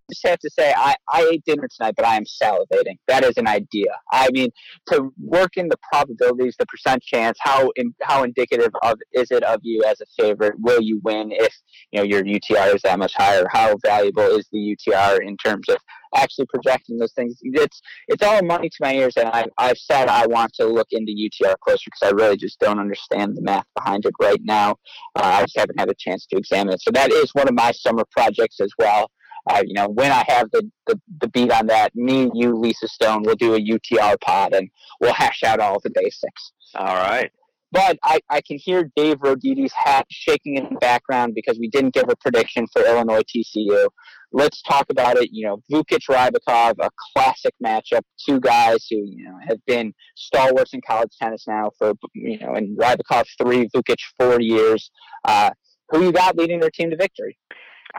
I 0.09 0.13
just 0.13 0.27
have 0.27 0.39
to 0.39 0.51
say, 0.51 0.73
I, 0.77 0.95
I 1.09 1.29
ate 1.33 1.45
dinner 1.45 1.69
tonight, 1.69 1.95
but 1.97 2.07
I 2.07 2.17
am 2.17 2.25
salivating. 2.25 2.99
That 3.09 3.25
is 3.25 3.37
an 3.37 3.49
idea. 3.49 3.91
I 4.13 4.29
mean, 4.31 4.51
to 4.93 5.13
work 5.21 5.57
in 5.57 5.69
the 5.69 5.77
probabilities, 5.93 6.55
the 6.59 6.67
percent 6.67 7.03
chance, 7.03 7.37
how 7.41 7.71
in, 7.75 7.93
how 8.03 8.23
indicative 8.23 8.71
of 8.83 8.99
is 9.13 9.31
it 9.33 9.43
of 9.43 9.61
you 9.63 9.83
as 9.85 10.01
a 10.01 10.07
favorite? 10.19 10.55
Will 10.59 10.81
you 10.81 11.01
win 11.03 11.33
if 11.33 11.53
you 11.91 11.99
know 11.99 12.05
your 12.05 12.23
UTR 12.23 12.75
is 12.75 12.83
that 12.83 12.99
much 12.99 13.15
higher? 13.15 13.47
How 13.51 13.77
valuable 13.85 14.23
is 14.23 14.49
the 14.53 14.77
UTR 14.77 15.21
in 15.21 15.37
terms 15.39 15.69
of 15.69 15.79
actually 16.17 16.47
projecting 16.47 16.99
those 16.99 17.13
things? 17.13 17.37
It's 17.43 17.81
it's 18.09 18.23
all 18.23 18.43
money 18.43 18.69
to 18.69 18.77
my 18.81 18.95
ears, 18.95 19.15
and 19.17 19.29
I, 19.29 19.47
I've 19.59 19.79
said 19.79 20.09
I 20.09 20.27
want 20.27 20.53
to 20.55 20.67
look 20.67 20.89
into 20.91 21.13
UTR 21.13 21.55
closer 21.61 21.85
because 21.87 22.03
I 22.03 22.11
really 22.11 22.37
just 22.37 22.59
don't 22.61 22.81
understand 22.81 23.37
the 23.37 23.43
math 23.43 23.67
behind 23.75 24.05
it 24.05 24.15
right 24.21 24.41
now. 24.43 24.73
Uh, 25.15 25.23
I 25.23 25.43
just 25.43 25.59
haven't 25.59 25.79
had 25.79 25.91
a 25.91 25.95
chance 25.99 26.27
to 26.27 26.37
examine 26.37 26.75
it. 26.75 26.83
So 26.83 26.91
that 26.93 27.13
is 27.13 27.31
one 27.35 27.49
of 27.49 27.55
my 27.55 27.73
summer 27.73 28.05
projects 28.11 28.61
as 28.61 28.71
well. 28.79 29.11
Uh, 29.49 29.63
you 29.65 29.75
know, 29.75 29.89
when 29.89 30.11
I 30.11 30.25
have 30.27 30.51
the, 30.51 30.69
the, 30.87 31.01
the 31.21 31.29
beat 31.29 31.53
on 31.53 31.69
that, 31.69 31.95
me, 31.95 32.31
you, 32.35 32.57
Lisa 32.57 32.89
Stone, 32.89 33.23
we'll 33.25 33.37
do 33.37 33.55
a 33.55 33.61
UTR 33.61 34.21
pod 34.21 34.55
and 34.55 34.69
we'll 35.01 35.13
hash 35.13 35.45
out 35.45 35.61
all 35.61 35.79
the 35.85 35.91
basics. 35.91 36.53
All 36.75 36.97
right. 36.97 37.31
But 37.77 37.99
I, 38.03 38.21
I 38.31 38.41
can 38.41 38.57
hear 38.57 38.91
Dave 38.97 39.19
Rodidi's 39.19 39.73
hat 39.75 40.07
shaking 40.11 40.57
in 40.57 40.65
the 40.65 40.79
background 40.81 41.35
because 41.35 41.59
we 41.59 41.69
didn't 41.69 41.93
give 41.93 42.07
a 42.09 42.17
prediction 42.17 42.67
for 42.73 42.83
Illinois 42.83 43.21
TCU. 43.21 43.89
Let's 44.33 44.63
talk 44.63 44.87
about 44.89 45.19
it. 45.19 45.29
You 45.31 45.47
know, 45.47 45.63
Vukic 45.71 46.09
Rybakov, 46.09 46.77
a 46.81 46.89
classic 47.13 47.53
matchup. 47.63 48.01
Two 48.27 48.41
guys 48.41 48.87
who 48.91 48.97
you 48.97 49.25
know 49.27 49.37
have 49.47 49.59
been 49.67 49.93
stalwarts 50.15 50.73
in 50.73 50.81
college 50.87 51.11
tennis 51.21 51.45
now 51.47 51.71
for 51.79 51.93
you 52.15 52.39
know, 52.39 52.55
and 52.55 52.79
Rybakov 52.79 53.27
three, 53.39 53.69
Vukic 53.69 53.99
four 54.19 54.41
years. 54.41 54.91
Uh, 55.27 55.51
who 55.91 56.03
you 56.03 56.13
got 56.13 56.35
leading 56.35 56.61
their 56.61 56.71
team 56.71 56.89
to 56.89 56.97
victory? 56.97 57.37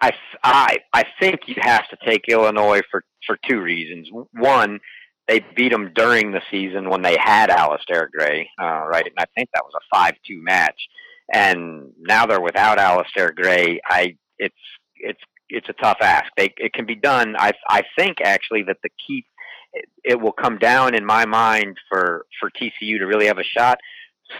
I, 0.01 0.11
I, 0.43 0.77
I 0.93 1.03
think 1.19 1.41
you 1.45 1.55
have 1.59 1.87
to 1.89 1.97
take 2.03 2.27
Illinois 2.27 2.81
for, 2.89 3.03
for 3.25 3.37
two 3.47 3.61
reasons. 3.61 4.09
One, 4.33 4.79
they 5.27 5.43
beat 5.55 5.71
them 5.71 5.91
during 5.93 6.31
the 6.31 6.41
season 6.49 6.89
when 6.89 7.01
they 7.01 7.17
had 7.19 7.49
Alistair 7.49 8.09
Gray, 8.15 8.49
uh, 8.59 8.85
right? 8.87 9.05
And 9.05 9.15
I 9.17 9.25
think 9.35 9.49
that 9.53 9.63
was 9.63 9.73
a 9.75 9.95
five-two 9.95 10.41
match. 10.41 10.87
And 11.33 11.91
now 11.99 12.25
they're 12.25 12.39
without 12.39 12.79
Alistair 12.79 13.31
Gray. 13.31 13.81
I, 13.85 14.15
it's, 14.39 14.55
it's, 14.95 15.19
it's 15.49 15.67
a 15.67 15.73
tough 15.73 15.97
ask. 16.01 16.27
They, 16.37 16.53
it 16.57 16.73
can 16.73 16.85
be 16.85 16.95
done. 16.95 17.35
I, 17.37 17.51
I 17.69 17.83
think 17.97 18.17
actually 18.23 18.63
that 18.63 18.77
the 18.83 18.89
key, 19.05 19.25
it, 19.73 19.85
it 20.03 20.21
will 20.21 20.31
come 20.31 20.57
down 20.57 20.95
in 20.95 21.05
my 21.05 21.25
mind 21.25 21.77
for, 21.89 22.25
for 22.39 22.49
TCU 22.49 22.99
to 22.99 23.05
really 23.05 23.27
have 23.27 23.39
a 23.39 23.43
shot. 23.43 23.79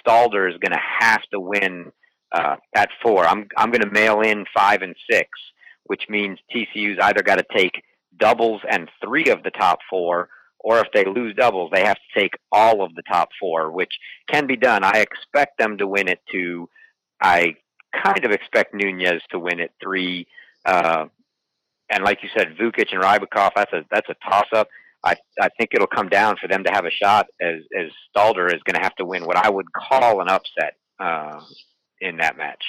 Stalder 0.01 0.49
is 0.49 0.57
going 0.59 0.71
to 0.71 0.81
have 0.99 1.21
to 1.33 1.39
win 1.39 1.91
uh, 2.31 2.55
at 2.75 2.89
four. 3.01 3.25
I'm 3.25 3.47
I'm 3.57 3.71
going 3.71 3.81
to 3.81 3.89
mail 3.91 4.21
in 4.21 4.45
five 4.55 4.81
and 4.81 4.95
six, 5.09 5.29
which 5.85 6.03
means 6.09 6.39
TCU's 6.53 6.99
either 7.01 7.23
got 7.23 7.37
to 7.37 7.45
take 7.55 7.83
doubles 8.17 8.61
and 8.69 8.89
three 9.03 9.29
of 9.29 9.43
the 9.43 9.51
top 9.51 9.79
four, 9.89 10.29
or 10.59 10.79
if 10.79 10.87
they 10.93 11.05
lose 11.05 11.35
doubles, 11.35 11.71
they 11.73 11.85
have 11.85 11.97
to 11.97 12.19
take 12.19 12.33
all 12.51 12.83
of 12.83 12.93
the 12.95 13.03
top 13.03 13.29
four, 13.39 13.71
which 13.71 13.93
can 14.27 14.47
be 14.47 14.55
done. 14.55 14.83
I 14.83 14.99
expect 14.99 15.57
them 15.57 15.77
to 15.77 15.87
win 15.87 16.07
it 16.07 16.19
two. 16.31 16.69
I 17.21 17.55
kind 18.03 18.25
of 18.25 18.31
expect 18.31 18.73
Nunez 18.73 19.21
to 19.31 19.39
win 19.39 19.59
it 19.59 19.71
three. 19.81 20.27
Uh, 20.65 21.05
and 21.89 22.03
like 22.03 22.23
you 22.23 22.29
said, 22.35 22.57
Vukic 22.59 22.91
and 22.91 23.01
Rybakov, 23.01 23.51
that's 23.55 23.73
a 23.73 23.85
that's 23.89 24.09
a 24.09 24.15
toss 24.29 24.47
up. 24.53 24.67
I 25.03 25.15
I 25.39 25.49
think 25.57 25.71
it'll 25.73 25.87
come 25.87 26.09
down 26.09 26.35
for 26.41 26.47
them 26.47 26.63
to 26.63 26.71
have 26.71 26.85
a 26.85 26.91
shot 26.91 27.27
as 27.39 27.61
as 27.77 27.89
Stalder 28.15 28.47
is 28.47 28.61
going 28.63 28.75
to 28.75 28.81
have 28.81 28.95
to 28.95 29.05
win 29.05 29.25
what 29.25 29.37
I 29.37 29.49
would 29.49 29.71
call 29.73 30.21
an 30.21 30.27
upset. 30.27 30.75
Uh, 30.99 31.39
in 32.01 32.17
that 32.17 32.37
match. 32.37 32.63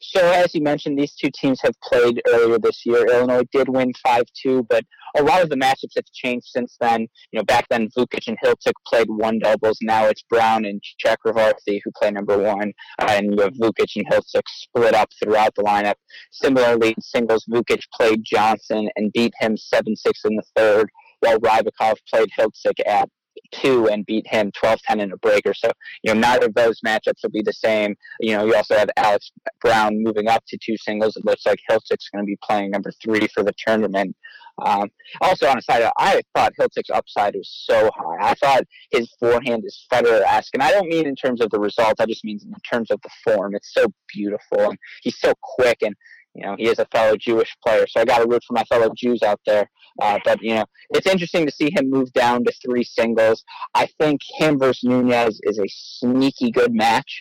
So, 0.00 0.20
as 0.20 0.54
you 0.54 0.62
mentioned, 0.62 0.98
these 0.98 1.14
two 1.14 1.30
teams 1.34 1.60
have 1.62 1.74
played 1.82 2.20
earlier 2.28 2.58
this 2.58 2.84
year. 2.84 3.06
Illinois 3.06 3.44
did 3.52 3.68
win 3.68 3.92
5 4.02 4.22
2, 4.42 4.66
but 4.68 4.84
a 5.16 5.22
lot 5.22 5.42
of 5.42 5.50
the 5.50 5.56
matchups 5.56 5.96
have 5.96 6.04
changed 6.12 6.46
since 6.46 6.76
then. 6.80 7.02
You 7.32 7.38
know, 7.38 7.44
back 7.44 7.66
then, 7.68 7.88
Vukic 7.96 8.28
and 8.28 8.38
Hiltzik 8.44 8.72
played 8.86 9.08
one 9.08 9.38
doubles. 9.38 9.78
Now 9.82 10.06
it's 10.06 10.22
Brown 10.22 10.64
and 10.64 10.82
Chakravarthy 11.04 11.80
who 11.84 11.90
play 11.98 12.10
number 12.10 12.38
one, 12.38 12.72
uh, 12.98 13.06
and 13.10 13.34
you 13.34 13.42
have 13.42 13.54
Vukic 13.54 13.96
and 13.96 14.06
Hiltzik 14.08 14.42
split 14.46 14.94
up 14.94 15.10
throughout 15.22 15.54
the 15.56 15.62
lineup. 15.62 15.94
Similarly, 16.30 16.90
in 16.90 17.00
singles, 17.00 17.44
Vukic 17.50 17.82
played 17.94 18.22
Johnson 18.24 18.88
and 18.96 19.12
beat 19.12 19.32
him 19.40 19.56
7 19.56 19.96
6 19.96 20.20
in 20.24 20.36
the 20.36 20.42
third, 20.56 20.90
while 21.20 21.38
Rybakov 21.38 21.96
played 22.10 22.28
Hiltzik 22.38 22.80
at 22.86 23.08
two 23.52 23.88
and 23.88 24.04
beat 24.06 24.26
him 24.26 24.50
12-10 24.52 25.00
in 25.00 25.12
a 25.12 25.16
breaker. 25.16 25.54
So, 25.54 25.70
you 26.02 26.14
know, 26.14 26.20
neither 26.20 26.46
of 26.46 26.54
those 26.54 26.80
matchups 26.80 27.22
will 27.22 27.30
be 27.30 27.42
the 27.42 27.52
same. 27.52 27.96
You 28.20 28.36
know, 28.36 28.44
you 28.46 28.54
also 28.54 28.76
have 28.76 28.90
Alex 28.96 29.30
Brown 29.60 30.02
moving 30.02 30.28
up 30.28 30.44
to 30.48 30.58
two 30.58 30.76
singles. 30.76 31.16
It 31.16 31.24
looks 31.24 31.46
like 31.46 31.60
Hiltzik's 31.70 32.08
going 32.10 32.24
to 32.24 32.26
be 32.26 32.38
playing 32.42 32.70
number 32.70 32.92
three 33.02 33.26
for 33.28 33.42
the 33.42 33.54
tournament. 33.66 34.16
Um, 34.64 34.88
also, 35.20 35.46
on 35.46 35.58
a 35.58 35.62
side, 35.62 35.88
I 35.98 36.20
thought 36.34 36.52
Hiltzik's 36.58 36.90
upside 36.90 37.34
was 37.34 37.48
so 37.64 37.90
high. 37.94 38.30
I 38.30 38.34
thought 38.34 38.64
his 38.90 39.08
forehand 39.20 39.62
is 39.64 39.86
Federer-esque, 39.92 40.52
and 40.54 40.62
I 40.62 40.72
don't 40.72 40.88
mean 40.88 41.06
in 41.06 41.14
terms 41.14 41.40
of 41.40 41.50
the 41.50 41.60
results. 41.60 42.00
I 42.00 42.06
just 42.06 42.24
mean 42.24 42.40
in 42.42 42.52
terms 42.70 42.90
of 42.90 43.00
the 43.02 43.10
form. 43.24 43.54
It's 43.54 43.72
so 43.72 43.86
beautiful, 44.12 44.70
and 44.70 44.78
he's 45.02 45.18
so 45.20 45.32
quick, 45.40 45.78
and 45.82 45.94
you 46.34 46.44
know, 46.44 46.54
he 46.56 46.68
is 46.68 46.78
a 46.78 46.86
fellow 46.86 47.16
Jewish 47.16 47.56
player, 47.64 47.86
so 47.88 48.00
I 48.00 48.04
got 48.04 48.18
to 48.18 48.28
root 48.28 48.42
for 48.46 48.54
my 48.54 48.64
fellow 48.64 48.92
Jews 48.96 49.22
out 49.22 49.40
there. 49.46 49.68
Uh, 50.00 50.18
but 50.24 50.40
you 50.40 50.54
know, 50.54 50.64
it's 50.90 51.06
interesting 51.06 51.44
to 51.46 51.52
see 51.52 51.70
him 51.70 51.90
move 51.90 52.12
down 52.12 52.44
to 52.44 52.52
three 52.64 52.84
singles. 52.84 53.42
I 53.74 53.86
think 53.98 54.20
him 54.36 54.58
versus 54.58 54.84
Nunez 54.84 55.40
is 55.42 55.58
a 55.58 55.66
sneaky 55.68 56.50
good 56.50 56.72
match. 56.72 57.20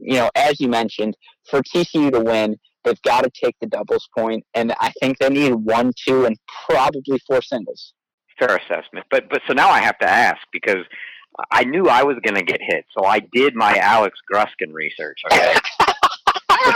You 0.00 0.18
know, 0.18 0.30
as 0.34 0.60
you 0.60 0.68
mentioned, 0.68 1.16
for 1.48 1.62
TCU 1.62 2.12
to 2.12 2.20
win, 2.20 2.56
they've 2.84 3.00
got 3.02 3.24
to 3.24 3.30
take 3.30 3.56
the 3.60 3.66
doubles 3.66 4.08
point, 4.16 4.44
and 4.54 4.74
I 4.80 4.92
think 5.00 5.18
they 5.18 5.30
need 5.30 5.54
one, 5.54 5.92
two, 6.06 6.26
and 6.26 6.36
probably 6.66 7.18
four 7.26 7.40
singles. 7.40 7.94
Fair 8.38 8.56
assessment, 8.56 9.06
but 9.10 9.28
but 9.30 9.40
so 9.46 9.54
now 9.54 9.68
I 9.68 9.80
have 9.80 9.98
to 9.98 10.08
ask 10.08 10.38
because 10.52 10.84
I 11.50 11.64
knew 11.64 11.88
I 11.88 12.02
was 12.02 12.16
going 12.24 12.36
to 12.36 12.44
get 12.44 12.60
hit, 12.60 12.84
so 12.96 13.04
I 13.04 13.20
did 13.32 13.54
my 13.54 13.76
Alex 13.78 14.18
Gruskin 14.32 14.72
research. 14.72 15.18
Okay. 15.32 15.54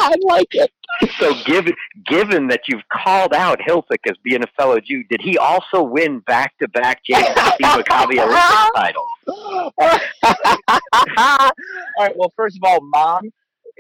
I 0.03 0.15
like 0.23 0.49
it. 0.53 0.71
So, 1.19 1.35
given 1.45 1.75
given 2.07 2.49
that 2.49 2.63
you've 2.69 2.83
called 2.93 3.33
out 3.33 3.61
Hiltzik 3.61 3.99
as 4.09 4.17
being 4.23 4.43
a 4.43 4.47
fellow 4.59 4.79
Jew, 4.81 5.05
did 5.05 5.21
he 5.23 5.39
also 5.39 5.83
win 5.83 6.21
back 6.21 6.57
to 6.59 6.69
back 6.69 7.01
JCC 7.09 7.57
Maccabi 7.63 8.19
Olympic 8.19 8.75
titles? 8.75 9.09
all 11.17 11.51
right. 11.99 12.13
Well, 12.17 12.33
first 12.37 12.57
of 12.57 12.63
all, 12.65 12.81
Mom, 12.83 13.31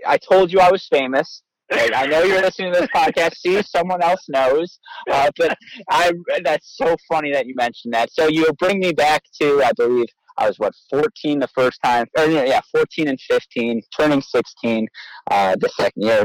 I 0.06 0.16
told 0.16 0.52
you 0.52 0.60
I 0.60 0.70
was 0.70 0.86
famous. 0.86 1.42
I 1.70 2.06
know 2.06 2.22
you're 2.22 2.42
listening 2.42 2.72
to 2.74 2.80
this 2.80 2.90
podcast. 2.94 3.36
See, 3.36 3.60
someone 3.62 4.02
else 4.02 4.26
knows. 4.28 4.78
Uh, 5.10 5.30
but 5.38 5.56
I 5.90 6.12
that's 6.44 6.76
so 6.76 6.96
funny 7.10 7.32
that 7.32 7.46
you 7.46 7.54
mentioned 7.56 7.94
that. 7.94 8.12
So 8.12 8.28
you 8.28 8.50
bring 8.58 8.78
me 8.78 8.92
back 8.92 9.22
to, 9.40 9.62
I 9.64 9.72
believe, 9.76 10.06
I 10.38 10.48
was 10.48 10.58
what 10.58 10.74
14 10.90 11.40
the 11.40 11.48
first 11.48 11.78
time, 11.84 12.06
or 12.16 12.26
yeah, 12.26 12.60
14 12.72 13.08
and 13.08 13.20
15, 13.20 13.82
turning 13.96 14.22
16 14.22 14.88
uh, 15.30 15.56
the 15.58 15.68
second 15.68 16.02
year. 16.02 16.24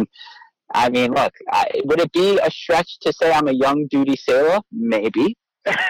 I 0.73 0.89
mean, 0.89 1.13
look, 1.13 1.33
I, 1.51 1.65
would 1.85 2.01
it 2.01 2.11
be 2.11 2.37
a 2.39 2.51
stretch 2.51 2.99
to 3.01 3.13
say 3.13 3.31
I'm 3.31 3.47
a 3.47 3.53
young 3.53 3.87
Dudi 3.93 4.15
Sela? 4.17 4.61
Maybe. 4.71 5.37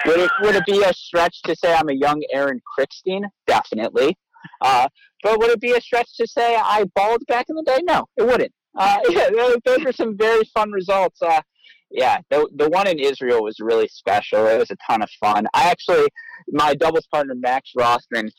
would 0.06 0.20
it 0.20 0.30
would 0.42 0.56
it 0.56 0.64
be 0.66 0.82
a 0.82 0.92
stretch 0.92 1.42
to 1.42 1.54
say 1.56 1.74
I'm 1.74 1.88
a 1.88 1.94
young 1.94 2.22
Aaron 2.32 2.60
Krickstein? 2.78 3.22
Definitely. 3.46 4.16
Uh, 4.60 4.88
but 5.22 5.38
would 5.38 5.50
it 5.50 5.60
be 5.60 5.72
a 5.72 5.80
stretch 5.80 6.16
to 6.16 6.26
say 6.26 6.56
I 6.56 6.84
balled 6.94 7.22
back 7.26 7.46
in 7.48 7.56
the 7.56 7.64
day? 7.64 7.78
No, 7.82 8.06
it 8.16 8.26
wouldn't. 8.26 8.52
Uh, 8.76 8.98
yeah, 9.08 9.28
those 9.64 9.84
are 9.84 9.92
some 9.92 10.16
very 10.16 10.44
fun 10.54 10.70
results. 10.70 11.20
Uh, 11.22 11.40
yeah, 11.90 12.18
the 12.30 12.48
the 12.54 12.68
one 12.68 12.86
in 12.86 12.98
Israel 12.98 13.42
was 13.42 13.56
really 13.60 13.88
special. 13.88 14.46
It 14.46 14.58
was 14.58 14.70
a 14.70 14.76
ton 14.88 15.02
of 15.02 15.10
fun. 15.20 15.46
I 15.54 15.70
actually, 15.70 16.06
my 16.48 16.74
doubles 16.74 17.06
partner 17.12 17.34
Max 17.34 17.70
Rothman, 17.76 18.30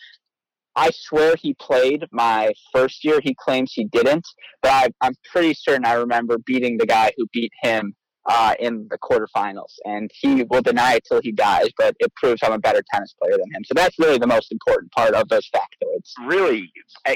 I 0.76 0.92
swear 0.94 1.36
he 1.36 1.56
played 1.56 2.06
my 2.12 2.54
first 2.74 3.04
year. 3.04 3.20
He 3.22 3.36
claims 3.36 3.74
he 3.74 3.86
didn't, 3.86 4.28
but 4.62 4.72
I, 4.72 4.88
I'm 5.02 5.14
pretty 5.32 5.54
certain 5.54 5.86
I 5.86 5.94
remember 5.94 6.38
beating 6.46 6.78
the 6.78 6.86
guy 6.86 7.12
who 7.18 7.26
beat 7.34 7.52
him 7.62 7.96
uh, 8.26 8.54
in 8.60 8.88
the 8.90 8.98
quarterfinals. 8.98 9.74
And 9.86 10.10
he 10.14 10.44
will 10.44 10.62
deny 10.62 10.96
it 10.96 11.04
till 11.08 11.20
he 11.22 11.32
dies, 11.32 11.70
but 11.78 11.96
it 12.00 12.14
proves 12.16 12.42
I'm 12.44 12.54
a 12.54 12.60
better 12.60 12.84
tennis 12.94 13.14
player 13.20 13.38
than 13.38 13.52
him. 13.54 13.64
So 13.66 13.74
that's 13.76 13.98
really 14.00 14.20
the 14.20 14.28
most 14.28 14.52
important 14.52 14.92
part 14.92 15.14
of 15.14 15.28
those 15.28 15.50
factoids. 15.54 16.12
Really, 16.28 16.72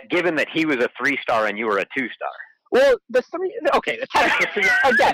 given 0.09 0.35
that 0.35 0.47
he 0.51 0.65
was 0.65 0.77
a 0.77 0.89
three 0.99 1.17
star 1.21 1.45
and 1.47 1.57
you 1.57 1.67
were 1.67 1.77
a 1.77 1.85
two 1.97 2.09
star. 2.09 2.29
Well, 2.73 2.97
the 3.07 3.21
three, 3.21 3.53
okay, 3.75 3.99
the 3.99 4.07
tennis, 4.07 4.33
again, 4.83 5.13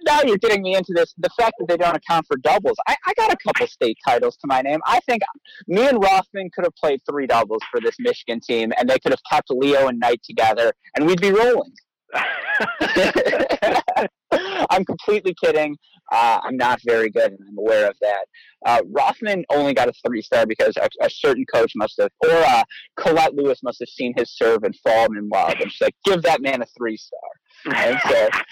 now 0.04 0.22
you're 0.22 0.38
getting 0.38 0.60
me 0.60 0.74
into 0.74 0.92
this. 0.92 1.14
The 1.16 1.30
fact 1.38 1.54
that 1.60 1.68
they 1.68 1.76
don't 1.76 1.94
account 1.94 2.26
for 2.26 2.36
doubles. 2.38 2.76
I, 2.88 2.96
I 3.06 3.14
got 3.14 3.32
a 3.32 3.36
couple 3.36 3.68
state 3.68 3.96
titles 4.04 4.36
to 4.38 4.48
my 4.48 4.60
name. 4.60 4.80
I 4.84 4.98
think 5.06 5.22
me 5.68 5.86
and 5.86 6.02
Rothman 6.02 6.50
could 6.52 6.64
have 6.64 6.74
played 6.74 6.98
three 7.08 7.28
doubles 7.28 7.62
for 7.70 7.80
this 7.80 7.94
Michigan 8.00 8.40
team, 8.40 8.72
and 8.76 8.90
they 8.90 8.98
could 8.98 9.12
have 9.12 9.22
kept 9.30 9.50
Leo 9.50 9.86
and 9.86 10.00
Knight 10.00 10.20
together, 10.24 10.72
and 10.96 11.06
we'd 11.06 11.20
be 11.20 11.30
rolling. 11.30 11.70
I'm 14.70 14.84
completely 14.84 15.34
kidding. 15.42 15.76
Uh, 16.12 16.40
I'm 16.42 16.56
not 16.56 16.80
very 16.84 17.10
good, 17.10 17.32
and 17.32 17.40
I'm 17.48 17.58
aware 17.58 17.88
of 17.88 17.96
that. 18.00 18.26
Uh, 18.66 18.82
Rothman 18.90 19.44
only 19.50 19.72
got 19.74 19.88
a 19.88 19.92
three 20.06 20.22
star 20.22 20.46
because 20.46 20.76
a, 20.76 20.88
a, 21.00 21.08
certain 21.08 21.44
coach 21.52 21.72
must 21.76 21.98
have, 21.98 22.10
or 22.22 22.30
uh, 22.30 22.62
Colette 22.96 23.34
Lewis 23.34 23.62
must 23.62 23.78
have 23.80 23.88
seen 23.88 24.12
his 24.16 24.30
serve 24.30 24.64
and 24.64 24.76
fallen 24.76 25.16
in 25.16 25.28
love, 25.28 25.54
and 25.60 25.72
she's 25.72 25.80
like, 25.80 25.96
"Give 26.04 26.22
that 26.22 26.42
man 26.42 26.62
a 26.62 26.66
three 26.76 26.96
star." 26.96 27.20
And 27.66 27.98
so, 28.06 28.28
I, 28.32 28.42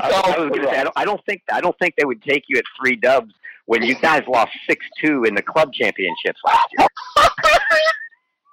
I, 0.00 0.10
say, 0.36 0.68
I, 0.68 0.84
don't, 0.84 0.92
I 0.96 1.04
don't 1.04 1.24
think 1.24 1.42
I 1.50 1.60
don't 1.60 1.76
think 1.78 1.94
they 1.96 2.04
would 2.04 2.22
take 2.22 2.44
you 2.48 2.58
at 2.58 2.64
three 2.80 2.96
dubs 2.96 3.32
when 3.66 3.82
you 3.82 3.94
guys 3.94 4.22
lost 4.28 4.52
six 4.68 4.84
two 5.02 5.24
in 5.24 5.34
the 5.34 5.42
club 5.42 5.72
championships 5.72 6.40
last 6.44 6.68
year. 6.78 6.88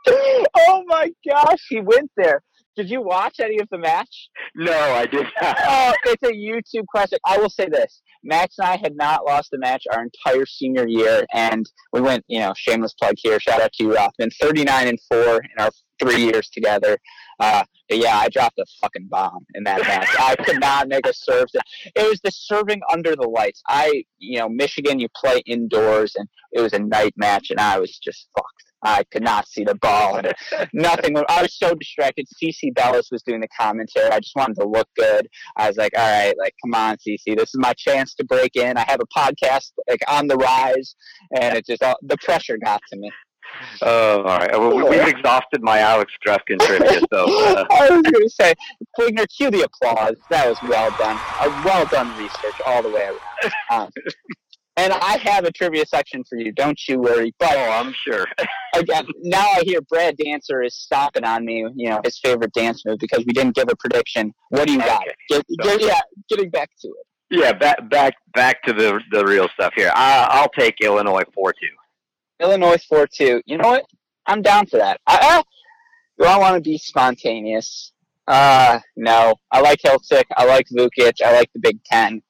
oh 0.56 0.84
my 0.88 1.12
gosh, 1.30 1.66
he 1.70 1.82
went 1.82 2.10
there. 2.16 2.42
Did 2.80 2.90
you 2.90 3.02
watch 3.02 3.42
any 3.42 3.60
of 3.60 3.68
the 3.72 3.78
match? 3.78 4.30
No, 4.56 4.72
I 4.72 5.06
did 5.06 5.28
not. 5.42 5.58
oh, 5.68 5.94
it's 6.06 6.24
a 6.24 6.32
YouTube 6.32 6.86
classic. 6.90 7.20
I 7.26 7.38
will 7.38 7.50
say 7.50 7.68
this: 7.68 8.02
Max 8.24 8.56
and 8.58 8.70
I 8.70 8.78
had 8.78 8.96
not 8.96 9.26
lost 9.26 9.52
a 9.52 9.58
match 9.58 9.84
our 9.92 10.02
entire 10.02 10.46
senior 10.46 10.88
year, 10.88 11.26
and 11.34 11.70
we 11.92 12.00
went. 12.00 12.24
You 12.30 12.40
know, 12.40 12.54
shameless 12.56 12.94
plug 12.94 13.16
here. 13.18 13.38
Shout 13.42 13.62
out 13.62 13.74
to 13.74 13.84
you, 13.84 13.94
Rothman. 13.94 14.30
Thirty-nine 14.42 14.88
and 14.88 14.98
four 15.10 15.42
in 15.42 15.50
our 15.60 15.72
three 16.00 16.24
years 16.24 16.50
together. 16.50 16.98
Uh, 17.40 17.64
but 17.88 17.98
yeah, 17.98 18.18
I 18.18 18.30
dropped 18.30 18.60
a 18.60 18.66
fucking 18.82 19.08
bomb 19.10 19.46
in 19.56 19.64
that 19.64 19.82
match. 19.82 20.10
I 20.20 20.36
could 20.36 20.60
not 20.60 20.88
make 20.88 21.08
a 21.08 21.14
serve. 21.14 21.48
It 21.96 22.10
was 22.10 22.20
the 22.24 22.32
serving 22.32 22.82
under 22.92 23.16
the 23.16 23.28
lights. 23.28 23.62
I, 23.68 24.04
you 24.18 24.40
know, 24.40 24.50
Michigan, 24.50 25.00
you 25.00 25.08
play 25.16 25.42
indoors, 25.46 26.14
and 26.16 26.28
it 26.52 26.62
was 26.62 26.74
a 26.74 26.80
night 26.80 27.14
match, 27.18 27.50
and 27.50 27.60
I 27.60 27.80
was 27.80 27.98
just 27.98 28.28
fucked. 28.36 28.70
I 28.84 29.04
could 29.12 29.24
not 29.24 29.48
see 29.48 29.64
the 29.64 29.76
ball 29.76 30.16
and 30.16 30.34
nothing. 30.74 31.18
I 31.28 31.42
was 31.42 31.58
so 31.58 31.74
distracted. 31.74 32.28
CC 32.42 32.74
Bellis 32.74 33.10
was 33.12 33.24
doing 33.24 33.42
the 33.42 33.48
commentary. 33.60 34.10
I 34.10 34.20
just 34.20 34.36
wanted 34.36 34.56
to 34.56 34.68
look 34.68 34.88
good. 34.96 35.28
I 35.58 35.68
was 35.68 35.78
like, 35.78 35.92
all 35.98 36.10
right, 36.10 36.34
like, 36.38 36.54
come 36.64 36.74
on, 36.74 36.96
CC, 36.98 37.38
this 37.38 37.50
is 37.50 37.58
my 37.58 37.74
chance 37.74 38.16
to 38.16 38.24
break 38.24 38.56
in. 38.56 38.78
I 38.78 38.86
have 38.88 39.02
a 39.02 39.20
podcast 39.20 39.72
like 39.90 40.02
on 40.08 40.28
the 40.28 40.38
rise, 40.38 40.96
and 41.36 41.58
it 41.58 41.66
just 41.66 41.84
all, 41.84 41.98
the 42.02 42.18
pressure 42.18 42.58
got 42.64 42.82
to 42.92 43.00
me. 43.00 43.12
Oh, 43.82 44.24
all 44.24 44.38
right. 44.38 44.52
Well, 44.52 44.90
we've 44.90 45.08
exhausted 45.08 45.62
my 45.62 45.80
Alex 45.80 46.12
Drefkin 46.26 46.60
trivia, 46.60 47.02
so. 47.12 47.26
Uh... 47.50 47.66
I 47.72 47.90
was 47.90 48.02
going 48.02 48.24
to 48.24 48.30
say, 48.30 48.54
Fligner, 48.98 49.26
cue 49.36 49.50
the 49.50 49.64
applause. 49.64 50.16
That 50.30 50.48
was 50.48 50.58
well 50.64 50.92
done. 50.98 51.16
A 51.42 51.50
well 51.66 51.86
done 51.86 52.16
research 52.18 52.62
all 52.66 52.84
the 52.84 52.90
way 52.90 53.10
around. 53.10 53.20
Um, 53.72 53.90
and 54.80 54.94
I 54.94 55.18
have 55.18 55.44
a 55.44 55.52
trivia 55.52 55.86
section 55.86 56.24
for 56.24 56.38
you. 56.38 56.54
Don't 56.54 56.80
you 56.88 57.00
worry. 57.00 57.34
But 57.38 57.56
oh, 57.56 57.72
I'm 57.72 57.94
sure. 57.94 58.26
again, 58.76 59.06
now 59.22 59.46
I 59.46 59.64
hear 59.66 59.82
Brad 59.82 60.16
Dancer 60.18 60.62
is 60.62 60.76
stopping 60.76 61.26
on 61.26 61.46
me. 61.46 61.66
You 61.76 61.90
know 61.90 62.02
his 62.04 62.18
favorite 62.20 62.54
dance 62.54 62.86
move 62.86 63.00
because 63.00 63.26
we 63.26 63.34
didn't 63.34 63.56
give 63.56 63.68
a 63.70 63.76
prediction. 63.76 64.34
What 64.50 64.68
do 64.68 64.74
you 64.74 64.80
got? 64.80 65.04
Get, 65.30 65.46
get, 65.62 65.82
yeah, 65.82 66.00
getting 66.30 66.50
back 66.50 66.70
to 66.82 66.88
it. 66.88 67.06
Yeah, 67.32 67.54
back 67.54 67.90
back 67.90 68.14
back 68.34 68.64
to 68.64 68.74
the 68.74 69.02
the 69.12 69.26
real 69.26 69.48
stuff 69.54 69.74
here. 69.76 69.92
I, 69.94 70.42
will 70.42 70.64
take 70.64 70.76
Illinois 70.82 71.24
four 71.34 71.54
two. 71.54 71.68
Illinois 72.40 72.78
four 72.88 73.08
two. 73.08 73.42
You 73.46 73.58
know 73.58 73.70
what? 73.70 73.86
I'm 74.26 74.42
down 74.42 74.68
for 74.68 74.78
that. 74.78 75.00
I, 75.08 75.44
do 76.18 76.26
I 76.26 76.38
want 76.38 76.56
to 76.56 76.62
be 76.62 76.78
spontaneous? 76.78 77.92
Uh 78.28 78.80
no. 78.96 79.36
I 79.52 79.62
like 79.62 79.80
Hiltzik. 79.80 80.26
I 80.38 80.46
like 80.46 80.68
Vukic. 80.76 81.22
I 81.24 81.34
like 81.34 81.50
the 81.54 81.60
Big 81.60 81.84
Ten 81.84 82.22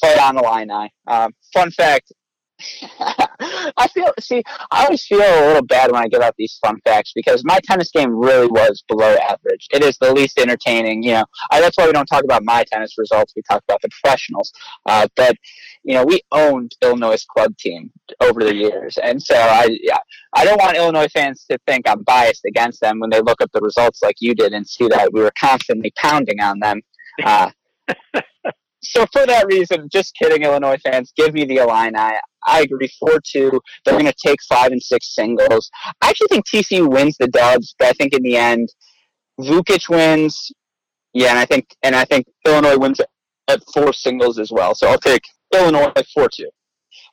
fight 0.00 0.18
on 0.18 0.36
the 0.36 0.42
line 0.42 0.68
now. 0.68 0.88
Um, 1.06 1.32
fun 1.52 1.70
fact. 1.70 2.12
I 2.98 3.88
feel 3.92 4.12
see. 4.18 4.42
I 4.70 4.84
always 4.84 5.06
feel 5.06 5.20
a 5.20 5.46
little 5.46 5.66
bad 5.66 5.92
when 5.92 6.02
I 6.02 6.08
give 6.08 6.22
out 6.22 6.34
these 6.38 6.58
fun 6.64 6.80
facts 6.84 7.12
because 7.14 7.44
my 7.44 7.58
tennis 7.64 7.90
game 7.90 8.10
really 8.10 8.46
was 8.46 8.82
below 8.88 9.14
average. 9.28 9.66
It 9.72 9.82
is 9.82 9.98
the 9.98 10.12
least 10.12 10.38
entertaining. 10.38 11.02
You 11.02 11.12
know, 11.12 11.24
I, 11.50 11.60
that's 11.60 11.76
why 11.76 11.86
we 11.86 11.92
don't 11.92 12.06
talk 12.06 12.24
about 12.24 12.44
my 12.44 12.64
tennis 12.64 12.94
results. 12.96 13.34
We 13.36 13.42
talk 13.42 13.62
about 13.68 13.82
the 13.82 13.90
professionals. 13.90 14.52
Uh, 14.86 15.06
but 15.16 15.36
you 15.84 15.94
know, 15.94 16.04
we 16.04 16.20
owned 16.32 16.72
Illinois' 16.82 17.24
club 17.24 17.56
team 17.58 17.90
over 18.20 18.42
the 18.42 18.54
years, 18.54 18.98
and 19.02 19.22
so 19.22 19.36
I, 19.36 19.68
yeah, 19.82 19.98
I 20.34 20.44
don't 20.44 20.60
want 20.60 20.76
Illinois 20.76 21.08
fans 21.08 21.44
to 21.50 21.58
think 21.66 21.88
I'm 21.88 22.02
biased 22.04 22.44
against 22.46 22.80
them 22.80 23.00
when 23.00 23.10
they 23.10 23.20
look 23.20 23.40
up 23.42 23.50
the 23.52 23.60
results 23.60 24.02
like 24.02 24.16
you 24.20 24.34
did 24.34 24.54
and 24.54 24.66
see 24.66 24.88
that 24.88 25.12
we 25.12 25.20
were 25.20 25.32
constantly 25.38 25.92
pounding 25.96 26.40
on 26.40 26.58
them. 26.60 26.80
Uh, 27.22 27.50
so 28.82 29.06
for 29.12 29.26
that 29.26 29.46
reason, 29.46 29.88
just 29.92 30.14
kidding, 30.20 30.42
Illinois 30.42 30.78
fans, 30.84 31.12
give 31.16 31.34
me 31.34 31.44
the 31.44 31.56
Illini. 31.56 32.18
I 32.46 32.60
agree, 32.60 32.88
four 33.00 33.18
two. 33.24 33.60
They're 33.84 33.98
going 33.98 34.06
to 34.06 34.14
take 34.24 34.38
five 34.48 34.72
and 34.72 34.82
six 34.82 35.14
singles. 35.14 35.70
I 36.00 36.10
actually 36.10 36.28
think 36.28 36.46
TCU 36.48 36.88
wins 36.88 37.16
the 37.18 37.28
dubs, 37.28 37.74
but 37.78 37.88
I 37.88 37.92
think 37.92 38.12
in 38.12 38.22
the 38.22 38.36
end, 38.36 38.68
Vukic 39.40 39.88
wins. 39.88 40.52
Yeah, 41.12 41.30
and 41.30 41.38
I 41.38 41.46
think 41.46 41.66
and 41.82 41.96
I 41.96 42.04
think 42.04 42.26
Illinois 42.46 42.78
wins 42.78 43.00
at 43.48 43.62
four 43.74 43.92
singles 43.92 44.38
as 44.38 44.50
well. 44.52 44.74
So 44.74 44.88
I'll 44.88 44.98
take 44.98 45.22
Illinois 45.54 45.92
at 45.96 46.06
four 46.14 46.28
two. 46.32 46.48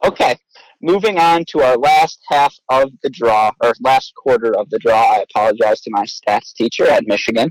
Okay, 0.05 0.35
moving 0.81 1.17
on 1.17 1.45
to 1.49 1.61
our 1.61 1.77
last 1.77 2.19
half 2.29 2.53
of 2.69 2.91
the 3.01 3.09
draw, 3.09 3.51
or 3.63 3.73
last 3.81 4.13
quarter 4.15 4.55
of 4.57 4.69
the 4.69 4.79
draw. 4.79 5.15
I 5.15 5.23
apologize 5.29 5.81
to 5.81 5.91
my 5.91 6.03
stats 6.03 6.53
teacher 6.53 6.87
at 6.87 7.07
Michigan 7.07 7.49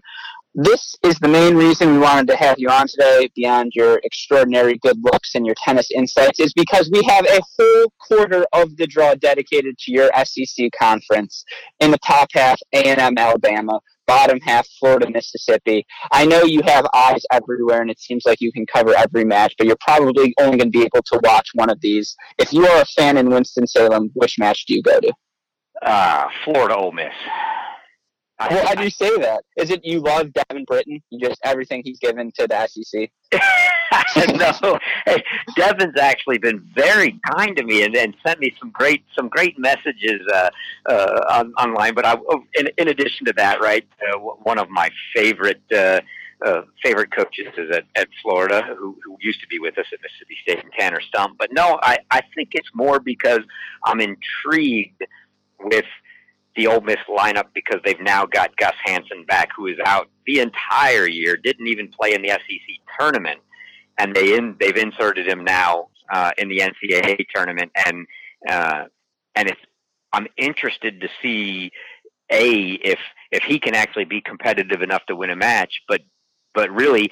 this 0.55 0.95
is 1.03 1.19
the 1.19 1.29
main 1.29 1.55
reason 1.55 1.93
we 1.93 1.99
wanted 1.99 2.29
to 2.29 2.37
have 2.37 2.59
you 2.59 2.69
on 2.69 2.87
today, 2.87 3.31
beyond 3.35 3.73
your 3.75 4.01
extraordinary 4.05 4.77
good 4.79 4.99
looks 5.03 5.35
and 5.35 5.47
your 5.47 5.55
tennis 5.65 5.91
insights, 5.95 6.41
is 6.41 6.53
because 6.53 6.91
we 6.93 7.03
have 7.09 7.25
a 7.27 7.41
whole 7.59 7.93
quarter 7.99 8.45
of 8.53 8.77
the 8.77 8.87
draw 8.87 9.15
dedicated 9.15 9.79
to 9.79 9.93
your 9.93 10.11
SEC 10.25 10.71
conference. 10.79 11.45
In 11.81 11.91
the 11.91 11.99
top 11.99 12.29
half, 12.35 12.61
A&M, 12.75 13.15
Alabama. 13.17 13.81
Bottom 14.07 14.41
half, 14.41 14.67
Florida, 14.81 15.09
Mississippi. 15.09 15.87
I 16.11 16.27
know 16.27 16.43
you 16.43 16.61
have 16.67 16.85
eyes 16.93 17.23
everywhere, 17.33 17.81
and 17.81 17.91
it 17.91 18.01
seems 18.01 18.25
like 18.27 18.41
you 18.41 18.53
can 18.53 18.67
cover 18.67 18.95
every 18.95 19.25
match, 19.25 19.55
but 19.57 19.67
you're 19.67 19.77
probably 19.81 20.35
only 20.41 20.59
going 20.59 20.73
to 20.73 20.79
be 20.79 20.83
able 20.83 21.03
to 21.07 21.21
watch 21.23 21.51
one 21.55 21.71
of 21.71 21.81
these. 21.81 22.15
If 22.37 22.53
you 22.53 22.67
are 22.67 22.83
a 22.83 22.85
fan 22.85 23.17
in 23.17 23.31
Winston-Salem, 23.31 24.11
which 24.15 24.39
match 24.39 24.67
do 24.67 24.75
you 24.75 24.83
go 24.83 24.99
to? 25.01 25.13
Uh, 25.83 26.27
Florida 26.45 26.77
Ole 26.77 26.93
Miss. 26.93 27.15
Well, 28.51 28.67
how 28.67 28.75
do 28.75 28.85
you 28.85 28.91
say 28.91 29.17
that? 29.19 29.45
Is 29.57 29.71
it 29.71 29.85
you 29.85 30.01
love 30.01 30.33
Devin 30.33 30.65
Britton? 30.65 31.01
You 31.11 31.29
just 31.29 31.41
everything 31.45 31.83
he's 31.85 31.99
given 31.99 32.33
to 32.39 32.47
the 32.47 32.67
SEC. 32.67 33.11
no, 34.63 34.79
hey, 35.07 35.23
Devin's 35.57 35.99
actually 35.99 36.39
been 36.39 36.67
very 36.75 37.19
kind 37.31 37.57
to 37.57 37.65
me 37.65 37.85
and, 37.85 37.95
and 37.97 38.15
sent 38.27 38.41
me 38.41 38.55
some 38.59 38.71
great 38.71 39.05
some 39.15 39.29
great 39.29 39.59
messages 39.59 40.21
uh, 40.33 40.51
uh, 40.87 41.21
on, 41.31 41.53
online. 41.55 41.95
But 41.95 42.07
I, 42.07 42.17
oh, 42.29 42.45
in, 42.55 42.69
in 42.79 42.89
addition 42.89 43.27
to 43.27 43.33
that, 43.37 43.61
right, 43.61 43.87
uh, 44.13 44.19
one 44.19 44.59
of 44.59 44.69
my 44.71 44.91
favorite. 45.15 45.63
Uh, 45.75 46.01
uh, 46.45 46.63
favorite 46.83 47.15
coaches 47.15 47.47
is 47.57 47.71
at, 47.71 47.85
at 47.95 48.09
Florida, 48.21 48.63
who, 48.77 48.99
who 49.05 49.17
used 49.21 49.41
to 49.41 49.47
be 49.47 49.61
with 49.61 49.79
us 49.79 49.87
at 49.93 50.01
Mississippi 50.03 50.37
State 50.43 50.65
and 50.65 50.73
Tanner 50.77 51.01
Stump. 51.01 51.39
But 51.39 51.53
no, 51.53 51.79
I, 51.85 51.99
I 52.11 52.21
think 52.35 52.49
it's 52.55 52.69
more 52.75 52.99
because 52.99 53.39
I'm 53.85 54.01
intrigued 54.01 55.05
with 55.61 55.85
the 56.57 56.67
Ole 56.67 56.81
Miss 56.81 56.99
lineup 57.09 57.47
because 57.55 57.81
they've 57.85 58.01
now 58.01 58.27
got 58.27 58.57
Gus 58.57 58.75
Hansen 58.85 59.25
back, 59.27 59.49
who 59.57 59.67
is 59.67 59.77
out 59.85 60.09
the 60.27 60.41
entire 60.41 61.09
year, 61.09 61.37
didn't 61.37 61.67
even 61.67 61.89
play 61.89 62.15
in 62.15 62.23
the 62.23 62.29
SEC 62.29 62.77
tournament, 62.99 63.41
and 63.99 64.15
they 64.15 64.37
in 64.37 64.57
they've 64.61 64.77
inserted 64.77 65.27
him 65.27 65.45
now 65.45 65.89
uh, 66.13 66.33
in 66.39 66.49
the 66.49 66.59
NCAA 66.59 67.25
tournament, 67.35 67.73
and 67.87 68.07
uh, 68.49 68.85
and 69.35 69.49
it's 69.49 69.61
I'm 70.13 70.27
interested 70.37 71.01
to 71.01 71.09
see 71.23 71.71
a 72.31 72.73
if 72.85 72.99
if 73.31 73.43
he 73.45 73.59
can 73.59 73.75
actually 73.75 74.05
be 74.05 74.21
competitive 74.21 74.83
enough 74.83 75.05
to 75.07 75.17
win 75.17 75.31
a 75.31 75.37
match, 75.37 75.81
but 75.89 76.03
but 76.55 76.71
really 76.71 77.11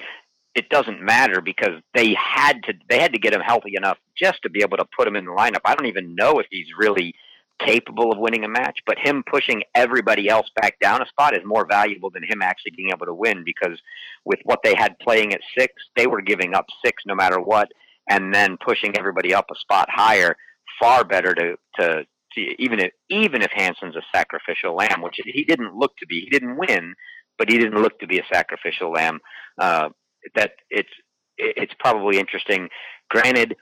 it 0.53 0.69
doesn't 0.69 1.01
matter 1.01 1.41
because 1.41 1.81
they 1.93 2.13
had 2.13 2.61
to 2.63 2.73
they 2.89 2.99
had 2.99 3.13
to 3.13 3.19
get 3.19 3.33
him 3.33 3.41
healthy 3.41 3.75
enough 3.75 3.97
just 4.15 4.41
to 4.43 4.49
be 4.49 4.61
able 4.61 4.77
to 4.77 4.85
put 4.95 5.07
him 5.07 5.15
in 5.15 5.25
the 5.25 5.31
lineup. 5.31 5.61
I 5.65 5.75
don't 5.75 5.87
even 5.87 6.15
know 6.15 6.39
if 6.39 6.47
he's 6.49 6.67
really 6.77 7.15
capable 7.65 8.11
of 8.11 8.17
winning 8.17 8.43
a 8.43 8.49
match, 8.49 8.79
but 8.85 8.97
him 8.99 9.23
pushing 9.29 9.63
everybody 9.75 10.29
else 10.29 10.47
back 10.61 10.79
down 10.79 11.01
a 11.01 11.05
spot 11.07 11.35
is 11.35 11.41
more 11.45 11.65
valuable 11.69 12.09
than 12.09 12.23
him 12.23 12.41
actually 12.41 12.71
being 12.75 12.89
able 12.89 13.05
to 13.05 13.13
win 13.13 13.43
because 13.45 13.79
with 14.25 14.39
what 14.43 14.59
they 14.63 14.75
had 14.75 14.97
playing 14.99 15.33
at 15.33 15.41
six, 15.57 15.73
they 15.95 16.07
were 16.07 16.21
giving 16.21 16.53
up 16.53 16.65
six 16.83 17.03
no 17.05 17.15
matter 17.15 17.39
what, 17.39 17.69
and 18.09 18.33
then 18.33 18.57
pushing 18.65 18.97
everybody 18.97 19.33
up 19.33 19.45
a 19.51 19.59
spot 19.59 19.87
higher, 19.91 20.35
far 20.79 21.03
better 21.03 21.33
to 21.33 21.55
to, 21.79 22.03
to 22.33 22.41
even 22.59 22.79
if 22.79 22.91
even 23.09 23.41
if 23.41 23.51
Hanson's 23.51 23.95
a 23.95 24.01
sacrificial 24.13 24.75
lamb, 24.75 25.01
which 25.01 25.19
he 25.23 25.43
didn't 25.43 25.75
look 25.75 25.95
to 25.97 26.05
be. 26.05 26.21
He 26.21 26.29
didn't 26.29 26.57
win, 26.57 26.93
but 27.37 27.49
he 27.49 27.57
didn't 27.57 27.81
look 27.81 27.99
to 27.99 28.07
be 28.07 28.19
a 28.19 28.25
sacrificial 28.31 28.91
lamb. 28.91 29.19
Uh, 29.59 29.89
that 30.35 30.53
it's 30.69 30.89
it's 31.37 31.73
probably 31.79 32.19
interesting. 32.19 32.69
Granted, 33.09 33.55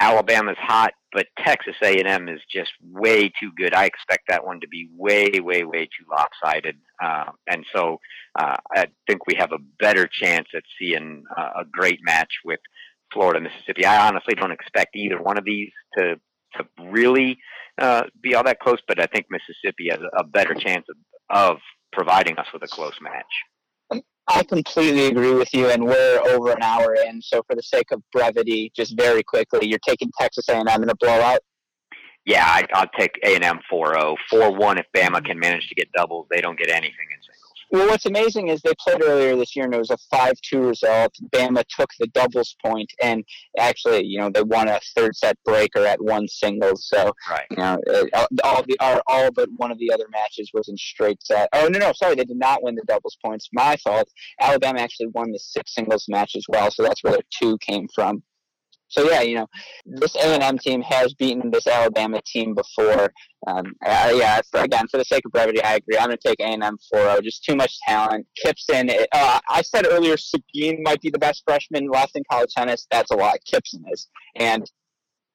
Alabama's 0.00 0.56
hot, 0.58 0.92
but 1.16 1.28
Texas 1.42 1.76
A&M 1.82 2.28
is 2.28 2.42
just 2.52 2.72
way 2.82 3.30
too 3.40 3.50
good. 3.56 3.72
I 3.72 3.86
expect 3.86 4.24
that 4.28 4.44
one 4.44 4.60
to 4.60 4.68
be 4.68 4.90
way, 4.94 5.30
way, 5.40 5.64
way 5.64 5.86
too 5.86 6.04
lopsided, 6.10 6.76
uh, 7.02 7.32
and 7.50 7.64
so 7.74 8.00
uh, 8.38 8.56
I 8.76 8.88
think 9.08 9.26
we 9.26 9.34
have 9.38 9.52
a 9.52 9.58
better 9.80 10.06
chance 10.06 10.48
at 10.54 10.62
seeing 10.78 11.24
uh, 11.34 11.60
a 11.60 11.64
great 11.64 12.00
match 12.02 12.28
with 12.44 12.60
Florida 13.14 13.40
Mississippi. 13.40 13.86
I 13.86 14.06
honestly 14.06 14.34
don't 14.34 14.52
expect 14.52 14.94
either 14.94 15.22
one 15.22 15.38
of 15.38 15.46
these 15.46 15.70
to 15.96 16.20
to 16.56 16.66
really 16.90 17.38
uh, 17.80 18.02
be 18.20 18.34
all 18.34 18.44
that 18.44 18.60
close, 18.60 18.80
but 18.86 19.00
I 19.00 19.06
think 19.06 19.24
Mississippi 19.30 19.88
has 19.90 20.00
a 20.18 20.24
better 20.24 20.52
chance 20.52 20.84
of, 20.90 20.96
of 21.34 21.56
providing 21.92 22.36
us 22.36 22.46
with 22.52 22.62
a 22.62 22.68
close 22.68 22.94
match. 23.00 23.24
I 24.28 24.42
completely 24.42 25.06
agree 25.06 25.34
with 25.34 25.52
you, 25.54 25.68
and 25.70 25.84
we're 25.84 26.20
over 26.28 26.50
an 26.50 26.62
hour 26.62 26.94
in. 26.94 27.22
So, 27.22 27.42
for 27.46 27.54
the 27.54 27.62
sake 27.62 27.92
of 27.92 28.02
brevity, 28.12 28.72
just 28.74 28.96
very 28.96 29.22
quickly, 29.22 29.68
you're 29.68 29.78
taking 29.86 30.10
Texas 30.18 30.48
A&M 30.48 30.82
in 30.82 30.90
a 30.90 30.96
blowout. 30.96 31.40
Yeah, 32.24 32.44
I, 32.44 32.64
I'll 32.74 32.90
take 32.98 33.12
A&M 33.22 33.60
4-0. 33.72 34.16
4-1 34.32 34.80
if 34.80 34.86
Bama 34.96 35.18
mm-hmm. 35.18 35.26
can 35.26 35.38
manage 35.38 35.68
to 35.68 35.74
get 35.76 35.88
doubles. 35.96 36.26
They 36.28 36.40
don't 36.40 36.58
get 36.58 36.70
anything 36.70 37.06
in. 37.14 37.35
Well, 37.70 37.88
what's 37.88 38.06
amazing 38.06 38.48
is 38.48 38.60
they 38.62 38.72
played 38.78 39.02
earlier 39.02 39.36
this 39.36 39.56
year 39.56 39.64
and 39.64 39.74
it 39.74 39.78
was 39.78 39.90
a 39.90 39.98
5-2 40.14 40.68
result. 40.68 41.12
Bama 41.34 41.64
took 41.68 41.90
the 41.98 42.06
doubles 42.08 42.56
point 42.64 42.92
and 43.02 43.24
actually, 43.58 44.04
you 44.04 44.18
know, 44.18 44.30
they 44.30 44.42
won 44.42 44.68
a 44.68 44.80
third 44.94 45.16
set 45.16 45.36
breaker 45.44 45.84
at 45.84 46.00
one 46.00 46.28
singles. 46.28 46.86
So, 46.88 47.12
right. 47.30 47.46
you 47.50 47.56
know, 47.56 47.78
all 48.44 48.62
the 48.62 48.76
all 49.06 49.30
but 49.32 49.48
one 49.56 49.70
of 49.70 49.78
the 49.78 49.92
other 49.92 50.06
matches 50.10 50.50
was 50.54 50.68
in 50.68 50.76
straight 50.76 51.22
set. 51.22 51.48
Oh 51.52 51.68
no, 51.68 51.78
no, 51.78 51.92
sorry, 51.92 52.14
they 52.14 52.24
did 52.24 52.38
not 52.38 52.62
win 52.62 52.74
the 52.74 52.82
doubles 52.86 53.16
points. 53.24 53.48
My 53.52 53.76
fault. 53.76 54.08
Alabama 54.40 54.80
actually 54.80 55.08
won 55.08 55.32
the 55.32 55.38
six 55.38 55.74
singles 55.74 56.06
match 56.08 56.36
as 56.36 56.44
well, 56.48 56.70
so 56.70 56.82
that's 56.82 57.02
where 57.02 57.12
their 57.12 57.22
two 57.30 57.58
came 57.58 57.88
from. 57.94 58.22
So 58.88 59.10
yeah, 59.10 59.22
you 59.22 59.34
know, 59.36 59.46
this 59.84 60.14
A 60.16 60.34
and 60.34 60.42
M 60.42 60.58
team 60.58 60.80
has 60.82 61.14
beaten 61.14 61.50
this 61.50 61.66
Alabama 61.66 62.20
team 62.24 62.54
before. 62.54 63.12
Um, 63.46 63.74
uh, 63.84 64.12
yeah, 64.14 64.40
for, 64.50 64.60
again, 64.60 64.86
for 64.88 64.98
the 64.98 65.04
sake 65.04 65.24
of 65.26 65.32
brevity, 65.32 65.62
I 65.62 65.74
agree. 65.74 65.98
I'm 65.98 66.06
going 66.06 66.18
to 66.18 66.28
take 66.28 66.40
A 66.40 66.44
and 66.44 66.62
M 66.62 66.78
4 66.90 67.20
Just 67.22 67.44
too 67.44 67.56
much 67.56 67.78
talent. 67.86 68.26
Kipson. 68.44 68.90
Uh, 69.12 69.40
I 69.48 69.62
said 69.62 69.86
earlier, 69.88 70.16
Sabine 70.16 70.82
might 70.82 71.00
be 71.00 71.10
the 71.10 71.18
best 71.18 71.42
freshman 71.46 71.88
left 71.88 72.12
in 72.14 72.22
college 72.30 72.52
tennis. 72.54 72.86
That's 72.90 73.10
a 73.10 73.16
lot. 73.16 73.38
Kipson 73.52 73.82
is, 73.92 74.08
and 74.36 74.64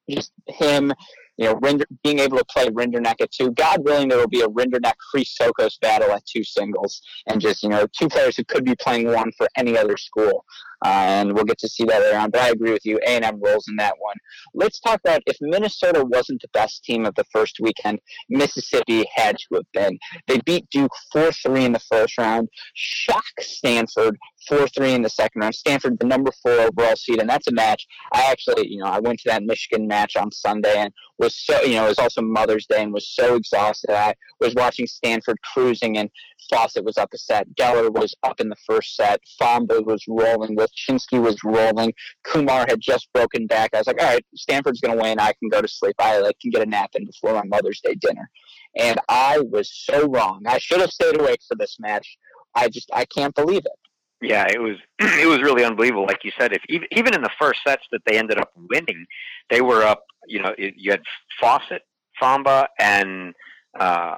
just 0.09 0.31
him 0.47 0.93
you 1.37 1.45
know, 1.45 1.55
Rinder, 1.55 1.85
being 2.03 2.19
able 2.19 2.37
to 2.37 2.45
play 2.45 2.67
Rinderknech 2.67 3.21
at 3.21 3.31
two. 3.31 3.51
God 3.51 3.83
willing, 3.83 4.09
there 4.09 4.17
will 4.17 4.27
be 4.27 4.41
a 4.41 4.47
Rinderknech 4.47 4.93
Sokos 5.15 5.79
battle 5.79 6.11
at 6.11 6.25
two 6.25 6.43
singles, 6.43 7.01
and 7.27 7.41
just 7.41 7.63
you 7.63 7.69
know, 7.69 7.87
two 7.97 8.09
players 8.09 8.37
who 8.37 8.43
could 8.43 8.65
be 8.65 8.75
playing 8.75 9.07
one 9.07 9.31
for 9.37 9.47
any 9.57 9.77
other 9.77 9.97
school. 9.97 10.45
Uh, 10.83 10.89
and 10.89 11.33
we'll 11.33 11.45
get 11.45 11.59
to 11.59 11.69
see 11.69 11.83
that 11.83 12.01
later 12.01 12.17
on. 12.17 12.31
But 12.31 12.41
I 12.41 12.49
agree 12.49 12.71
with 12.71 12.85
you. 12.85 12.97
A 13.05 13.09
and 13.09 13.23
M 13.23 13.39
rolls 13.39 13.67
in 13.67 13.75
that 13.75 13.93
one. 13.99 14.15
Let's 14.55 14.79
talk 14.79 14.99
about 15.03 15.21
if 15.27 15.37
Minnesota 15.39 16.03
wasn't 16.03 16.41
the 16.41 16.47
best 16.53 16.83
team 16.83 17.05
of 17.05 17.13
the 17.13 17.23
first 17.31 17.59
weekend, 17.59 17.99
Mississippi 18.29 19.05
had 19.15 19.37
to 19.37 19.55
have 19.55 19.71
been. 19.73 19.99
They 20.27 20.39
beat 20.39 20.67
Duke 20.71 20.91
four 21.11 21.31
three 21.31 21.65
in 21.65 21.73
the 21.73 21.79
first 21.79 22.17
round, 22.17 22.49
shock 22.73 23.23
Stanford 23.39 24.17
four 24.47 24.67
three 24.69 24.93
in 24.93 25.03
the 25.03 25.09
second 25.09 25.41
round. 25.41 25.55
Stanford, 25.55 25.99
the 25.99 26.07
number 26.07 26.31
four 26.41 26.53
overall 26.53 26.95
seed, 26.95 27.19
and 27.19 27.29
that's 27.29 27.47
a 27.47 27.51
match. 27.51 27.85
I 28.11 28.31
actually, 28.31 28.67
you 28.67 28.79
know, 28.79 28.87
I 28.87 28.99
went 28.99 29.19
to 29.19 29.29
that 29.29 29.43
Michigan 29.43 29.87
match 29.87 30.15
on 30.15 30.31
Sunday 30.31 30.77
and 30.77 30.91
was 31.21 31.35
so, 31.35 31.61
you 31.61 31.75
know, 31.75 31.85
it 31.85 31.89
was 31.89 31.99
also 31.99 32.21
Mother's 32.21 32.65
Day 32.65 32.81
and 32.83 32.91
was 32.91 33.07
so 33.07 33.35
exhausted. 33.35 33.91
I 33.91 34.15
was 34.39 34.55
watching 34.55 34.87
Stanford 34.87 35.37
cruising, 35.53 35.97
and 35.97 36.09
Fawcett 36.49 36.83
was 36.83 36.97
up 36.97 37.09
a 37.13 37.17
set. 37.17 37.47
Geller 37.55 37.93
was 37.93 38.13
up 38.23 38.41
in 38.41 38.49
the 38.49 38.55
first 38.67 38.95
set. 38.95 39.21
Fomberg 39.39 39.85
was 39.85 40.03
rolling. 40.07 40.57
Wilczynski 40.57 41.21
was 41.21 41.37
rolling. 41.43 41.93
Kumar 42.23 42.65
had 42.67 42.81
just 42.81 43.07
broken 43.13 43.45
back. 43.45 43.69
I 43.73 43.77
was 43.77 43.87
like, 43.87 44.01
all 44.01 44.07
right, 44.07 44.25
Stanford's 44.35 44.81
going 44.81 44.97
to 44.97 45.01
win. 45.01 45.19
I 45.19 45.33
can 45.39 45.49
go 45.49 45.61
to 45.61 45.67
sleep. 45.67 45.95
I 45.99 46.19
like 46.19 46.37
can 46.41 46.51
get 46.51 46.63
a 46.63 46.69
nap 46.69 46.89
in 46.95 47.05
before 47.05 47.33
my 47.33 47.43
Mother's 47.45 47.79
Day 47.81 47.95
dinner. 47.95 48.29
And 48.77 48.99
I 49.07 49.39
was 49.51 49.71
so 49.71 50.07
wrong. 50.07 50.41
I 50.47 50.57
should 50.57 50.81
have 50.81 50.91
stayed 50.91 51.19
awake 51.19 51.41
for 51.47 51.55
this 51.55 51.77
match. 51.79 52.17
I 52.55 52.67
just 52.67 52.89
I 52.93 53.05
can't 53.05 53.35
believe 53.35 53.61
it. 53.65 53.90
Yeah, 54.21 54.45
it 54.47 54.59
was 54.59 54.77
it 54.99 55.27
was 55.27 55.41
really 55.41 55.63
unbelievable. 55.63 56.05
Like 56.05 56.23
you 56.23 56.31
said, 56.39 56.53
if 56.53 56.61
even 56.91 57.13
in 57.13 57.21
the 57.21 57.29
first 57.39 57.61
sets 57.65 57.83
that 57.91 58.01
they 58.05 58.17
ended 58.17 58.37
up 58.37 58.51
winning, 58.55 59.05
they 59.49 59.61
were 59.61 59.83
up. 59.83 60.03
You 60.27 60.41
know, 60.41 60.53
you 60.57 60.91
had 60.91 61.01
Fawcett, 61.39 61.81
Famba, 62.21 62.67
and 62.79 63.33
uh, 63.79 64.17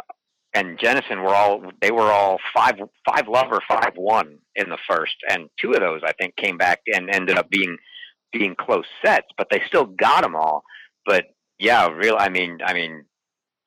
and 0.54 0.78
Jennison 0.78 1.24
were 1.24 1.34
all 1.34 1.64
they 1.82 1.92
were 1.92 2.12
all 2.12 2.38
five 2.54 2.76
five 3.08 3.28
love 3.28 3.48
or 3.52 3.62
five 3.68 3.94
one 3.96 4.40
in 4.56 4.70
the 4.70 4.78
first, 4.90 5.16
and 5.30 5.50
two 5.60 5.72
of 5.72 5.80
those 5.80 6.02
I 6.06 6.12
think 6.14 6.36
came 6.36 6.58
back 6.58 6.80
and 6.94 7.10
ended 7.10 7.38
up 7.38 7.50
being 7.50 7.78
being 8.34 8.56
close 8.56 8.86
sets, 9.04 9.28
but 9.38 9.48
they 9.52 9.62
still 9.68 9.86
got 9.86 10.24
them 10.24 10.36
all. 10.36 10.64
But 11.06 11.26
yeah, 11.60 11.88
real. 11.88 12.18
I 12.20 12.30
mean, 12.30 12.60
I 12.66 12.74
mean, 12.74 13.06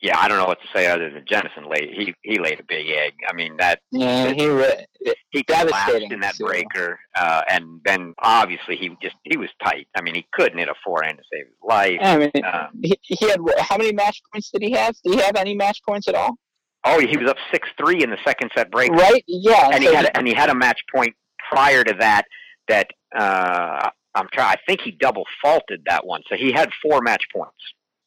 yeah, 0.07 0.21
I 0.21 0.29
don't 0.29 0.39
know 0.39 0.47
what 0.47 0.61
to 0.61 0.69
say 0.73 0.87
other 0.87 1.11
than 1.11 1.25
Jennison 1.25 1.69
laid 1.69 1.91
he 1.93 2.15
he 2.23 2.39
laid 2.39 2.61
a 2.61 2.63
big 2.63 2.87
egg. 2.89 3.15
I 3.29 3.33
mean 3.33 3.57
that 3.57 3.81
yeah 3.91 4.33
he 4.33 4.47
re- 4.47 4.87
he 5.31 5.43
collapsed 5.43 6.13
in 6.13 6.21
that 6.21 6.39
breaker, 6.39 7.01
uh, 7.17 7.43
and 7.49 7.81
then 7.85 8.15
obviously 8.21 8.77
he 8.77 8.91
just 9.03 9.17
he 9.25 9.37
was 9.37 9.49
tight. 9.63 9.89
I 9.97 10.03
mean 10.03 10.15
he 10.15 10.25
couldn't 10.33 10.59
hit 10.59 10.69
a 10.69 10.75
forehand 10.85 11.19
to 11.19 11.25
save 11.33 11.47
his 11.47 11.57
life. 11.61 11.99
I 12.01 12.19
mean 12.19 12.31
um, 12.45 12.69
he, 12.81 12.97
he 13.03 13.29
had 13.29 13.41
how 13.59 13.77
many 13.79 13.93
match 13.93 14.23
points 14.33 14.51
did 14.51 14.63
he 14.63 14.71
have? 14.73 14.95
Did 15.03 15.15
he 15.15 15.21
have 15.21 15.35
any 15.37 15.55
match 15.55 15.81
points 15.87 16.07
at 16.07 16.15
all? 16.15 16.37
Oh, 16.85 17.01
he 17.01 17.17
was 17.17 17.29
up 17.29 17.37
six 17.51 17.69
three 17.77 18.05
in 18.05 18.11
the 18.11 18.19
second 18.25 18.53
set 18.55 18.71
break. 18.71 18.93
Right? 18.93 19.25
Yeah, 19.27 19.71
and 19.73 19.83
so 19.83 19.91
he 19.91 19.97
had 19.97 20.11
and 20.15 20.29
he 20.29 20.35
had 20.35 20.51
a 20.51 20.55
match 20.55 20.79
point 20.95 21.17
prior 21.51 21.83
to 21.83 21.95
that 21.99 22.27
that 22.69 22.87
uh, 23.17 23.91
I'm 24.15 24.29
trying. 24.33 24.51
I 24.53 24.57
think 24.69 24.83
he 24.83 24.93
double 24.93 25.25
faulted 25.43 25.83
that 25.87 26.07
one, 26.07 26.23
so 26.29 26.37
he 26.37 26.53
had 26.53 26.71
four 26.81 27.01
match 27.01 27.25
points. 27.35 27.57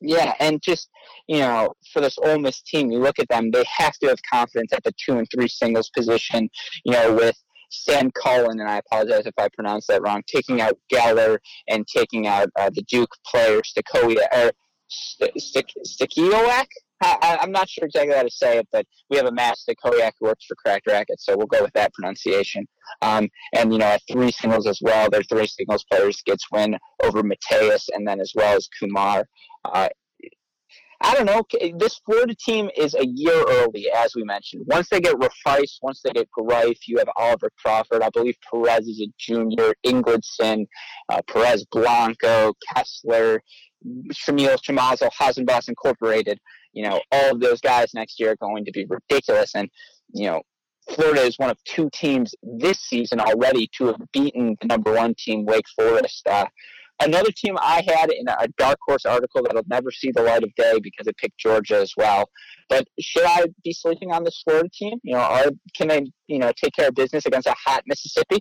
Yeah, 0.02 0.34
and 0.40 0.62
just 0.62 0.90
you 1.28 1.40
know, 1.40 1.74
for 1.92 2.02
this 2.02 2.18
Ole 2.24 2.40
Miss 2.40 2.62
team, 2.62 2.92
you 2.92 3.00
look 3.00 3.20
at 3.20 3.28
them; 3.30 3.52
they 3.52 3.64
have 3.78 3.94
to 4.00 4.08
have 4.08 4.20
confidence 4.32 4.72
at 4.74 4.84
the 4.84 4.94
two 4.94 5.18
and 5.18 5.28
three 5.34 5.48
singles 5.48 5.90
position. 5.90 6.50
You 6.86 6.94
know, 6.94 7.14
with 7.14 7.36
Sam 7.70 8.12
Cullen, 8.12 8.60
and 8.60 8.70
I 8.70 8.78
apologize 8.78 9.26
if 9.26 9.34
I 9.38 9.50
pronounce 9.50 9.88
that 9.88 10.02
wrong, 10.02 10.24
taking 10.28 10.62
out 10.62 10.78
Geller 10.92 11.40
and 11.68 11.86
taking 11.88 12.28
out 12.28 12.50
uh, 12.58 12.70
the 12.74 12.84
Duke 12.84 13.14
player 13.26 13.62
Stakoya 13.62 14.26
or. 14.34 14.52
I, 17.02 17.40
am 17.42 17.52
not 17.52 17.70
sure 17.70 17.86
exactly 17.86 18.16
how 18.16 18.24
to 18.24 18.30
say 18.30 18.58
it, 18.58 18.68
but 18.72 18.86
we 19.10 19.18
have 19.18 19.26
a 19.26 19.32
master 19.32 19.74
Koyak 19.84 20.14
who 20.20 20.28
works 20.28 20.46
for 20.46 20.56
Cracked 20.56 20.88
Racquet, 20.88 21.20
so 21.20 21.38
we'll 21.38 21.48
go 21.48 21.62
with 21.62 21.74
that 21.74 21.94
pronunciation. 21.94 22.68
Um, 23.02 23.30
and, 23.54 23.72
you 23.72 23.80
know, 23.80 23.86
at 23.86 24.02
three 24.12 24.32
singles 24.32 24.68
as 24.68 24.80
well, 24.82 25.10
their 25.10 25.24
three 25.24 25.48
singles 25.48 25.86
players 25.90 26.22
gets 26.26 26.46
win 26.52 26.78
over 27.04 27.24
Mateus 27.24 27.88
and 27.94 28.08
then 28.08 28.20
as 28.20 28.34
well 28.36 28.56
as 28.56 28.68
Kumar. 28.80 29.26
Uh, 29.64 29.90
I 31.02 31.16
don't 31.16 31.26
know. 31.26 31.44
This 31.78 32.02
Florida 32.06 32.36
team 32.36 32.70
is 32.76 32.94
a 32.94 33.06
year 33.06 33.46
early, 33.48 33.90
as 33.90 34.14
we 34.16 34.24
mentioned. 34.26 34.66
Once 34.68 34.90
they 34.90 35.00
get 35.00 35.16
Riffice, 35.16 35.78
once 35.82 36.02
they 36.04 36.12
get 36.12 36.30
Greif, 36.32 36.78
you 36.88 36.98
have 36.98 37.08
Oliver 37.16 37.50
Crawford. 37.58 38.02
I 38.02 38.10
believe 38.10 38.36
Perez 38.52 38.86
is 38.86 39.02
a 39.02 39.08
junior. 39.18 39.74
Ingridson, 39.86 40.66
uh, 41.08 41.22
Perez 41.26 41.66
Blanco, 41.72 42.54
Kessler, 42.74 43.42
Shamil 44.12 44.58
Chamazo, 44.58 45.10
Hasenbus 45.18 45.70
Incorporated 45.70 46.38
you 46.74 46.84
know, 46.84 47.02
all 47.12 47.32
of 47.32 47.40
those 47.40 47.62
guys 47.62 47.94
next 47.94 48.20
year 48.20 48.32
are 48.32 48.36
going 48.38 48.66
to 48.66 48.72
be 48.72 48.86
ridiculous. 48.88 49.56
And, 49.56 49.70
you 50.14 50.28
know, 50.28 50.42
Florida 50.90 51.22
is 51.22 51.38
one 51.38 51.50
of 51.50 51.58
two 51.66 51.90
teams 51.94 52.34
this 52.42 52.80
season 52.80 53.20
already 53.20 53.70
to 53.78 53.88
have 53.88 54.02
beaten 54.12 54.56
the 54.62 54.68
number 54.68 54.94
one 54.94 55.14
team, 55.16 55.46
Wake 55.46 55.68
Forest. 55.76 56.28
Uh, 56.28 56.46
another 57.00 57.32
team 57.36 57.58
I 57.60 57.84
had 57.88 58.12
in 58.12 58.28
a 58.28 58.48
dark 58.58 58.78
horse 58.88 59.06
article 59.06 59.44
that'll 59.44 59.64
never 59.68 59.92
see 59.92 60.12
the 60.12 60.24
light 60.24 60.44
of 60.44 60.54
day 60.56 60.80
because 60.82 61.08
it 61.08 61.18
picked 61.18 61.38
Georgia 61.38 61.78
as 61.78 61.94
well. 61.96 62.30
But 62.70 62.88
should 63.00 63.26
I 63.26 63.46
be 63.64 63.74
sleeping 63.74 64.12
on 64.12 64.24
this 64.24 64.42
Florida 64.44 64.70
team? 64.74 65.00
You 65.04 65.14
know, 65.14 65.22
are, 65.22 65.52
can 65.76 65.88
they, 65.88 66.12
you 66.28 66.40
know, 66.40 66.52
take 66.62 66.74
care 66.76 66.90
of 66.90 66.96
business 66.96 67.26
against 67.26 67.48
a 67.48 67.56
hot 67.66 67.84
Mississippi? 67.86 68.40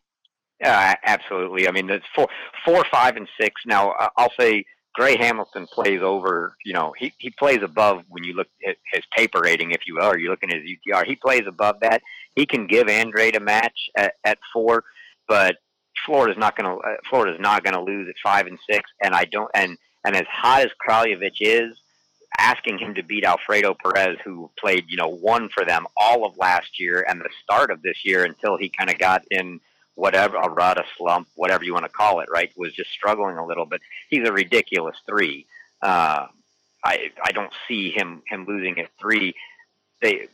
Yeah, 0.60 0.94
absolutely. 1.04 1.68
I 1.68 1.72
mean, 1.72 1.88
it's 1.88 2.04
four, 2.14 2.26
four, 2.64 2.84
five, 2.90 3.16
and 3.16 3.28
six. 3.40 3.54
Now, 3.64 3.92
uh, 3.92 4.08
I'll 4.16 4.32
say 4.38 4.64
Gray 4.98 5.16
Hamilton 5.16 5.68
plays 5.68 6.02
over, 6.02 6.56
you 6.64 6.72
know, 6.72 6.92
he, 6.98 7.12
he 7.18 7.30
plays 7.30 7.60
above 7.62 8.02
when 8.08 8.24
you 8.24 8.34
look 8.34 8.48
at 8.68 8.78
his 8.92 9.04
paper 9.16 9.38
rating, 9.40 9.70
if 9.70 9.82
you 9.86 9.94
will, 9.94 10.06
or 10.06 10.18
you're 10.18 10.32
looking 10.32 10.50
at 10.50 10.60
his 10.60 10.68
UTR. 10.68 11.06
He 11.06 11.14
plays 11.14 11.44
above 11.46 11.76
that. 11.82 12.02
He 12.34 12.46
can 12.46 12.66
give 12.66 12.88
Andrade 12.88 13.36
a 13.36 13.40
match 13.40 13.90
at, 13.96 14.14
at 14.24 14.38
four, 14.52 14.82
but 15.28 15.54
Florida's 16.04 16.36
not 16.36 16.56
going 16.56 16.68
to 16.68 16.82
uh, 16.82 16.96
Florida's 17.08 17.40
not 17.40 17.62
going 17.62 17.74
to 17.74 17.80
lose 17.80 18.08
at 18.08 18.16
five 18.24 18.48
and 18.48 18.58
six, 18.68 18.90
and 19.00 19.14
I 19.14 19.24
don't 19.24 19.50
and 19.54 19.78
and 20.04 20.16
as 20.16 20.26
hot 20.28 20.62
as 20.62 20.70
Kraljevic 20.84 21.36
is, 21.38 21.78
asking 22.36 22.80
him 22.80 22.94
to 22.96 23.04
beat 23.04 23.24
Alfredo 23.24 23.76
Perez, 23.80 24.16
who 24.24 24.50
played 24.58 24.86
you 24.88 24.96
know 24.96 25.08
one 25.08 25.48
for 25.48 25.64
them 25.64 25.86
all 25.96 26.26
of 26.26 26.36
last 26.38 26.80
year 26.80 27.06
and 27.08 27.20
the 27.20 27.30
start 27.44 27.70
of 27.70 27.82
this 27.82 28.04
year 28.04 28.24
until 28.24 28.56
he 28.56 28.68
kind 28.68 28.90
of 28.90 28.98
got 28.98 29.22
in 29.30 29.60
whatever 29.98 30.36
a 30.36 30.48
rut, 30.48 30.78
a 30.78 30.84
slump, 30.96 31.26
whatever 31.34 31.64
you 31.64 31.72
want 31.72 31.84
to 31.84 31.90
call 31.90 32.20
it, 32.20 32.28
right? 32.30 32.52
Was 32.56 32.72
just 32.72 32.90
struggling 32.90 33.36
a 33.36 33.44
little, 33.44 33.66
but 33.66 33.80
he's 34.08 34.26
a 34.26 34.32
ridiculous 34.32 34.96
three. 35.06 35.46
Uh, 35.82 36.26
I 36.84 37.10
I 37.22 37.32
don't 37.32 37.52
see 37.66 37.90
him 37.90 38.22
him 38.26 38.46
losing 38.46 38.78
at 38.78 38.90
three. 39.00 39.34
They 40.00 40.28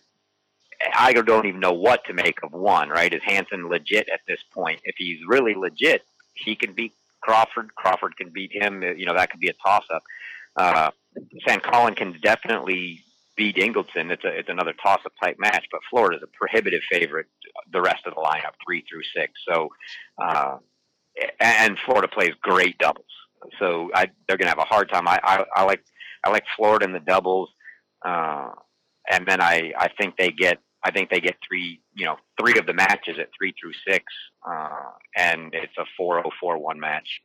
I 0.92 1.14
don't 1.14 1.46
even 1.46 1.60
know 1.60 1.72
what 1.72 2.04
to 2.04 2.12
make 2.12 2.42
of 2.42 2.52
one. 2.52 2.90
Right? 2.90 3.12
Is 3.12 3.22
Hansen 3.22 3.68
legit 3.68 4.08
at 4.10 4.20
this 4.28 4.40
point? 4.52 4.80
If 4.84 4.96
he's 4.98 5.20
really 5.26 5.54
legit, 5.54 6.02
he 6.34 6.54
can 6.56 6.74
beat 6.74 6.92
Crawford. 7.22 7.74
Crawford 7.74 8.18
can 8.18 8.28
beat 8.28 8.52
him. 8.52 8.82
You 8.82 9.06
know 9.06 9.14
that 9.14 9.30
could 9.30 9.40
be 9.40 9.48
a 9.48 9.54
toss 9.54 9.84
up. 9.90 10.02
Uh, 10.56 10.90
Sandkaulen 11.46 11.96
can 11.96 12.18
definitely 12.22 13.03
beat 13.36 13.56
Ingildsen. 13.56 14.10
It's 14.10 14.24
a 14.24 14.28
it's 14.28 14.48
another 14.48 14.74
toss 14.82 15.00
up 15.04 15.12
type 15.22 15.36
match, 15.38 15.64
but 15.70 15.80
Florida 15.90 16.16
is 16.16 16.22
a 16.22 16.38
prohibitive 16.38 16.82
favorite. 16.90 17.26
The 17.72 17.80
rest 17.80 18.06
of 18.06 18.14
the 18.14 18.20
lineup, 18.20 18.54
three 18.64 18.84
through 18.90 19.02
six. 19.16 19.32
So, 19.48 19.68
uh, 20.22 20.58
and 21.40 21.78
Florida 21.84 22.08
plays 22.08 22.32
great 22.42 22.78
doubles. 22.78 23.06
So 23.58 23.90
I, 23.94 24.10
they're 24.26 24.36
going 24.36 24.50
to 24.50 24.56
have 24.56 24.58
a 24.58 24.64
hard 24.64 24.90
time. 24.90 25.06
I, 25.06 25.20
I, 25.22 25.44
I 25.54 25.64
like 25.64 25.84
I 26.24 26.30
like 26.30 26.44
Florida 26.56 26.84
in 26.86 26.92
the 26.92 27.00
doubles, 27.00 27.50
uh, 28.04 28.50
and 29.10 29.26
then 29.26 29.40
I, 29.40 29.72
I 29.78 29.88
think 29.98 30.16
they 30.16 30.30
get 30.30 30.58
I 30.82 30.90
think 30.90 31.10
they 31.10 31.20
get 31.20 31.36
three 31.46 31.80
you 31.94 32.06
know 32.06 32.16
three 32.40 32.58
of 32.58 32.66
the 32.66 32.74
matches 32.74 33.18
at 33.18 33.28
three 33.38 33.54
through 33.60 33.72
six, 33.86 34.04
uh, 34.48 34.90
and 35.16 35.54
it's 35.54 35.76
a 35.78 35.84
four 35.96 36.26
oh 36.26 36.30
four 36.40 36.58
one 36.58 36.80
match. 36.80 37.22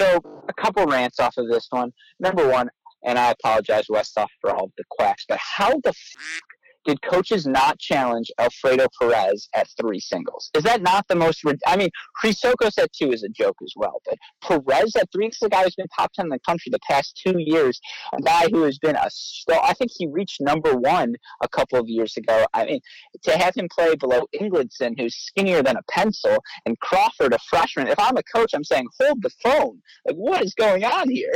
So 0.00 0.20
a 0.48 0.52
couple 0.52 0.86
rants 0.86 1.18
off 1.18 1.36
of 1.36 1.48
this 1.48 1.66
one. 1.70 1.92
Number 2.20 2.48
one, 2.48 2.70
and 3.04 3.18
I 3.18 3.30
apologize, 3.32 3.86
Westhoff, 3.90 4.28
for 4.40 4.50
all 4.50 4.70
the 4.76 4.84
quacks, 4.90 5.24
but 5.28 5.38
how 5.38 5.70
the 5.84 5.90
f- 5.90 6.40
did 6.84 7.02
coaches 7.02 7.46
not 7.46 7.78
challenge 7.78 8.30
Alfredo 8.38 8.86
Perez 9.00 9.48
at 9.54 9.68
three 9.80 10.00
singles? 10.00 10.50
Is 10.54 10.64
that 10.64 10.82
not 10.82 11.06
the 11.08 11.16
most? 11.16 11.42
I 11.66 11.76
mean, 11.76 11.90
Chrysokos 12.22 12.78
at 12.78 12.92
two 12.92 13.12
is 13.12 13.22
a 13.22 13.28
joke 13.28 13.56
as 13.62 13.72
well, 13.76 14.00
but 14.06 14.18
Perez 14.42 14.94
at 14.96 15.10
three 15.12 15.28
is 15.28 15.38
the 15.40 15.48
guy 15.48 15.64
who's 15.64 15.74
been 15.74 15.86
top 15.96 16.12
ten 16.12 16.26
in 16.26 16.30
the 16.30 16.38
country 16.46 16.70
the 16.70 16.78
past 16.88 17.20
two 17.24 17.34
years. 17.38 17.80
A 18.12 18.22
guy 18.22 18.48
who 18.50 18.62
has 18.62 18.78
been 18.78 18.96
a 18.96 19.08
star. 19.10 19.60
I 19.62 19.74
think 19.74 19.90
he 19.96 20.06
reached 20.06 20.40
number 20.40 20.74
one 20.74 21.14
a 21.42 21.48
couple 21.48 21.78
of 21.78 21.88
years 21.88 22.16
ago. 22.16 22.46
I 22.54 22.64
mean, 22.64 22.80
to 23.24 23.36
have 23.36 23.54
him 23.54 23.68
play 23.70 23.94
below 23.94 24.26
Ingildsen, 24.34 24.98
who's 24.98 25.14
skinnier 25.14 25.62
than 25.62 25.76
a 25.76 25.82
pencil, 25.90 26.38
and 26.66 26.78
Crawford, 26.80 27.32
a 27.32 27.38
freshman. 27.48 27.88
If 27.88 27.98
I'm 27.98 28.16
a 28.16 28.22
coach, 28.34 28.52
I'm 28.54 28.64
saying 28.64 28.86
hold 29.00 29.22
the 29.22 29.30
phone. 29.42 29.80
Like, 30.06 30.16
what 30.16 30.42
is 30.42 30.54
going 30.54 30.84
on 30.84 31.10
here? 31.10 31.34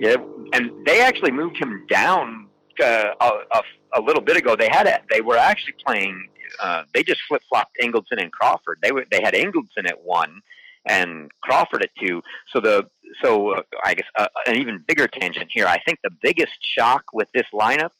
Yeah, 0.00 0.16
and 0.52 0.70
they 0.86 1.00
actually 1.00 1.30
moved 1.30 1.56
him 1.56 1.86
down 1.88 2.48
uh, 2.80 3.14
a, 3.20 3.26
a 3.54 3.62
a 3.94 4.00
little 4.00 4.22
bit 4.22 4.36
ago, 4.36 4.56
they 4.56 4.68
had 4.70 4.86
a, 4.86 5.00
they 5.10 5.20
were 5.20 5.36
actually 5.36 5.74
playing. 5.84 6.28
Uh, 6.60 6.84
they 6.94 7.02
just 7.02 7.20
flip 7.28 7.42
flopped 7.48 7.76
Ingildsen 7.82 8.18
and 8.20 8.32
Crawford. 8.32 8.78
They 8.82 8.92
were 8.92 9.04
they 9.10 9.20
had 9.22 9.34
Ingildsen 9.34 9.86
at 9.86 10.02
one 10.02 10.42
and 10.86 11.30
Crawford 11.42 11.82
at 11.82 11.90
two. 12.00 12.22
So 12.52 12.60
the 12.60 12.88
so 13.22 13.56
uh, 13.56 13.62
I 13.84 13.94
guess 13.94 14.06
uh, 14.16 14.28
an 14.46 14.56
even 14.56 14.84
bigger 14.86 15.06
tangent 15.06 15.50
here. 15.52 15.66
I 15.66 15.78
think 15.80 15.98
the 16.02 16.10
biggest 16.22 16.52
shock 16.60 17.04
with 17.12 17.28
this 17.32 17.46
lineup 17.52 17.90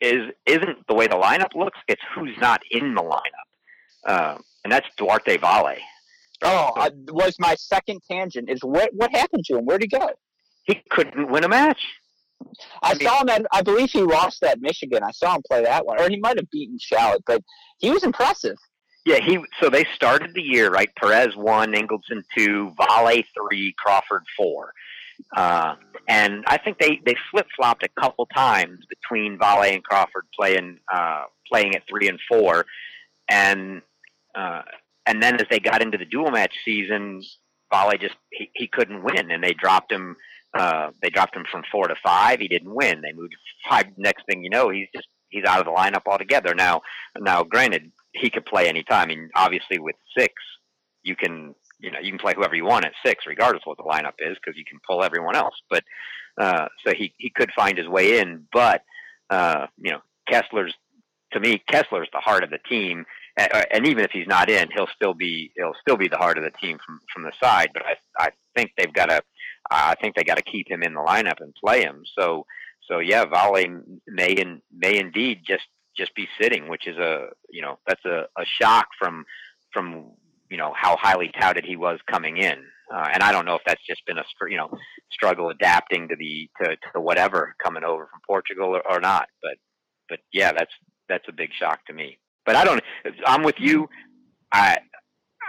is 0.00 0.30
isn't 0.46 0.86
the 0.88 0.94
way 0.94 1.06
the 1.06 1.16
lineup 1.16 1.54
looks. 1.54 1.78
It's 1.88 2.02
who's 2.14 2.36
not 2.40 2.62
in 2.70 2.94
the 2.94 3.02
lineup, 3.02 4.06
uh, 4.06 4.38
and 4.64 4.72
that's 4.72 4.88
Duarte 4.96 5.36
Vale. 5.36 5.76
Oh, 6.42 6.70
uh, 6.76 6.90
was 7.08 7.36
my 7.38 7.54
second 7.54 8.00
tangent. 8.10 8.48
Is 8.48 8.60
what 8.62 8.94
what 8.94 9.10
happened 9.10 9.44
to 9.46 9.58
him? 9.58 9.66
Where'd 9.66 9.82
he 9.82 9.88
go? 9.88 10.08
He 10.64 10.82
couldn't 10.90 11.30
win 11.30 11.44
a 11.44 11.48
match. 11.48 11.80
I, 12.82 12.92
I 12.92 12.94
mean, 12.94 13.08
saw 13.08 13.20
him 13.22 13.28
at, 13.28 13.46
I 13.52 13.62
believe 13.62 13.90
he 13.90 14.02
lost 14.02 14.42
at 14.42 14.60
Michigan. 14.60 15.02
I 15.02 15.12
saw 15.12 15.36
him 15.36 15.42
play 15.46 15.62
that 15.64 15.86
one, 15.86 16.00
or 16.00 16.08
he 16.08 16.18
might 16.18 16.36
have 16.36 16.50
beaten 16.50 16.78
Shallot, 16.78 17.22
but 17.26 17.42
he 17.78 17.90
was 17.90 18.02
impressive. 18.02 18.56
Yeah, 19.06 19.18
he. 19.24 19.38
So 19.60 19.70
they 19.70 19.86
started 19.94 20.34
the 20.34 20.42
year 20.42 20.70
right. 20.70 20.90
Perez 20.96 21.34
one, 21.34 21.72
Ingildsen 21.72 22.22
two, 22.36 22.74
Vale 22.78 23.22
three, 23.34 23.74
Crawford 23.78 24.24
four, 24.36 24.74
uh, 25.34 25.76
and 26.06 26.44
I 26.46 26.58
think 26.58 26.78
they 26.78 27.00
they 27.06 27.16
flip 27.30 27.46
flopped 27.56 27.82
a 27.82 28.00
couple 28.00 28.26
times 28.26 28.80
between 28.88 29.38
Vale 29.38 29.62
and 29.62 29.82
Crawford 29.82 30.26
playing 30.38 30.80
uh, 30.92 31.24
playing 31.50 31.74
at 31.74 31.82
three 31.88 32.08
and 32.08 32.20
four, 32.28 32.66
and 33.30 33.80
uh, 34.34 34.62
and 35.06 35.22
then 35.22 35.36
as 35.36 35.46
they 35.50 35.60
got 35.60 35.80
into 35.80 35.96
the 35.96 36.04
dual 36.04 36.30
match 36.30 36.54
season, 36.62 37.22
Vale 37.72 37.96
just 37.98 38.16
he, 38.30 38.50
he 38.54 38.66
couldn't 38.66 39.02
win, 39.02 39.30
and 39.30 39.42
they 39.42 39.54
dropped 39.54 39.90
him 39.90 40.14
uh, 40.54 40.90
they 41.02 41.10
dropped 41.10 41.36
him 41.36 41.44
from 41.50 41.62
four 41.70 41.88
to 41.88 41.94
five. 42.02 42.40
He 42.40 42.48
didn't 42.48 42.74
win. 42.74 43.02
They 43.02 43.12
moved 43.12 43.36
five. 43.68 43.86
Next 43.96 44.24
thing 44.26 44.42
you 44.42 44.50
know, 44.50 44.70
he's 44.70 44.88
just 44.94 45.06
he's 45.28 45.44
out 45.44 45.60
of 45.60 45.66
the 45.66 45.72
lineup 45.72 46.02
altogether. 46.06 46.54
Now, 46.54 46.82
now, 47.18 47.44
granted, 47.44 47.92
he 48.12 48.30
could 48.30 48.44
play 48.44 48.68
anytime. 48.68 49.04
I 49.04 49.06
mean, 49.06 49.30
obviously, 49.34 49.78
with 49.78 49.96
six, 50.16 50.34
you 51.02 51.16
can 51.16 51.54
you 51.78 51.90
know 51.90 52.00
you 52.00 52.10
can 52.10 52.18
play 52.18 52.34
whoever 52.34 52.54
you 52.54 52.64
want 52.64 52.84
at 52.84 52.92
six, 53.04 53.24
regardless 53.26 53.62
of 53.66 53.76
what 53.76 53.78
the 53.78 53.84
lineup 53.84 54.14
is, 54.18 54.36
because 54.36 54.58
you 54.58 54.64
can 54.64 54.80
pull 54.86 55.02
everyone 55.02 55.36
else. 55.36 55.54
But 55.70 55.84
uh, 56.38 56.66
so 56.84 56.92
he 56.94 57.14
he 57.18 57.30
could 57.30 57.50
find 57.54 57.78
his 57.78 57.88
way 57.88 58.18
in. 58.18 58.46
But 58.52 58.82
uh, 59.30 59.66
you 59.78 59.92
know, 59.92 60.00
Kessler's 60.28 60.74
to 61.32 61.40
me, 61.40 61.62
Kessler's 61.70 62.08
the 62.12 62.18
heart 62.18 62.44
of 62.44 62.50
the 62.50 62.58
team. 62.68 63.04
And 63.36 63.86
even 63.86 64.04
if 64.04 64.10
he's 64.10 64.26
not 64.26 64.50
in, 64.50 64.68
he'll 64.74 64.88
still 64.94 65.14
be 65.14 65.52
he'll 65.56 65.76
still 65.80 65.96
be 65.96 66.08
the 66.08 66.18
heart 66.18 66.36
of 66.36 66.44
the 66.44 66.50
team 66.50 66.78
from 66.84 67.00
from 67.14 67.22
the 67.22 67.32
side. 67.42 67.70
But 67.72 67.84
I 67.86 67.94
I 68.18 68.30
think 68.56 68.72
they've 68.76 68.92
got 68.92 69.06
to 69.06 69.22
I 69.70 69.94
think 70.00 70.14
they 70.14 70.24
got 70.24 70.36
to 70.36 70.42
keep 70.42 70.70
him 70.70 70.82
in 70.82 70.94
the 70.94 71.00
lineup 71.00 71.40
and 71.40 71.54
play 71.54 71.82
him. 71.82 72.02
So, 72.18 72.46
so 72.88 72.98
yeah, 72.98 73.24
Vale 73.24 73.82
may 74.06 74.36
and 74.36 74.62
may 74.76 74.98
indeed 74.98 75.40
just 75.46 75.64
just 75.96 76.14
be 76.14 76.28
sitting, 76.40 76.68
which 76.68 76.86
is 76.86 76.96
a 76.96 77.28
you 77.50 77.62
know 77.62 77.78
that's 77.86 78.04
a, 78.04 78.26
a 78.38 78.44
shock 78.60 78.88
from 78.98 79.24
from 79.72 80.12
you 80.50 80.56
know 80.56 80.72
how 80.76 80.96
highly 80.96 81.30
touted 81.38 81.64
he 81.64 81.76
was 81.76 81.98
coming 82.10 82.36
in. 82.36 82.58
Uh, 82.92 83.08
and 83.12 83.22
I 83.22 83.30
don't 83.30 83.46
know 83.46 83.54
if 83.54 83.62
that's 83.64 83.86
just 83.86 84.04
been 84.06 84.18
a 84.18 84.24
you 84.48 84.56
know 84.56 84.70
struggle 85.12 85.50
adapting 85.50 86.08
to 86.08 86.16
the 86.16 86.48
to, 86.62 86.76
to 86.92 87.00
whatever 87.00 87.54
coming 87.62 87.84
over 87.84 88.08
from 88.10 88.20
Portugal 88.26 88.76
or, 88.76 88.82
or 88.90 89.00
not. 89.00 89.28
But 89.42 89.56
but 90.08 90.18
yeah, 90.32 90.52
that's 90.52 90.72
that's 91.08 91.28
a 91.28 91.32
big 91.32 91.50
shock 91.58 91.84
to 91.86 91.92
me. 91.92 92.18
But 92.44 92.56
I 92.56 92.64
don't. 92.64 92.82
I'm 93.26 93.42
with 93.42 93.56
you. 93.58 93.88
I 94.52 94.78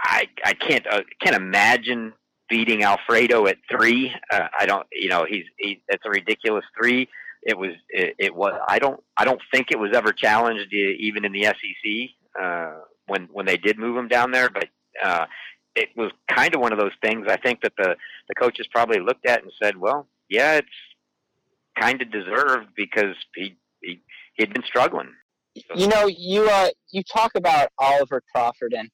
I 0.04 0.26
I 0.44 0.52
can't 0.54 0.86
uh, 0.86 1.02
can't 1.20 1.36
imagine 1.36 2.12
beating 2.52 2.84
Alfredo 2.84 3.46
at 3.46 3.56
three. 3.70 4.12
Uh, 4.30 4.46
I 4.56 4.66
don't, 4.66 4.86
you 4.92 5.08
know, 5.08 5.24
he's 5.26 5.44
he. 5.56 5.82
That's 5.88 6.04
a 6.04 6.10
ridiculous 6.10 6.64
three. 6.78 7.08
It 7.42 7.58
was. 7.58 7.70
It, 7.88 8.14
it 8.18 8.34
was. 8.34 8.52
I 8.68 8.78
don't. 8.78 9.02
I 9.16 9.24
don't 9.24 9.40
think 9.52 9.68
it 9.70 9.78
was 9.78 9.92
ever 9.94 10.12
challenged 10.12 10.72
even 10.72 11.24
in 11.24 11.32
the 11.32 11.44
SEC 11.44 12.10
uh, 12.40 12.74
when 13.06 13.28
when 13.32 13.46
they 13.46 13.56
did 13.56 13.78
move 13.78 13.96
him 13.96 14.06
down 14.06 14.32
there. 14.32 14.50
But 14.50 14.68
uh, 15.02 15.24
it 15.74 15.88
was 15.96 16.12
kind 16.28 16.54
of 16.54 16.60
one 16.60 16.72
of 16.72 16.78
those 16.78 16.92
things. 17.02 17.26
I 17.26 17.38
think 17.38 17.62
that 17.62 17.72
the 17.78 17.96
the 18.28 18.34
coaches 18.34 18.68
probably 18.70 19.00
looked 19.00 19.26
at 19.26 19.42
and 19.42 19.50
said, 19.60 19.78
"Well, 19.78 20.06
yeah, 20.28 20.56
it's 20.56 20.68
kind 21.80 22.02
of 22.02 22.12
deserved 22.12 22.68
because 22.76 23.16
he 23.34 23.56
he 23.82 24.02
he'd 24.34 24.52
been 24.52 24.64
struggling." 24.66 25.08
You 25.74 25.88
know, 25.88 26.06
you 26.06 26.48
uh, 26.50 26.68
you 26.90 27.02
talk 27.02 27.32
about 27.34 27.70
Oliver 27.78 28.22
Crawford 28.32 28.74
and 28.74 28.90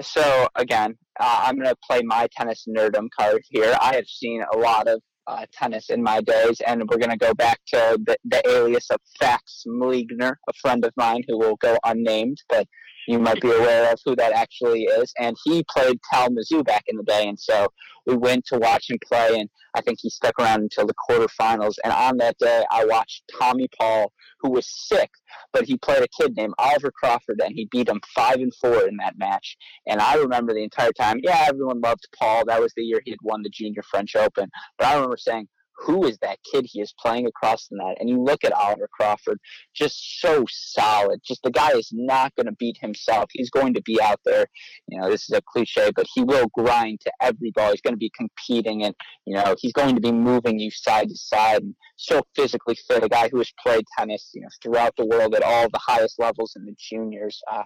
so 0.00 0.48
again, 0.54 0.96
uh, 1.20 1.42
I'm 1.44 1.56
going 1.56 1.68
to 1.68 1.76
play 1.86 2.02
my 2.02 2.28
tennis 2.36 2.66
nerdum 2.68 3.08
card 3.18 3.42
here. 3.48 3.76
I 3.80 3.94
have 3.94 4.06
seen 4.06 4.42
a 4.52 4.56
lot 4.56 4.88
of 4.88 5.00
uh, 5.26 5.46
tennis 5.52 5.90
in 5.90 6.02
my 6.02 6.20
days, 6.20 6.60
and 6.66 6.82
we're 6.88 6.98
going 6.98 7.10
to 7.10 7.16
go 7.16 7.34
back 7.34 7.60
to 7.68 7.98
the, 8.04 8.16
the 8.24 8.42
alias 8.48 8.86
of 8.90 8.98
Fax 9.18 9.64
Mligner, 9.66 10.34
a 10.48 10.52
friend 10.60 10.84
of 10.84 10.92
mine 10.96 11.22
who 11.28 11.38
will 11.38 11.56
go 11.56 11.78
unnamed, 11.84 12.38
but 12.48 12.66
you 13.06 13.18
might 13.18 13.40
be 13.40 13.50
aware 13.50 13.92
of 13.92 13.98
who 14.04 14.16
that 14.16 14.32
actually 14.32 14.84
is. 14.84 15.12
And 15.18 15.36
he 15.44 15.64
played 15.68 15.98
Kalamazoo 16.12 16.62
back 16.62 16.84
in 16.86 16.96
the 16.96 17.02
day, 17.02 17.28
and 17.28 17.38
so 17.38 17.68
we 18.06 18.16
went 18.16 18.44
to 18.46 18.58
watch 18.58 18.90
him 18.90 18.98
play, 19.06 19.38
and 19.38 19.48
I 19.74 19.80
think 19.80 19.98
he 20.00 20.10
stuck 20.10 20.34
around 20.38 20.62
until 20.62 20.86
the 20.86 20.94
quarterfinals. 20.94 21.74
And 21.84 21.92
on 21.92 22.16
that 22.18 22.36
day, 22.38 22.64
I 22.70 22.84
watched 22.84 23.22
Tommy 23.38 23.68
Paul, 23.78 24.12
who 24.40 24.50
was 24.50 24.66
sick, 24.68 25.10
but 25.52 25.64
he 25.64 25.78
played 25.78 26.02
a 26.02 26.22
kid 26.22 26.36
named 26.36 26.54
Oliver 26.58 26.90
Crawford, 26.90 27.40
and 27.42 27.54
he 27.54 27.68
beat 27.70 27.88
him 27.88 28.00
five 28.14 28.36
and 28.36 28.52
four 28.60 28.86
in 28.86 28.96
that 28.98 29.18
match. 29.18 29.56
And 29.86 30.00
I 30.00 30.16
remember 30.16 30.52
the 30.52 30.64
entire 30.64 30.92
time, 30.92 31.20
yeah, 31.22 31.46
everyone 31.48 31.80
loved 31.80 32.06
Paul. 32.18 32.44
That 32.46 32.60
was 32.60 32.72
the 32.76 32.82
year 32.82 33.00
he 33.04 33.12
had 33.12 33.20
won 33.22 33.42
the 33.42 33.50
Junior 33.50 33.82
French 33.82 34.16
Open. 34.16 34.50
But 34.78 34.88
I 34.88 34.94
remember 34.94 35.16
saying, 35.16 35.48
who 35.82 36.06
is 36.06 36.18
that 36.18 36.38
kid 36.50 36.66
he 36.68 36.80
is 36.80 36.94
playing 36.98 37.26
across 37.26 37.68
the 37.68 37.76
net? 37.76 37.96
And 37.98 38.08
you 38.08 38.22
look 38.22 38.44
at 38.44 38.52
Oliver 38.52 38.88
Crawford, 38.92 39.38
just 39.74 40.20
so 40.20 40.44
solid. 40.48 41.20
Just 41.26 41.42
the 41.42 41.50
guy 41.50 41.72
is 41.72 41.90
not 41.92 42.34
going 42.36 42.46
to 42.46 42.52
beat 42.52 42.78
himself. 42.80 43.30
He's 43.32 43.50
going 43.50 43.74
to 43.74 43.82
be 43.82 44.00
out 44.00 44.20
there. 44.24 44.46
You 44.88 45.00
know, 45.00 45.10
this 45.10 45.28
is 45.28 45.36
a 45.36 45.42
cliche, 45.42 45.90
but 45.94 46.06
he 46.14 46.22
will 46.22 46.46
grind 46.54 47.00
to 47.00 47.12
every 47.20 47.50
ball. 47.50 47.70
He's 47.70 47.80
going 47.80 47.94
to 47.94 47.98
be 47.98 48.12
competing, 48.16 48.84
and 48.84 48.94
you 49.26 49.34
know, 49.34 49.54
he's 49.58 49.72
going 49.72 49.94
to 49.94 50.00
be 50.00 50.12
moving 50.12 50.58
you 50.58 50.70
side 50.70 51.08
to 51.08 51.16
side. 51.16 51.62
And 51.62 51.74
so 51.96 52.22
physically 52.36 52.76
fit, 52.88 53.04
a 53.04 53.08
guy 53.08 53.28
who 53.28 53.38
has 53.38 53.52
played 53.62 53.84
tennis, 53.98 54.30
you 54.34 54.42
know, 54.42 54.48
throughout 54.62 54.94
the 54.96 55.06
world 55.06 55.34
at 55.34 55.42
all 55.42 55.68
the 55.68 55.80
highest 55.84 56.18
levels 56.18 56.54
in 56.56 56.64
the 56.64 56.74
juniors. 56.78 57.40
Uh, 57.50 57.64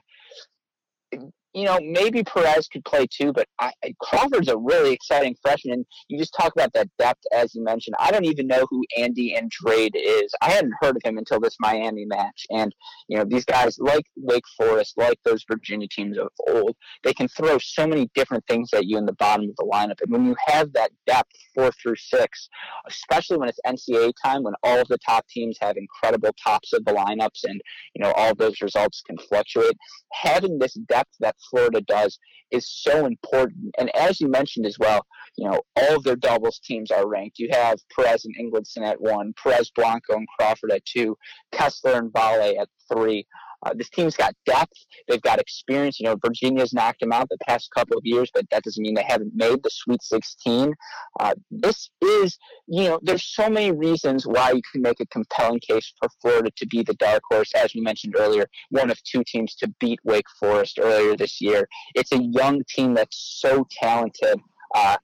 you 1.57 1.65
know, 1.65 1.79
maybe 1.83 2.23
Perez 2.23 2.69
could 2.69 2.85
play 2.85 3.07
too, 3.07 3.33
but 3.33 3.49
I, 3.59 3.73
Crawford's 4.03 4.49
a 4.49 4.59
really 4.59 4.93
exciting 4.93 5.35
freshman. 5.41 5.73
And 5.73 5.87
you 6.07 6.19
just 6.19 6.35
talk 6.39 6.53
about 6.55 6.71
that 6.75 6.91
depth, 6.99 7.23
as 7.33 7.55
you 7.55 7.65
mentioned. 7.65 7.97
I 7.99 8.11
don't 8.11 8.27
even 8.27 8.47
know 8.47 8.67
who 8.69 8.85
Andy 8.99 9.35
Andrade 9.35 9.95
is. 9.97 10.31
I 10.43 10.51
hadn't 10.51 10.75
heard 10.83 10.97
of 10.97 11.03
him 11.03 11.17
until 11.17 11.41
this 11.41 11.57
Miami 11.59 12.05
match. 12.05 12.45
And, 12.51 12.75
you 13.09 13.17
know, 13.17 13.25
these 13.25 13.47
guys, 13.47 13.79
like 13.79 14.05
Wake 14.17 14.45
Forest, 14.59 14.99
like 14.99 15.19
those 15.25 15.47
Virginia 15.51 15.89
teams 15.91 16.19
of 16.19 16.29
old, 16.47 16.77
they 17.05 17.15
can 17.15 17.27
throw 17.29 17.57
so 17.57 17.87
many 17.87 18.11
different 18.15 18.45
things 18.47 18.69
at 18.75 18.85
you 18.85 18.99
in 18.99 19.07
the 19.07 19.15
bottom 19.15 19.49
of 19.49 19.57
the 19.57 19.65
lineup. 19.65 20.03
And 20.03 20.13
when 20.13 20.27
you 20.27 20.37
have 20.49 20.75
that 20.75 20.91
depth, 21.07 21.33
four 21.55 21.71
through 21.83 21.97
six, 21.97 22.51
especially 22.87 23.39
when 23.39 23.49
it's 23.49 23.61
NCAA 23.67 24.13
time, 24.23 24.43
when 24.43 24.53
all 24.63 24.79
of 24.79 24.89
the 24.89 24.99
top 24.99 25.27
teams 25.29 25.57
have 25.63 25.79
incredible 25.79 26.35
tops 26.45 26.75
of 26.75 26.85
the 26.85 26.93
lineups 26.93 27.45
and, 27.45 27.59
you 27.95 28.05
know, 28.05 28.13
all 28.13 28.35
those 28.35 28.61
results 28.61 29.03
can 29.07 29.17
fluctuate, 29.17 29.77
having 30.13 30.59
this 30.59 30.75
depth 30.75 31.15
that 31.21 31.35
Florida 31.51 31.81
does 31.81 32.19
is 32.51 32.71
so 32.71 33.07
important. 33.07 33.75
And 33.79 33.95
as 33.97 34.21
you 34.21 34.29
mentioned 34.29 34.67
as 34.67 34.79
well, 34.79 35.05
you 35.37 35.49
know, 35.49 35.61
all 35.77 35.97
of 35.97 36.05
their 36.05 36.17
doubles 36.17 36.61
teams 36.61 36.91
are 36.91 37.09
ranked. 37.09 37.39
You 37.39 37.49
have 37.53 37.79
Perez 37.95 38.25
and 38.25 38.37
Ingildsen 38.37 38.83
at 38.87 39.01
one, 39.01 39.35
Perez 39.43 39.71
Blanco 39.71 40.15
and 40.15 40.29
Crawford 40.39 40.73
at 40.73 40.85
two, 40.85 41.17
Kessler 41.53 41.95
and 41.95 42.13
Vale 42.13 42.61
at 42.61 42.69
three. 42.93 43.27
Uh, 43.67 43.75
this 43.75 43.91
team's 43.91 44.17
got 44.17 44.33
depth. 44.47 44.73
They've 45.09 45.23
got 45.23 45.41
experience. 45.41 45.99
You 45.99 46.07
know, 46.07 46.17
Virginia's 46.25 46.73
knocked 46.73 47.01
them 47.01 47.13
out 47.13 47.29
the 47.29 47.39
past 47.49 47.69
couple 47.75 47.97
of 47.97 48.05
years, 48.05 48.31
but 48.33 48.49
that 48.51 48.63
doesn't 48.63 48.83
mean 48.83 48.95
they 48.95 49.03
haven't 49.03 49.33
made 49.35 49.63
the 49.63 49.71
Sweet 49.71 50.03
16. 50.03 50.73
Uh, 51.19 51.35
this 51.51 51.91
is, 52.01 52.39
you 52.69 52.85
know, 52.85 53.01
there's 53.03 53.25
so 53.25 53.49
many 53.49 53.73
reasons 53.73 54.25
why 54.27 54.53
you 54.53 54.63
can 54.71 54.83
make 54.83 55.01
a 55.01 55.07
compelling 55.07 55.61
case 55.61 55.93
for 55.99 56.09
Florida 56.23 56.51
to 56.57 56.67
be 56.67 56.83
the 56.83 56.95
dark 56.95 57.23
horse, 57.29 57.51
as 57.57 57.75
we 57.75 57.81
mentioned 57.81 58.15
earlier, 58.17 58.47
one 58.71 58.91
of 58.91 59.03
two 59.03 59.25
teams 59.27 59.57
to 59.57 59.73
beat 59.81 59.99
Wake 60.05 60.27
Forest 60.39 60.79
earlier 60.81 61.17
this 61.17 61.41
year. 61.41 61.69
It's 61.95 62.13
a 62.13 62.23
young 62.23 62.63
team 62.69 62.95
that's 62.95 63.41
so 63.41 63.67
talented. 63.83 64.39
Uh, 64.75 64.97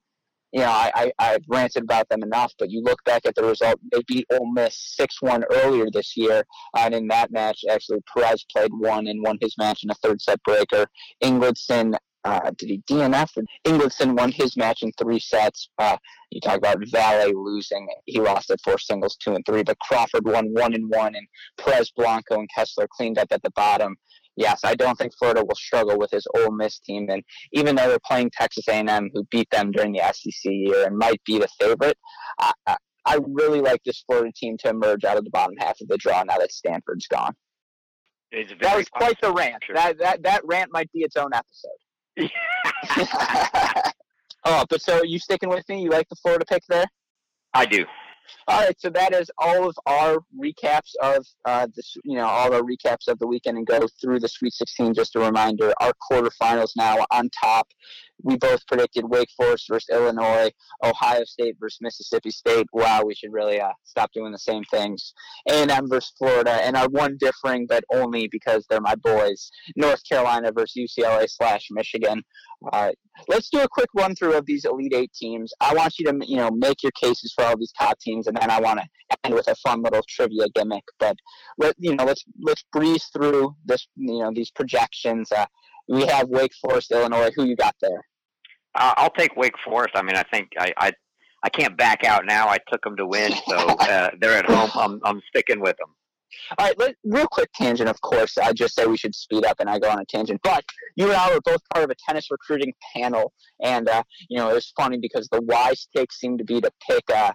you 0.53 0.61
know, 0.61 0.69
I, 0.69 1.11
I, 1.19 1.27
have 1.33 1.45
ranted 1.49 1.85
about 1.85 2.09
them 2.11 2.23
enough, 2.23 2.53
but 2.59 2.71
you 2.71 2.83
look 2.83 3.03
back 3.05 3.25
at 3.25 3.35
the 3.35 3.43
result, 3.43 3.81
they 3.91 4.03
beat 4.07 4.27
Ole 4.31 4.53
Miss 4.53 4.77
6 4.97 5.23
1 5.23 5.45
earlier 5.51 5.87
this 5.91 6.15
year. 6.15 6.45
And 6.77 6.95
in 6.95 7.09
that 7.09 7.33
match, 7.33 7.65
actually, 7.71 8.01
Perez 8.13 8.45
played 8.53 8.71
one 8.73 9.07
and 9.07 9.23
won 9.23 9.39
his 9.41 9.57
match 9.57 9.83
in 9.83 9.91
a 9.91 9.95
third 9.95 10.21
set 10.21 10.43
breaker. 10.43 10.87
Ingildsen, 11.25 11.95
uh, 12.25 12.51
did 12.59 12.69
he 12.69 12.83
DNF? 12.89 13.31
Ingildsen 13.67 14.17
won 14.17 14.31
his 14.31 14.55
match 14.57 14.83
in 14.83 14.93
three 14.99 15.21
sets. 15.21 15.71
Uh, 15.79 15.97
you 16.31 16.41
talk 16.41 16.59
about 16.59 16.83
Vale 16.87 17.33
losing. 17.35 17.89
He 18.05 18.21
lost 18.21 18.51
at 18.51 18.61
four 18.63 18.79
singles, 18.79 19.17
two 19.17 19.35
and 19.35 19.45
three, 19.47 19.63
but 19.63 19.79
Crawford 19.79 20.27
won 20.27 20.53
one 20.53 20.75
and 20.75 20.91
one, 20.95 21.15
and 21.15 21.27
Perez 21.57 21.91
Blanco 21.97 22.39
and 22.39 22.49
Kessler 22.55 22.89
cleaned 22.95 23.19
up 23.19 23.29
at 23.31 23.43
the 23.43 23.51
bottom 23.57 23.97
yes, 24.37 24.61
I 24.65 24.75
don't 24.75 24.97
think 24.97 25.13
Florida 25.19 25.45
will 25.45 25.55
struggle 25.55 25.99
with 25.99 26.11
his 26.11 26.27
Ole 26.37 26.53
Miss 26.53 26.79
team. 26.81 27.07
And 27.11 27.23
even 27.53 27.77
though 27.77 27.89
they're 27.89 27.99
playing 28.07 28.31
Texas 28.31 28.69
A&M, 28.69 29.11
who 29.13 29.25
beat 29.31 29.49
them 29.51 29.71
during 29.73 29.93
the 29.93 30.01
SEC 30.13 30.33
year 30.45 30.87
and 30.87 30.97
might 30.97 31.21
be 31.25 31.39
the 31.39 31.49
favorite, 31.61 31.99
I, 32.39 32.53
I, 33.07 33.19
really 33.27 33.61
like 33.61 33.83
this 33.85 34.03
Florida 34.07 34.33
team 34.35 34.57
to 34.61 34.71
emerge 34.71 35.05
out 35.05 35.19
of 35.19 35.25
the 35.25 35.31
bottom 35.31 35.57
half 35.59 35.81
of 35.81 35.89
the 35.89 35.99
draw 35.99 36.23
now 36.23 36.39
that 36.39 36.53
Stanford's 36.53 37.07
gone. 37.09 37.35
That 38.33 38.77
was 38.77 38.89
quite 38.89 39.21
the 39.21 39.33
rant. 39.33 39.63
Sure. 39.65 39.75
That, 39.75 39.99
that 39.99 40.23
that 40.23 40.41
rant 40.45 40.71
might 40.73 40.91
be 40.93 41.01
its 41.01 41.17
own 41.17 41.31
episode. 41.35 41.71
oh, 44.45 44.65
but 44.71 44.81
so 44.81 45.01
are 45.01 45.05
you 45.05 45.19
sticking 45.19 45.51
with 45.51 45.69
me? 45.69 45.83
You 45.83 45.91
like 45.91 46.09
the 46.09 46.17
Florida 46.17 46.47
pick 46.49 46.63
there? 46.69 46.87
I 47.53 47.67
do. 47.67 47.85
All 48.49 48.61
right, 48.65 48.81
so 48.81 48.91
that 48.91 49.15
is 49.15 49.31
all 49.39 49.69
of 49.69 49.77
our 49.87 50.19
recaps 50.39 50.95
of 51.03 51.27
uh, 51.45 51.67
this, 51.75 51.97
you 52.05 52.17
know, 52.17 52.27
all 52.27 52.53
our 52.53 52.63
recaps 52.63 53.09
of 53.09 53.19
the 53.19 53.27
weekend 53.27 53.57
and 53.59 53.67
go 53.67 53.87
through 54.01 54.21
the 54.21 54.29
Sweet 54.29 54.53
16. 54.53 54.95
Just 54.95 55.17
a 55.17 55.21
reminder, 55.21 55.73
our 55.81 55.93
quarterfinals 56.11 56.73
now 56.77 57.05
on 57.11 57.31
top. 57.31 57.69
We 58.23 58.37
both 58.37 58.67
predicted 58.67 59.09
Wake 59.09 59.31
Forest 59.37 59.67
versus 59.69 59.89
Illinois, 59.91 60.51
Ohio 60.83 61.25
State 61.25 61.57
versus 61.61 61.79
Mississippi 61.81 62.31
State. 62.31 62.67
Wow, 62.73 63.03
we 63.05 63.15
should 63.15 63.33
really 63.33 63.61
uh, 63.61 63.73
stop 63.85 64.11
doing 64.13 64.33
the 64.33 64.39
same 64.39 64.65
things. 64.71 65.13
A&M 65.49 65.89
versus 65.89 66.13
Florida, 66.19 66.53
and 66.63 66.77
our 66.77 66.89
one 66.89 67.17
differing, 67.19 67.67
but 67.67 67.85
only 67.93 68.29
because 68.29 68.67
they're 68.69 68.81
my 68.81 68.95
boys, 68.97 69.51
North 69.77 70.03
Carolina 70.09 70.53
versus 70.53 70.91
UCLA 70.99 71.29
slash 71.29 71.69
Michigan. 71.71 72.23
Uh, 72.73 72.93
let's 73.29 73.49
do 73.51 73.61
a 73.61 73.69
quick 73.69 73.89
run 73.95 74.15
through 74.15 74.35
of 74.35 74.47
these 74.47 74.65
Elite 74.65 74.95
Eight 74.95 75.13
teams. 75.13 75.53
I 75.61 75.75
want 75.75 75.95
you 75.99 76.07
to, 76.07 76.19
you 76.27 76.37
know, 76.37 76.51
make 76.51 76.83
your 76.83 76.93
cases 76.93 77.33
for 77.35 77.45
all 77.45 77.57
these 77.57 77.73
top 77.79 77.99
teams, 77.99 78.27
and 78.27 78.37
then 78.41 78.51
I 78.51 78.61
want 78.61 78.81
to 78.81 79.17
end 79.25 79.35
with 79.35 79.49
a 79.49 79.55
fun 79.57 79.83
little 79.83 80.03
trivia 80.09 80.47
gimmick. 80.55 80.85
But 80.99 81.17
let 81.59 81.75
you 81.79 81.95
know, 81.95 82.05
let's 82.05 82.25
let's 82.41 82.65
breeze 82.73 83.05
through 83.13 83.55
this, 83.65 83.87
you 83.97 84.21
know, 84.21 84.31
these 84.35 84.51
projections. 84.51 85.31
Uh, 85.33 85.47
we 85.89 86.07
have 86.07 86.29
Wake 86.29 86.53
Forest, 86.61 86.93
Illinois. 86.93 87.31
Who 87.35 87.45
you 87.45 87.57
got 87.57 87.75
there? 87.81 88.05
Uh, 88.75 88.95
I'll 88.97 89.11
take 89.11 89.37
Wake 89.37 89.55
Forest. 89.65 89.95
I 89.95 90.03
mean, 90.03 90.17
I 90.17 90.23
think 90.25 90.51
I, 90.59 90.73
I 90.79 90.93
I 91.45 91.49
can't 91.49 91.77
back 91.77 92.05
out 92.05 92.25
now. 92.25 92.49
I 92.49 92.59
took 92.71 92.83
them 92.83 92.97
to 92.97 93.07
win, 93.07 93.33
so 93.49 93.57
uh, 93.81 94.11
they're 94.21 94.39
at 94.39 94.47
home. 94.47 94.71
I'm 94.75 95.01
I'm 95.05 95.23
sticking 95.29 95.61
with 95.61 95.77
them. 95.79 95.95
All 96.59 96.67
right, 96.67 96.79
let, 96.79 96.95
real 97.05 97.27
quick 97.27 97.51
tangent. 97.55 97.91
Of 97.91 98.01
course, 98.01 98.39
I 98.39 98.53
just 98.53 98.75
say 98.75 98.87
we 98.87 98.97
should 98.97 99.15
speed 99.15 99.45
up, 99.45 99.61
and 99.61 99.69
I 99.69 99.79
go 99.79 99.91
on 99.91 100.01
a 100.01 100.05
tangent. 100.07 100.41
But 100.43 100.65
you 100.97 101.09
and 101.09 101.17
I 101.17 101.33
were 101.33 101.41
both 101.45 101.61
part 101.73 101.85
of 101.85 101.91
a 101.91 101.95
tennis 102.09 102.29
recruiting 102.31 102.73
panel, 102.95 103.33
and 103.63 103.89
uh, 103.89 104.03
you 104.29 104.39
know 104.39 104.51
it 104.51 104.55
was 104.55 104.73
funny 104.77 104.99
because 104.99 105.29
the 105.31 105.43
wise 105.43 105.89
take 105.95 106.13
seemed 106.13 106.39
to 106.39 106.45
be 106.45 106.61
to 106.61 106.71
pick 106.89 107.05
uh, 107.15 107.33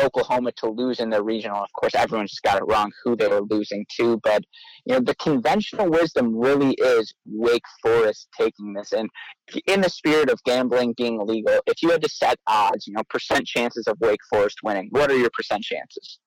Oklahoma 0.00 0.52
to 0.58 0.68
lose 0.68 1.00
in 1.00 1.10
the 1.10 1.22
regional. 1.22 1.62
Of 1.62 1.72
course, 1.72 1.94
everyone's 1.94 2.30
just 2.30 2.42
got 2.42 2.58
it 2.58 2.64
wrong 2.66 2.92
who 3.04 3.16
they 3.16 3.28
were 3.28 3.42
losing 3.42 3.86
to, 3.98 4.18
but 4.22 4.42
you 4.84 4.94
know 4.94 5.00
the 5.00 5.14
conventional 5.16 5.90
wisdom 5.90 6.36
really 6.36 6.72
is 6.74 7.14
Wake 7.26 7.64
Forest 7.82 8.28
taking 8.38 8.72
this. 8.72 8.92
And 8.92 9.08
in 9.66 9.80
the 9.80 9.90
spirit 9.90 10.30
of 10.30 10.42
gambling 10.44 10.94
being 10.96 11.18
legal, 11.26 11.60
if 11.66 11.82
you 11.82 11.90
had 11.90 12.02
to 12.02 12.08
set 12.08 12.38
odds, 12.46 12.86
you 12.86 12.94
know 12.94 13.02
percent 13.08 13.46
chances 13.46 13.86
of 13.86 13.96
Wake 14.00 14.20
Forest 14.30 14.58
winning, 14.62 14.88
what 14.90 15.10
are 15.10 15.18
your 15.18 15.30
percent 15.30 15.62
chances? 15.62 16.18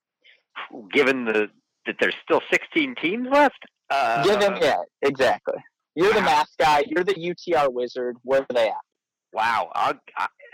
Given 0.91 1.26
the 1.26 1.49
that 1.88 1.95
there's 1.99 2.15
still 2.24 2.41
16 2.51 2.95
teams 3.01 3.28
left. 3.32 3.63
Uh, 3.89 4.24
Given, 4.24 4.57
yeah, 4.61 4.82
exactly. 5.01 5.55
You're 5.95 6.13
the 6.13 6.22
math 6.22 6.49
guy. 6.59 6.84
You're 6.86 7.03
the 7.03 7.15
UTR 7.15 7.74
wizard. 7.74 8.18
Where 8.24 8.41
are 8.41 8.53
they 8.53 8.68
at? 8.68 8.76
Wow. 9.38 9.69
I, 9.75 9.93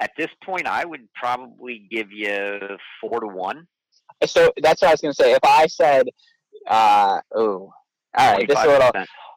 at 0.01 0.11
this 0.17 0.27
point, 0.43 0.67
I 0.67 0.83
would 0.83 1.07
probably 1.15 1.87
give 1.89 2.11
you 2.11 2.59
four 2.99 3.21
to 3.21 3.27
one. 3.27 3.65
So 4.25 4.51
that's 4.61 4.81
what 4.81 4.89
I 4.89 4.91
was 4.91 4.99
going 4.99 5.13
to 5.13 5.23
say. 5.23 5.31
If 5.31 5.43
I 5.45 5.67
said, 5.67 6.07
uh, 6.69 7.21
oh, 7.33 7.71
all 8.17 8.33
right, 8.33 8.45
this 8.45 8.59
is 8.59 8.65
a 8.65 8.67
little, 8.67 8.91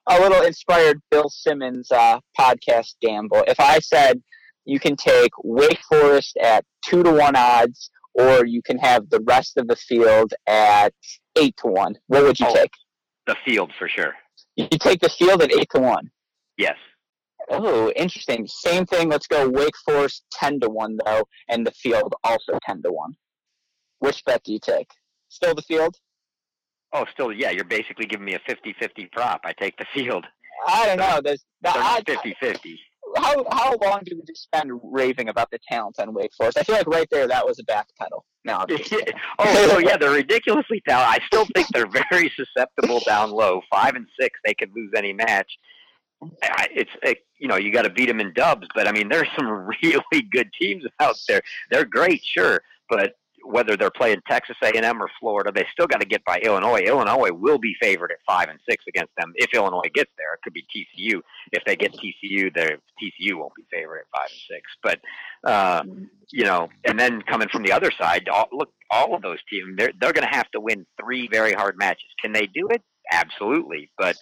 a 0.08 0.20
little 0.20 0.42
inspired 0.42 1.00
Bill 1.12 1.28
Simmons 1.28 1.92
uh, 1.92 2.18
podcast 2.36 2.96
gamble. 3.00 3.44
If 3.46 3.60
I 3.60 3.78
said 3.78 4.20
you 4.64 4.80
can 4.80 4.96
take 4.96 5.30
Wake 5.44 5.80
Forest 5.88 6.36
at 6.42 6.64
two 6.84 7.04
to 7.04 7.12
one 7.12 7.36
odds, 7.36 7.90
or 8.14 8.46
you 8.46 8.62
can 8.62 8.78
have 8.78 9.08
the 9.10 9.20
rest 9.20 9.58
of 9.58 9.68
the 9.68 9.76
field 9.76 10.34
at 10.48 10.92
eight 11.36 11.56
to 11.58 11.68
one, 11.68 11.96
what 12.08 12.24
would 12.24 12.40
you 12.40 12.46
oh, 12.48 12.54
take? 12.54 12.72
The 13.28 13.36
field 13.44 13.72
for 13.78 13.88
sure. 13.88 14.14
You 14.56 14.66
take 14.66 15.00
the 15.00 15.08
field 15.08 15.40
at 15.40 15.52
eight 15.52 15.68
to 15.74 15.80
one. 15.80 16.10
Yes. 16.58 16.76
Oh, 17.50 17.90
interesting. 17.96 18.46
Same 18.46 18.86
thing. 18.86 19.08
Let's 19.08 19.26
go 19.26 19.48
Wake 19.48 19.76
Forest 19.84 20.24
10 20.32 20.60
to 20.60 20.68
1, 20.68 20.98
though, 21.04 21.24
and 21.48 21.66
the 21.66 21.70
field 21.70 22.14
also 22.24 22.58
10 22.66 22.82
to 22.82 22.92
1. 22.92 23.16
Which 24.00 24.24
bet 24.24 24.42
do 24.44 24.52
you 24.52 24.58
take? 24.58 24.90
Still 25.28 25.54
the 25.54 25.62
field? 25.62 25.96
Oh, 26.92 27.04
still, 27.12 27.32
yeah. 27.32 27.50
You're 27.50 27.64
basically 27.64 28.06
giving 28.06 28.26
me 28.26 28.34
a 28.34 28.40
50 28.46 28.74
50 28.78 29.08
prop. 29.12 29.40
I 29.44 29.52
take 29.52 29.76
the 29.76 29.86
field. 29.94 30.24
I 30.66 30.86
don't 30.86 30.98
know. 30.98 31.20
There's 31.22 31.44
the 31.62 32.02
50 32.06 32.36
50. 32.40 32.80
How, 33.16 33.44
how 33.50 33.76
long 33.82 34.00
did 34.04 34.14
we 34.16 34.22
just 34.26 34.42
spend 34.42 34.72
raving 34.82 35.28
about 35.28 35.50
the 35.50 35.58
talent 35.70 35.96
on 35.98 36.12
Wake 36.12 36.32
Forest? 36.36 36.58
I 36.58 36.64
feel 36.64 36.76
like 36.76 36.86
right 36.86 37.08
there 37.10 37.28
that 37.28 37.46
was 37.46 37.58
a 37.58 37.64
back 37.64 37.86
pedal. 38.00 38.24
No, 38.44 38.64
oh, 39.38 39.68
so 39.68 39.78
yeah, 39.78 39.96
they're 39.96 40.10
ridiculously 40.12 40.82
talented. 40.88 41.22
I 41.22 41.26
still 41.26 41.46
think 41.54 41.68
they're 41.72 41.90
very 42.10 42.32
susceptible 42.36 43.00
down 43.06 43.30
low. 43.30 43.60
Five 43.70 43.94
and 43.94 44.06
six, 44.20 44.38
they 44.44 44.54
could 44.54 44.70
lose 44.74 44.90
any 44.96 45.12
match 45.12 45.50
it's 46.42 46.90
it, 47.02 47.18
you 47.38 47.48
know 47.48 47.56
you 47.56 47.72
got 47.72 47.82
to 47.82 47.90
beat 47.90 48.06
them 48.06 48.20
in 48.20 48.32
dubs, 48.32 48.66
but 48.74 48.88
I 48.88 48.92
mean 48.92 49.08
there's 49.08 49.28
some 49.36 49.46
really 49.82 50.22
good 50.30 50.50
teams 50.58 50.84
out 51.00 51.16
there. 51.28 51.42
They're 51.70 51.84
great, 51.84 52.22
sure, 52.24 52.60
but 52.88 53.14
whether 53.46 53.76
they're 53.76 53.90
playing 53.90 54.20
Texas 54.28 54.56
A&M 54.62 55.00
or 55.00 55.08
Florida, 55.20 55.52
they 55.54 55.66
still 55.72 55.86
got 55.86 56.00
to 56.00 56.06
get 56.06 56.24
by 56.24 56.38
Illinois. 56.38 56.80
Illinois 56.80 57.30
will 57.32 57.58
be 57.58 57.74
favored 57.80 58.10
at 58.10 58.18
five 58.26 58.48
and 58.48 58.58
six 58.68 58.84
against 58.88 59.12
them 59.16 59.32
if 59.36 59.54
Illinois 59.54 59.88
gets 59.94 60.10
there. 60.18 60.34
It 60.34 60.40
could 60.42 60.52
be 60.52 60.66
TCU. 60.74 61.20
If 61.52 61.64
they 61.64 61.76
get 61.76 61.92
TCU, 61.92 62.52
their 62.52 62.78
TCU 63.00 63.34
won't 63.36 63.54
be 63.54 63.64
favored 63.70 64.00
at 64.00 64.06
five 64.16 64.28
and 64.30 64.40
six. 64.50 64.62
But 64.82 65.00
uh, 65.48 65.82
you 66.32 66.44
know, 66.44 66.68
and 66.84 66.98
then 66.98 67.22
coming 67.22 67.48
from 67.48 67.62
the 67.62 67.72
other 67.72 67.90
side, 67.92 68.28
all, 68.28 68.48
look, 68.52 68.70
all 68.90 69.14
of 69.14 69.22
those 69.22 69.38
teams 69.48 69.76
they're 69.76 69.92
they're 70.00 70.12
going 70.12 70.28
to 70.28 70.36
have 70.36 70.50
to 70.50 70.60
win 70.60 70.86
three 71.00 71.28
very 71.30 71.52
hard 71.52 71.78
matches. 71.78 72.08
Can 72.20 72.32
they 72.32 72.46
do 72.46 72.68
it? 72.68 72.82
Absolutely, 73.12 73.90
but 73.96 74.16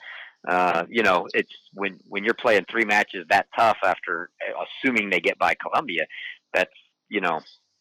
uh, 0.47 0.85
you 0.89 1.03
know, 1.03 1.27
it's 1.33 1.53
when 1.73 1.99
when 2.09 2.25
you're 2.25 2.35
playing 2.35 2.67
three 2.71 2.85
matches 2.85 3.25
that 3.31 3.47
tough 3.57 3.79
after 3.85 4.31
assuming 4.85 5.11
they 5.11 5.21
get 5.21 5.39
by 5.39 5.55
Columbia, 5.55 6.07
that's 6.53 6.71
you 7.09 7.21
know 7.21 7.41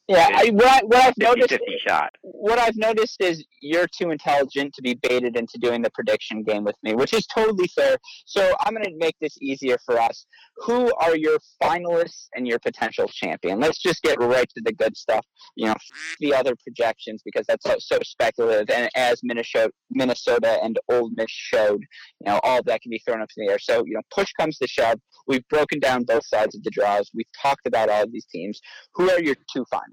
Yeah, 0.10 0.28
I, 0.34 0.50
what, 0.50 0.66
I, 0.66 0.82
what 0.86 0.98
I've 0.98 1.14
50 1.18 1.24
noticed 1.24 1.50
50 1.50 1.78
shot. 1.88 2.10
what 2.24 2.60
I've 2.60 2.76
noticed 2.76 3.22
is 3.22 3.46
you're 3.62 3.88
too 3.88 4.12
intelligent 4.12 4.74
to 4.74 4.82
be 4.82 4.96
baited 4.96 5.38
into 5.38 5.58
doing 5.60 5.82
the 5.82 5.90
prediction 5.92 6.44
game 6.44 6.66
with 6.66 6.76
me, 6.84 6.94
which 6.94 7.14
is 7.14 7.26
totally 7.28 7.68
fair. 7.70 7.96
So 8.26 8.54
I'm 8.60 8.74
going 8.74 8.84
to 8.84 8.92
make 8.98 9.16
this 9.22 9.38
easier 9.42 9.78
for 9.86 9.98
us. 9.98 10.26
Who 10.58 10.94
are 10.96 11.16
your 11.16 11.40
finalists 11.62 12.28
and 12.36 12.46
your 12.46 12.60
potential 12.60 13.08
champion? 13.08 13.62
Let's 13.62 13.82
just 13.82 14.02
get 14.02 14.20
right 14.20 14.48
to 14.50 14.62
the 14.66 14.74
good 14.74 14.98
stuff. 14.98 15.26
You 15.56 15.68
know, 15.68 15.76
the 16.20 16.34
other 16.34 16.54
projections 16.62 17.22
because 17.24 17.46
that's 17.48 17.64
so, 17.66 17.76
so 17.80 18.00
speculative. 18.04 18.70
And 18.72 18.90
as 18.96 19.22
Minnesota, 19.24 19.72
Minnesota 19.90 20.60
and 20.62 20.80
Old 20.92 21.14
Miss 21.16 21.32
showed, 21.32 21.82
you 22.20 22.26
know, 22.26 22.42
all 22.44 22.60
of 22.60 22.66
that 22.66 22.82
can 22.82 22.90
be 22.90 23.02
thrown 23.08 23.22
up 23.22 23.30
in 23.38 23.46
the 23.46 23.54
air. 23.54 23.60
So 23.60 23.84
you 23.86 23.94
know, 23.94 24.02
push 24.14 24.32
comes 24.38 24.58
to 24.58 24.68
shove. 24.68 25.00
We've 25.28 25.48
broken 25.48 25.80
down 25.80 26.04
both 26.04 26.26
sides 26.28 26.56
of 26.56 26.64
the 26.64 26.72
draws. 26.72 27.10
We've 27.14 27.26
talked 27.42 27.66
about 27.66 27.88
all 27.88 28.04
of 28.04 28.12
these 28.12 28.26
teams. 28.26 28.60
Who 28.96 29.10
are 29.10 29.24
your 29.24 29.36
two 29.54 29.66
finalists? 29.74 29.93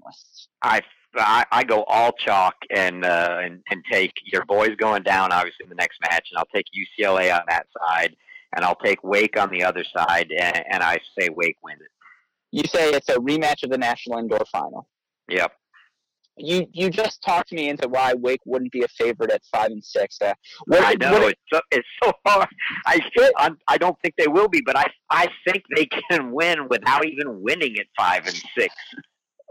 I, 0.61 0.81
I 1.15 1.45
I 1.51 1.63
go 1.63 1.83
all 1.83 2.11
chalk 2.13 2.55
and 2.69 3.03
uh, 3.05 3.39
and 3.41 3.61
and 3.69 3.83
take 3.91 4.13
your 4.25 4.45
boys 4.45 4.71
going 4.77 5.03
down 5.03 5.31
obviously 5.31 5.63
in 5.63 5.69
the 5.69 5.75
next 5.75 5.99
match, 6.01 6.27
and 6.31 6.37
I'll 6.37 6.47
take 6.53 6.65
UCLA 6.75 7.35
on 7.35 7.41
that 7.49 7.65
side, 7.87 8.15
and 8.55 8.63
I'll 8.65 8.75
take 8.83 9.03
Wake 9.03 9.37
on 9.39 9.49
the 9.51 9.63
other 9.63 9.83
side, 9.95 10.31
and, 10.37 10.63
and 10.69 10.83
I 10.83 10.97
say 11.19 11.29
Wake 11.29 11.57
wins 11.63 11.81
it. 11.81 11.91
You 12.51 12.63
say 12.67 12.89
it's 12.91 13.09
a 13.09 13.15
rematch 13.15 13.63
of 13.63 13.69
the 13.69 13.77
National 13.77 14.19
Indoor 14.19 14.45
Final. 14.51 14.87
Yep. 15.29 15.53
You 16.37 16.65
you 16.71 16.89
just 16.89 17.21
talked 17.21 17.51
me 17.51 17.69
into 17.69 17.87
why 17.87 18.13
Wake 18.13 18.39
wouldn't 18.45 18.71
be 18.71 18.83
a 18.83 18.87
favorite 18.87 19.31
at 19.31 19.41
five 19.51 19.71
and 19.71 19.83
six. 19.83 20.17
Uh, 20.21 20.33
what, 20.65 20.83
I 20.83 20.93
know 20.93 21.11
what- 21.19 21.31
it's 21.33 21.41
so, 21.53 21.59
it's 21.71 21.87
so 22.03 22.11
hard. 22.25 22.47
I 22.85 22.99
I'm, 23.37 23.57
I 23.67 23.77
don't 23.77 23.97
think 24.01 24.15
they 24.17 24.27
will 24.27 24.47
be, 24.47 24.61
but 24.65 24.77
I 24.77 24.85
I 25.09 25.27
think 25.45 25.63
they 25.75 25.85
can 26.09 26.31
win 26.31 26.67
without 26.69 27.05
even 27.05 27.41
winning 27.41 27.77
at 27.77 27.87
five 27.97 28.25
and 28.25 28.35
six. 28.57 28.73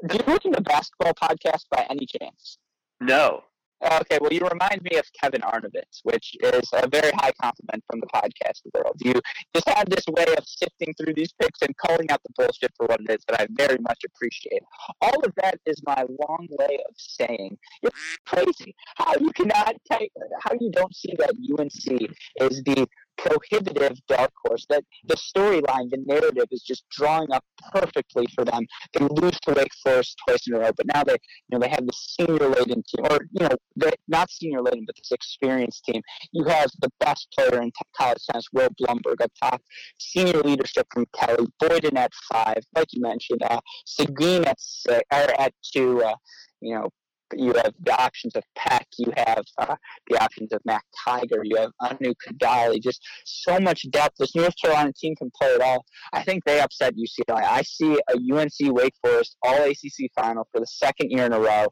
Do 0.06 0.16
you 0.16 0.32
listen 0.32 0.52
to 0.52 0.60
basketball 0.60 1.14
podcast 1.14 1.64
by 1.70 1.86
any 1.90 2.06
chance? 2.06 2.58
No. 3.00 3.42
Okay, 3.82 4.18
well, 4.20 4.32
you 4.32 4.46
remind 4.46 4.82
me 4.82 4.98
of 4.98 5.06
Kevin 5.18 5.40
Arnovitz, 5.40 6.00
which 6.02 6.36
is 6.42 6.68
a 6.74 6.86
very 6.86 7.10
high 7.12 7.32
compliment 7.40 7.82
from 7.90 8.00
the 8.00 8.06
podcast 8.08 8.60
world. 8.74 8.94
You 9.00 9.14
just 9.54 9.66
have 9.70 9.88
this 9.88 10.04
way 10.06 10.26
of 10.36 10.44
sifting 10.46 10.92
through 10.94 11.14
these 11.14 11.32
picks 11.40 11.62
and 11.62 11.74
calling 11.78 12.10
out 12.10 12.20
the 12.22 12.28
bullshit 12.36 12.72
for 12.76 12.86
what 12.86 13.00
it 13.00 13.10
is 13.10 13.24
that 13.28 13.40
I 13.40 13.46
very 13.52 13.78
much 13.80 14.00
appreciate. 14.04 14.62
All 15.00 15.24
of 15.24 15.32
that 15.36 15.58
is 15.64 15.80
my 15.86 16.04
long 16.06 16.46
way 16.58 16.78
of 16.86 16.94
saying 16.98 17.56
you're 17.82 17.92
crazy. 18.26 18.74
How 18.96 19.14
you 19.18 19.32
cannot 19.32 19.76
take, 19.90 20.12
how 20.42 20.52
you 20.60 20.70
don't 20.70 20.94
see 20.94 21.14
that 21.18 21.30
UNC 21.30 22.10
is 22.42 22.62
the 22.64 22.86
prohibitive 23.20 23.98
dark 24.08 24.32
horse. 24.44 24.66
That 24.68 24.84
the 25.06 25.16
storyline, 25.16 25.90
the 25.90 26.02
narrative 26.06 26.46
is 26.50 26.62
just 26.62 26.84
drawing 26.90 27.30
up 27.32 27.44
perfectly 27.72 28.26
for 28.34 28.44
them. 28.44 28.66
They 28.92 29.04
lose 29.06 29.38
to 29.40 29.54
Wake 29.54 29.72
Forest 29.82 30.16
twice 30.26 30.46
in 30.46 30.54
a 30.54 30.60
row, 30.60 30.70
but 30.76 30.86
now 30.86 31.04
they 31.04 31.12
you 31.48 31.58
know, 31.58 31.58
they 31.58 31.68
have 31.68 31.86
the 31.86 31.92
senior 31.92 32.48
laden 32.48 32.82
team, 32.82 33.04
or 33.10 33.20
you 33.32 33.48
know, 33.48 33.90
not 34.08 34.30
senior 34.30 34.62
laden, 34.62 34.84
but 34.86 34.96
this 34.96 35.12
experienced 35.12 35.84
team. 35.84 36.02
You 36.32 36.44
have 36.44 36.70
the 36.80 36.90
best 37.00 37.28
player 37.36 37.62
in 37.62 37.72
college 37.96 38.24
tennis, 38.30 38.46
Will 38.52 38.68
Blumberg, 38.80 39.20
up 39.22 39.32
top. 39.40 39.62
Senior 39.98 40.42
leadership 40.42 40.86
from 40.92 41.06
Kelly 41.14 41.46
Boyden 41.58 41.96
at 41.96 42.12
five, 42.30 42.62
like 42.74 42.88
you 42.92 43.00
mentioned. 43.00 43.42
Uh, 43.42 43.60
Sigouin 43.86 44.46
at 44.46 44.60
six, 44.60 45.02
or 45.12 45.40
at 45.40 45.52
two. 45.62 46.02
Uh, 46.02 46.14
you 46.60 46.74
know, 46.74 46.88
you 47.34 47.52
have 47.54 47.74
the 47.82 48.00
options 48.00 48.34
of 48.36 48.42
Peck. 48.56 48.86
You 48.98 49.12
have 49.16 49.44
uh, 49.58 49.76
the 50.08 50.22
options 50.22 50.52
of 50.52 50.60
Mac 50.64 50.84
Kiger. 51.06 51.40
You 51.44 51.56
have 51.56 51.70
Anu 51.80 52.12
Kadali. 52.26 52.82
Just 52.82 53.00
so 53.24 53.58
much 53.58 53.90
depth. 53.90 54.16
This 54.18 54.34
North 54.34 54.54
Carolina 54.62 54.92
team 54.92 55.14
can 55.16 55.30
play 55.40 55.48
it 55.48 55.60
all. 55.60 55.84
I 56.12 56.22
think 56.22 56.44
they 56.44 56.60
upset 56.60 56.94
UCLA. 56.94 57.42
I 57.42 57.62
see 57.62 57.98
a 58.08 58.36
UNC 58.36 58.74
Wake 58.74 58.94
Forest 59.02 59.36
All 59.42 59.62
ACC 59.64 60.10
final 60.14 60.48
for 60.52 60.60
the 60.60 60.66
second 60.66 61.10
year 61.10 61.26
in 61.26 61.32
a 61.32 61.40
row, 61.40 61.66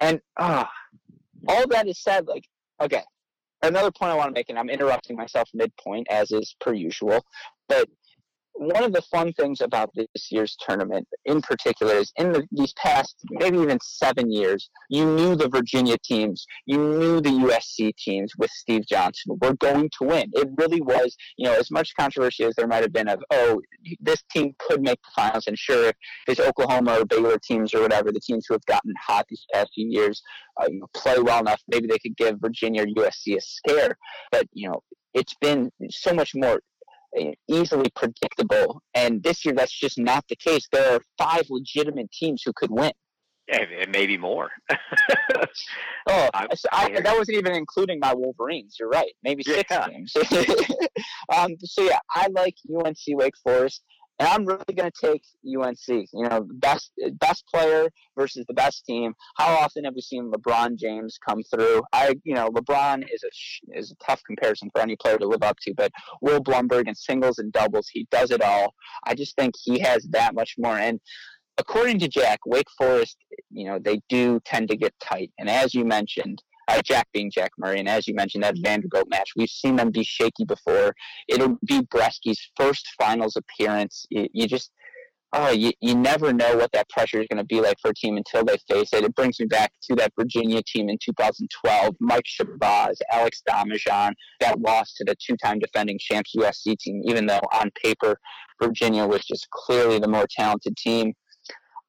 and 0.00 0.20
uh, 0.38 0.64
all 1.48 1.68
that 1.68 1.88
is 1.88 2.02
said. 2.02 2.26
Like, 2.26 2.44
okay, 2.80 3.02
another 3.62 3.90
point 3.90 4.12
I 4.12 4.16
want 4.16 4.28
to 4.28 4.38
make, 4.38 4.48
and 4.48 4.58
I'm 4.58 4.70
interrupting 4.70 5.16
myself 5.16 5.48
midpoint 5.54 6.06
as 6.10 6.30
is 6.30 6.54
per 6.60 6.74
usual, 6.74 7.24
but 7.68 7.88
one 8.54 8.84
of 8.84 8.92
the 8.92 9.02
fun 9.02 9.32
things 9.34 9.60
about 9.60 9.90
this 9.94 10.06
year's 10.30 10.56
tournament 10.66 11.06
in 11.24 11.40
particular 11.40 11.94
is 11.94 12.12
in 12.16 12.32
the, 12.32 12.46
these 12.52 12.72
past 12.74 13.16
maybe 13.30 13.58
even 13.58 13.78
seven 13.82 14.30
years 14.30 14.70
you 14.88 15.04
knew 15.04 15.34
the 15.34 15.48
virginia 15.48 15.96
teams 16.04 16.46
you 16.66 16.78
knew 16.78 17.20
the 17.20 17.30
usc 17.30 17.96
teams 17.96 18.32
with 18.38 18.50
steve 18.50 18.86
johnson 18.86 19.36
were 19.40 19.54
going 19.54 19.90
to 19.98 20.06
win. 20.06 20.30
It 20.32 20.48
really 20.56 20.80
was 20.80 21.16
you 21.36 21.46
know 21.46 21.54
as 21.54 21.70
much 21.70 21.94
controversy 21.98 22.44
as 22.44 22.54
there 22.56 22.66
might 22.66 22.82
have 22.82 22.92
been 22.92 23.08
of 23.08 23.22
oh 23.30 23.60
this 24.00 24.22
team 24.30 24.54
could 24.58 24.82
make 24.82 25.00
the 25.02 25.10
finals. 25.14 25.46
And 25.46 25.58
sure 25.58 25.88
if 25.88 25.96
it's 26.28 26.40
oklahoma 26.40 26.98
or 27.00 27.04
baylor 27.04 27.38
teams 27.38 27.74
or 27.74 27.82
whatever 27.82 28.12
the 28.12 28.20
teams 28.20 28.46
who 28.48 28.54
have 28.54 28.66
gotten 28.66 28.92
hot 29.00 29.26
these 29.28 29.44
past 29.52 29.70
few 29.74 29.88
years 29.88 30.22
uh, 30.60 30.66
you 30.68 30.80
know, 30.80 30.86
play 30.94 31.18
well 31.18 31.40
enough 31.40 31.60
maybe 31.68 31.86
they 31.86 31.98
could 31.98 32.16
give 32.16 32.38
virginia 32.40 32.82
or 32.82 32.86
usc 32.86 33.36
a 33.36 33.40
scare. 33.40 33.96
But 34.30 34.46
you 34.52 34.68
know 34.68 34.80
it's 35.14 35.34
been 35.40 35.70
so 35.90 36.14
much 36.14 36.32
more 36.34 36.60
easily 37.48 37.90
predictable. 37.94 38.82
And 38.94 39.22
this 39.22 39.44
year, 39.44 39.54
that's 39.54 39.72
just 39.78 39.98
not 39.98 40.24
the 40.28 40.36
case. 40.36 40.66
There 40.72 40.94
are 40.96 41.00
five 41.18 41.42
legitimate 41.50 42.10
teams 42.12 42.42
who 42.44 42.52
could 42.54 42.70
win. 42.70 42.92
Yeah, 43.48 43.64
and 43.80 43.90
maybe 43.92 44.16
more. 44.18 44.50
Oh, 46.08 46.28
I- 46.34 46.46
I, 46.72 46.86
I- 46.96 47.00
that 47.00 47.16
wasn't 47.16 47.38
even 47.38 47.52
including 47.52 47.98
my 48.00 48.12
Wolverines. 48.14 48.76
You're 48.78 48.88
right. 48.88 49.12
Maybe 49.22 49.42
six 49.44 49.62
Yeah. 49.70 49.86
teams. 49.86 50.12
um, 51.36 51.54
so 51.62 51.82
yeah, 51.82 51.98
I 52.10 52.26
like 52.32 52.54
UNC 52.74 52.96
Wake 53.10 53.34
Forest, 53.44 53.82
and 54.22 54.30
I'm 54.30 54.44
really 54.44 54.62
going 54.76 54.90
to 54.90 55.06
take 55.06 55.24
UNC. 55.44 55.78
You 55.88 56.28
know, 56.28 56.46
best 56.54 56.92
best 57.14 57.44
player 57.52 57.90
versus 58.16 58.44
the 58.46 58.54
best 58.54 58.86
team. 58.86 59.14
How 59.36 59.52
often 59.56 59.82
have 59.82 59.94
we 59.96 60.00
seen 60.00 60.30
LeBron 60.30 60.76
James 60.78 61.18
come 61.28 61.42
through? 61.42 61.82
I, 61.92 62.14
you 62.22 62.34
know, 62.34 62.48
LeBron 62.50 63.02
is 63.12 63.24
a 63.24 63.78
is 63.78 63.90
a 63.90 63.96
tough 64.04 64.22
comparison 64.24 64.70
for 64.72 64.80
any 64.80 64.94
player 64.94 65.18
to 65.18 65.26
live 65.26 65.42
up 65.42 65.56
to, 65.62 65.74
but 65.76 65.90
Will 66.20 66.40
Blumberg 66.40 66.86
in 66.86 66.94
singles 66.94 67.38
and 67.38 67.52
doubles, 67.52 67.88
he 67.92 68.06
does 68.12 68.30
it 68.30 68.42
all. 68.42 68.74
I 69.04 69.14
just 69.14 69.34
think 69.34 69.54
he 69.60 69.80
has 69.80 70.04
that 70.10 70.36
much 70.36 70.54
more. 70.56 70.78
And 70.78 71.00
according 71.58 71.98
to 72.00 72.08
Jack, 72.08 72.38
Wake 72.46 72.70
Forest, 72.78 73.16
you 73.50 73.66
know, 73.66 73.80
they 73.80 74.00
do 74.08 74.38
tend 74.44 74.68
to 74.68 74.76
get 74.76 74.94
tight. 75.00 75.32
And 75.40 75.50
as 75.50 75.74
you 75.74 75.84
mentioned, 75.84 76.44
uh, 76.72 76.82
Jack 76.82 77.08
being 77.12 77.30
Jack 77.30 77.52
Murray, 77.58 77.78
and 77.78 77.88
as 77.88 78.06
you 78.06 78.14
mentioned, 78.14 78.44
that 78.44 78.56
Vanderbilt 78.58 79.08
match, 79.08 79.30
we've 79.36 79.48
seen 79.48 79.76
them 79.76 79.90
be 79.90 80.04
shaky 80.04 80.44
before. 80.44 80.94
It'll 81.28 81.58
be 81.64 81.80
Bresky's 81.82 82.50
first 82.56 82.88
finals 82.98 83.36
appearance. 83.36 84.06
You, 84.10 84.28
you 84.32 84.46
just, 84.46 84.70
oh, 85.32 85.50
you, 85.50 85.72
you 85.80 85.94
never 85.94 86.32
know 86.32 86.56
what 86.56 86.72
that 86.72 86.88
pressure 86.88 87.20
is 87.20 87.26
going 87.30 87.38
to 87.38 87.44
be 87.44 87.60
like 87.60 87.76
for 87.80 87.90
a 87.90 87.94
team 87.94 88.16
until 88.16 88.44
they 88.44 88.56
face 88.68 88.92
it. 88.92 89.04
It 89.04 89.14
brings 89.14 89.38
me 89.38 89.46
back 89.46 89.72
to 89.90 89.96
that 89.96 90.12
Virginia 90.18 90.62
team 90.62 90.88
in 90.88 90.98
2012, 91.04 91.94
Mike 92.00 92.24
Shabazz, 92.24 92.94
Alex 93.12 93.42
Domijan, 93.48 94.12
that 94.40 94.60
lost 94.60 94.96
to 94.96 95.04
the 95.04 95.16
two-time 95.24 95.58
defending 95.58 95.98
champs 95.98 96.34
USC 96.36 96.78
team, 96.78 97.02
even 97.04 97.26
though 97.26 97.40
on 97.52 97.70
paper 97.82 98.18
Virginia 98.62 99.06
was 99.06 99.24
just 99.24 99.48
clearly 99.50 99.98
the 99.98 100.08
more 100.08 100.26
talented 100.30 100.76
team. 100.76 101.12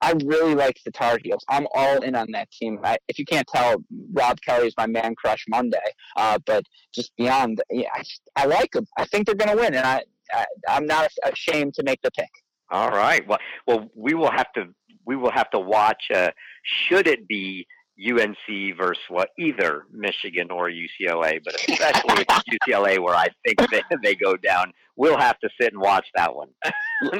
I 0.03 0.13
really 0.25 0.53
like 0.55 0.77
the 0.85 0.91
Tar 0.91 1.17
Heels. 1.23 1.43
I'm 1.49 1.67
all 1.73 2.01
in 2.03 2.15
on 2.15 2.27
that 2.31 2.51
team. 2.51 2.79
I, 2.83 2.97
if 3.07 3.17
you 3.17 3.25
can't 3.25 3.47
tell, 3.47 3.83
Rob 4.11 4.37
Kelly 4.41 4.67
is 4.67 4.73
my 4.77 4.85
man 4.87 5.15
crush 5.15 5.45
Monday. 5.47 5.77
Uh, 6.17 6.37
but 6.45 6.63
just 6.93 7.15
beyond, 7.17 7.61
yeah, 7.71 7.87
I, 7.95 7.99
just- 7.99 8.21
I 8.35 8.45
like 8.45 8.71
them. 8.71 8.85
I 8.97 9.05
think 9.05 9.25
they're 9.25 9.35
going 9.35 9.55
to 9.55 9.61
win, 9.61 9.73
and 9.73 9.85
I, 9.85 10.03
I 10.33 10.45
I'm 10.67 10.85
not 10.85 11.09
ashamed 11.23 11.73
to 11.75 11.83
make 11.83 12.01
the 12.01 12.11
pick. 12.11 12.29
All 12.69 12.89
right. 12.89 13.25
Well, 13.27 13.39
well, 13.67 13.89
we 13.95 14.13
will 14.13 14.31
have 14.31 14.51
to 14.53 14.65
we 15.05 15.15
will 15.15 15.31
have 15.31 15.49
to 15.51 15.59
watch. 15.59 16.03
Uh, 16.13 16.31
should 16.63 17.07
it 17.07 17.27
be 17.27 17.67
UNC 17.99 18.75
versus 18.77 19.03
what 19.09 19.29
either 19.37 19.83
Michigan 19.91 20.49
or 20.49 20.69
UCLA, 20.69 21.39
but 21.43 21.55
especially 21.69 22.25
UCLA, 22.25 22.97
where 23.03 23.15
I 23.15 23.27
think 23.45 23.69
they, 23.69 23.83
they 24.01 24.15
go 24.15 24.35
down, 24.35 24.73
we'll 24.95 25.17
have 25.17 25.39
to 25.39 25.49
sit 25.59 25.73
and 25.73 25.81
watch 25.81 26.07
that 26.15 26.35
one. 26.35 26.49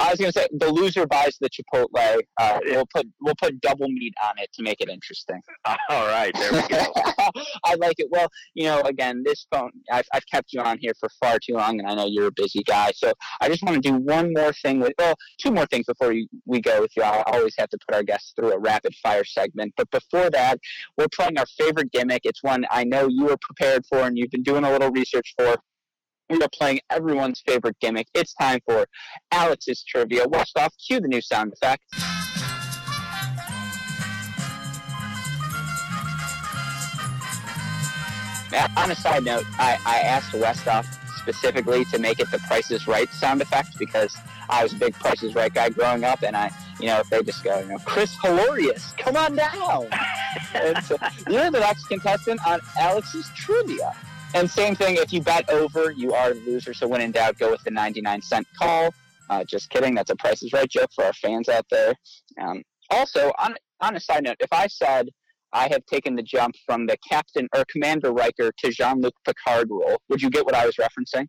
I 0.00 0.10
was 0.10 0.18
going 0.18 0.32
to 0.32 0.38
say 0.38 0.46
the 0.52 0.72
loser 0.72 1.06
buys 1.06 1.36
the 1.40 1.50
Chipotle. 1.50 2.20
Uh, 2.40 2.58
we'll 2.66 2.86
put 2.94 3.06
we'll 3.20 3.34
put 3.40 3.60
double 3.60 3.88
meat 3.88 4.14
on 4.24 4.34
it 4.38 4.48
to 4.54 4.62
make 4.62 4.80
it 4.80 4.88
interesting. 4.88 5.40
All 5.64 6.06
right, 6.06 6.32
there 6.34 6.52
we 6.52 6.62
go. 6.68 6.84
I 7.64 7.74
like 7.74 7.96
it. 7.98 8.08
Well, 8.10 8.28
you 8.54 8.64
know, 8.64 8.80
again, 8.82 9.22
this 9.24 9.46
phone, 9.52 9.70
I've, 9.90 10.06
I've 10.12 10.26
kept 10.32 10.52
you 10.52 10.60
on 10.60 10.78
here 10.80 10.92
for 10.98 11.08
far 11.20 11.38
too 11.38 11.54
long, 11.54 11.78
and 11.78 11.88
I 11.88 11.94
know 11.94 12.06
you're 12.06 12.28
a 12.28 12.32
busy 12.32 12.62
guy. 12.62 12.92
So 12.94 13.12
I 13.40 13.48
just 13.48 13.62
want 13.62 13.82
to 13.82 13.90
do 13.90 13.96
one 13.96 14.32
more 14.32 14.52
thing 14.52 14.80
with, 14.80 14.92
well, 14.98 15.14
two 15.40 15.50
more 15.50 15.66
things 15.66 15.86
before 15.86 16.08
we, 16.08 16.28
we 16.46 16.60
go 16.60 16.80
with 16.80 16.92
you. 16.96 17.02
I 17.02 17.22
always 17.26 17.54
have 17.58 17.68
to 17.70 17.78
put 17.86 17.94
our 17.94 18.02
guests 18.02 18.32
through 18.36 18.52
a 18.52 18.58
rapid 18.58 18.94
fire 19.02 19.24
segment. 19.24 19.74
But 19.76 19.90
before 19.90 20.30
that, 20.30 20.58
we're 20.96 21.08
playing 21.14 21.38
our 21.38 21.46
favorite 21.58 21.92
gimmick. 21.92 22.22
It's 22.24 22.42
one 22.42 22.64
I 22.70 22.84
know 22.84 23.08
you 23.08 23.26
were 23.26 23.38
prepared 23.40 23.84
for 23.86 24.00
and 24.00 24.16
you've 24.16 24.30
been 24.30 24.42
doing 24.42 24.64
a 24.64 24.70
little 24.70 24.90
research 24.90 25.34
for. 25.38 25.56
We 26.30 26.40
are 26.40 26.48
playing 26.48 26.80
everyone's 26.90 27.42
favorite 27.46 27.76
gimmick. 27.80 28.08
It's 28.14 28.34
time 28.34 28.60
for 28.64 28.86
Alex's 29.30 29.84
trivia. 29.84 30.24
Westhoff, 30.26 30.70
cue 30.86 31.00
the 31.00 31.08
new 31.08 31.20
sound 31.20 31.52
effect. 31.52 31.82
On 38.76 38.90
a 38.90 38.94
side 38.94 39.24
note, 39.24 39.44
I, 39.58 39.78
I 39.84 39.98
asked 39.98 40.32
Westhoff 40.32 40.86
specifically 41.18 41.84
to 41.86 41.98
make 41.98 42.20
it 42.20 42.30
the 42.30 42.38
Price 42.38 42.70
is 42.70 42.86
Right 42.86 43.10
sound 43.12 43.42
effect 43.42 43.78
because 43.78 44.14
I 44.48 44.62
was 44.62 44.72
a 44.72 44.76
big 44.76 44.94
Price 44.94 45.22
is 45.22 45.34
Right 45.34 45.52
guy 45.52 45.70
growing 45.70 46.04
up, 46.04 46.22
and 46.22 46.36
I, 46.36 46.50
you 46.80 46.86
know, 46.86 47.00
if 47.00 47.10
they 47.10 47.22
just 47.22 47.42
go, 47.42 47.58
you 47.60 47.66
know, 47.66 47.78
Chris 47.78 48.16
Hilarious, 48.22 48.94
come 48.96 49.16
on 49.16 49.34
down. 49.34 49.88
and 50.54 50.84
so 50.84 50.96
you're 51.28 51.50
the 51.50 51.60
next 51.60 51.84
contestant 51.86 52.46
on 52.46 52.60
Alex's 52.78 53.28
trivia. 53.34 53.92
And 54.34 54.50
same 54.50 54.74
thing, 54.74 54.96
if 54.96 55.12
you 55.12 55.22
bet 55.22 55.48
over, 55.48 55.92
you 55.92 56.12
are 56.12 56.34
the 56.34 56.40
loser. 56.40 56.74
So 56.74 56.88
when 56.88 57.00
in 57.00 57.12
doubt, 57.12 57.38
go 57.38 57.52
with 57.52 57.62
the 57.62 57.70
99 57.70 58.20
cent 58.20 58.46
call. 58.58 58.92
Uh, 59.30 59.44
just 59.44 59.70
kidding. 59.70 59.94
That's 59.94 60.10
a 60.10 60.16
Price 60.16 60.42
is 60.42 60.52
Right 60.52 60.68
joke 60.68 60.90
for 60.94 61.04
our 61.04 61.12
fans 61.14 61.48
out 61.48 61.66
there. 61.70 61.94
Um, 62.40 62.62
also, 62.90 63.32
on, 63.38 63.54
on 63.80 63.96
a 63.96 64.00
side 64.00 64.24
note, 64.24 64.36
if 64.40 64.52
I 64.52 64.66
said 64.66 65.08
I 65.52 65.68
have 65.68 65.86
taken 65.86 66.16
the 66.16 66.22
jump 66.22 66.56
from 66.66 66.86
the 66.86 66.96
captain 67.08 67.48
or 67.54 67.64
Commander 67.70 68.12
Riker 68.12 68.50
to 68.58 68.70
Jean 68.70 69.00
Luc 69.00 69.14
Picard 69.24 69.68
role, 69.70 69.98
would 70.08 70.20
you 70.20 70.30
get 70.30 70.44
what 70.44 70.54
I 70.54 70.66
was 70.66 70.74
referencing? 70.76 71.26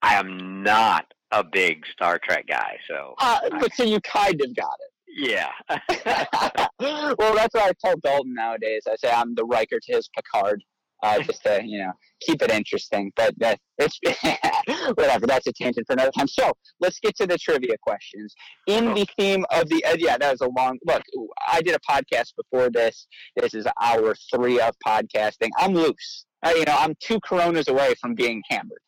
I 0.00 0.14
am 0.14 0.62
not 0.62 1.12
a 1.32 1.44
big 1.44 1.84
Star 1.92 2.18
Trek 2.18 2.46
guy, 2.48 2.78
so. 2.88 3.14
Uh, 3.18 3.40
but 3.60 3.74
so 3.74 3.84
you 3.84 4.00
kind 4.00 4.40
of 4.40 4.56
got 4.56 4.76
it. 4.80 4.92
Yeah. 5.18 5.50
well, 6.80 7.34
that's 7.34 7.54
what 7.54 7.64
I 7.64 7.72
tell 7.84 7.96
Dalton 8.02 8.34
nowadays. 8.34 8.82
I 8.90 8.96
say 8.96 9.10
I'm 9.10 9.34
the 9.34 9.44
Riker 9.44 9.78
to 9.80 9.92
his 9.92 10.08
Picard, 10.14 10.62
uh, 11.02 11.20
just 11.20 11.42
to 11.42 11.60
you 11.64 11.78
know 11.78 11.92
keep 12.20 12.42
it 12.42 12.50
interesting. 12.50 13.12
But 13.16 13.34
that 13.38 13.58
it's 13.78 13.98
whatever. 14.94 15.26
That's 15.26 15.46
a 15.46 15.52
tangent 15.52 15.86
for 15.86 15.94
another 15.94 16.12
time. 16.12 16.28
So 16.28 16.52
let's 16.80 16.98
get 17.00 17.16
to 17.16 17.26
the 17.26 17.38
trivia 17.38 17.76
questions. 17.82 18.34
In 18.66 18.94
the 18.94 19.06
theme 19.18 19.44
of 19.50 19.68
the 19.68 19.84
uh, 19.84 19.96
yeah, 19.98 20.18
that 20.18 20.32
was 20.32 20.40
a 20.40 20.48
long 20.48 20.78
look. 20.86 21.02
I 21.48 21.60
did 21.60 21.76
a 21.76 21.80
podcast 21.90 22.34
before 22.36 22.70
this. 22.70 23.06
This 23.36 23.54
is 23.54 23.66
hour 23.80 24.14
three 24.34 24.60
of 24.60 24.74
podcasting. 24.86 25.50
I'm 25.58 25.74
loose. 25.74 26.26
Uh, 26.42 26.52
you 26.54 26.64
know, 26.64 26.76
I'm 26.78 26.94
two 27.00 27.18
Coronas 27.20 27.68
away 27.68 27.94
from 28.00 28.14
being 28.14 28.42
hammered. 28.48 28.78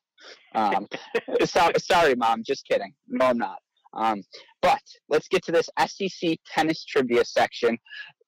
Um, 0.54 0.86
so, 1.44 1.70
sorry, 1.78 2.14
mom. 2.14 2.42
Just 2.44 2.66
kidding. 2.66 2.92
No, 3.08 3.26
I'm 3.26 3.38
not. 3.38 3.58
Um, 3.94 4.22
but 4.60 4.82
let's 5.08 5.28
get 5.28 5.44
to 5.44 5.52
this 5.52 5.68
SEC 5.86 6.36
tennis 6.52 6.84
trivia 6.84 7.24
section. 7.24 7.78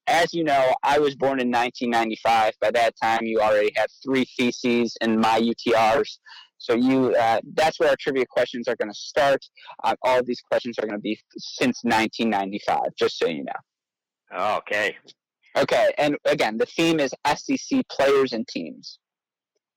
As 0.06 0.34
you 0.34 0.44
know, 0.44 0.74
I 0.82 0.98
was 0.98 1.14
born 1.14 1.40
in 1.40 1.50
1995. 1.50 2.54
By 2.60 2.70
that 2.72 2.94
time, 3.02 3.20
you 3.22 3.40
already 3.40 3.70
had 3.76 3.86
three 4.04 4.26
theses 4.36 4.96
in 5.00 5.20
my 5.20 5.40
UTRs. 5.40 6.18
So 6.58 6.74
you, 6.74 7.14
uh, 7.14 7.40
that's 7.54 7.80
where 7.80 7.90
our 7.90 7.96
trivia 7.98 8.26
questions 8.26 8.68
are 8.68 8.76
going 8.76 8.90
to 8.90 8.98
start. 8.98 9.44
Uh, 9.82 9.94
all 10.02 10.18
of 10.18 10.26
these 10.26 10.40
questions 10.40 10.78
are 10.78 10.86
going 10.86 10.98
to 10.98 11.02
be 11.02 11.18
since 11.38 11.80
1995, 11.84 12.80
just 12.98 13.18
so 13.18 13.28
you 13.28 13.44
know. 13.44 14.56
okay. 14.58 14.96
Okay, 15.56 15.90
and 15.98 16.16
again, 16.26 16.58
the 16.58 16.66
theme 16.66 17.00
is 17.00 17.12
SEC 17.26 17.82
players 17.90 18.32
and 18.32 18.46
teams. 18.46 18.98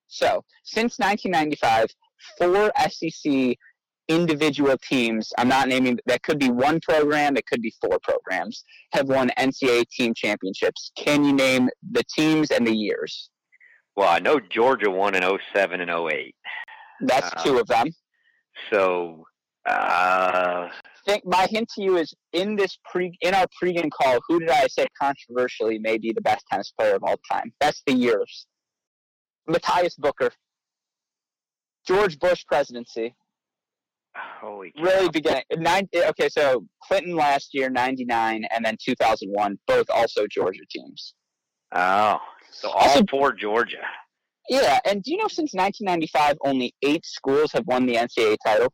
So 0.08 0.44
since 0.64 1.00
1995, 1.00 1.88
four 2.38 2.72
SEC 2.90 3.56
individual 4.08 4.76
teams, 4.90 5.32
I'm 5.38 5.48
not 5.48 5.68
naming, 5.68 6.00
that 6.06 6.24
could 6.24 6.40
be 6.40 6.50
one 6.50 6.80
program, 6.82 7.38
it 7.38 7.46
could 7.46 7.62
be 7.62 7.74
four 7.82 8.00
programs, 8.04 8.64
have 8.94 9.08
won 9.08 9.32
NCAA 9.38 9.86
team 9.90 10.14
championships. 10.16 10.92
Can 10.98 11.24
you 11.24 11.34
name 11.34 11.70
the 11.92 12.04
teams 12.16 12.52
and 12.52 12.66
the 12.66 12.76
years? 12.76 13.30
Well, 13.96 14.10
I 14.10 14.20
know 14.20 14.40
Georgia 14.40 14.90
won 14.90 15.16
in 15.16 15.24
07 15.54 15.82
and 15.82 15.90
08. 15.90 16.36
That's 17.02 17.32
uh, 17.34 17.44
two 17.44 17.60
of 17.60 17.68
them. 17.68 17.88
So, 18.72 19.24
uh, 19.68 20.70
think 21.06 21.26
my 21.26 21.48
hint 21.50 21.70
to 21.76 21.84
you 21.84 21.98
is 21.98 22.14
in 22.32 22.56
this 22.56 22.78
pre 22.86 23.18
in 23.22 23.34
our 23.34 23.46
pregame 23.62 23.90
call, 23.92 24.20
who 24.28 24.40
did 24.40 24.50
I 24.50 24.68
say 24.68 24.88
controversially 25.00 25.80
may 25.80 25.98
be 25.98 26.12
the 26.14 26.22
best 26.22 26.46
tennis 26.52 26.74
player 26.78 26.96
of 26.96 27.04
all 27.04 27.18
time? 27.32 27.54
That's 27.60 27.82
the 27.86 27.94
years. 27.94 28.48
Matias 29.48 29.96
Boeker. 29.96 30.32
George 31.86 32.18
Bush 32.20 32.46
presidency. 32.48 33.14
Holy 34.42 34.72
cow. 34.76 34.84
Really 34.84 35.10
beginning. 35.10 35.44
Nine, 35.58 35.88
eh, 35.94 36.08
okay, 36.10 36.30
so 36.30 36.66
Clinton 36.84 37.16
last 37.16 37.50
year, 37.54 37.70
99, 37.70 38.46
and 38.54 38.66
then 38.66 38.78
2001, 38.84 39.58
both 39.68 39.86
also 39.94 40.28
Georgia 40.28 40.64
teams. 40.70 41.14
Oh, 41.74 42.20
so 42.52 42.70
all 42.70 42.90
also, 42.90 43.04
for 43.10 43.34
Georgia. 43.34 43.84
Yeah, 44.50 44.80
and 44.86 45.02
do 45.02 45.12
you 45.12 45.18
know 45.18 45.28
since 45.28 45.54
1995, 45.54 46.38
only 46.46 46.76
eight 46.82 47.06
schools 47.06 47.52
have 47.54 47.66
won 47.66 47.86
the 47.86 47.96
NCAA 47.96 48.38
title? 48.46 48.74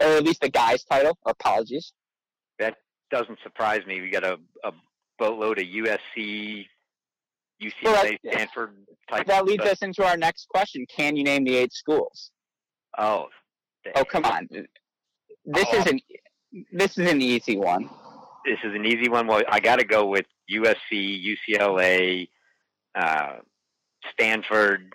Or 0.00 0.06
at 0.06 0.24
least 0.24 0.40
the 0.40 0.50
guys' 0.50 0.84
title. 0.84 1.18
Apologies. 1.26 1.92
That 2.58 2.76
doesn't 3.10 3.38
surprise 3.42 3.80
me. 3.86 4.00
We 4.00 4.10
got 4.10 4.24
a, 4.24 4.38
a 4.64 4.72
boatload 5.18 5.58
of 5.58 5.64
USC, 5.64 6.66
UCLA, 7.62 7.72
well, 7.82 8.32
Stanford 8.32 8.76
type. 9.10 9.26
That 9.26 9.44
leads 9.46 9.64
us 9.64 9.82
into 9.82 10.04
our 10.04 10.16
next 10.16 10.48
question. 10.48 10.86
Can 10.94 11.16
you 11.16 11.24
name 11.24 11.44
the 11.44 11.56
eight 11.56 11.72
schools? 11.72 12.30
Oh, 12.98 13.26
Oh 13.94 14.04
come 14.04 14.24
on! 14.24 14.48
This 14.50 15.66
oh. 15.72 15.78
is 15.78 15.86
an 15.86 16.00
this 16.72 16.98
is 16.98 17.10
an 17.10 17.20
easy 17.20 17.56
one. 17.56 17.88
This 18.44 18.58
is 18.64 18.74
an 18.74 18.84
easy 18.84 19.08
one. 19.08 19.26
Well, 19.26 19.42
I 19.48 19.60
got 19.60 19.78
to 19.80 19.84
go 19.84 20.06
with 20.06 20.26
USC, 20.52 21.20
UCLA, 21.50 22.28
uh, 22.94 23.36
Stanford. 24.12 24.92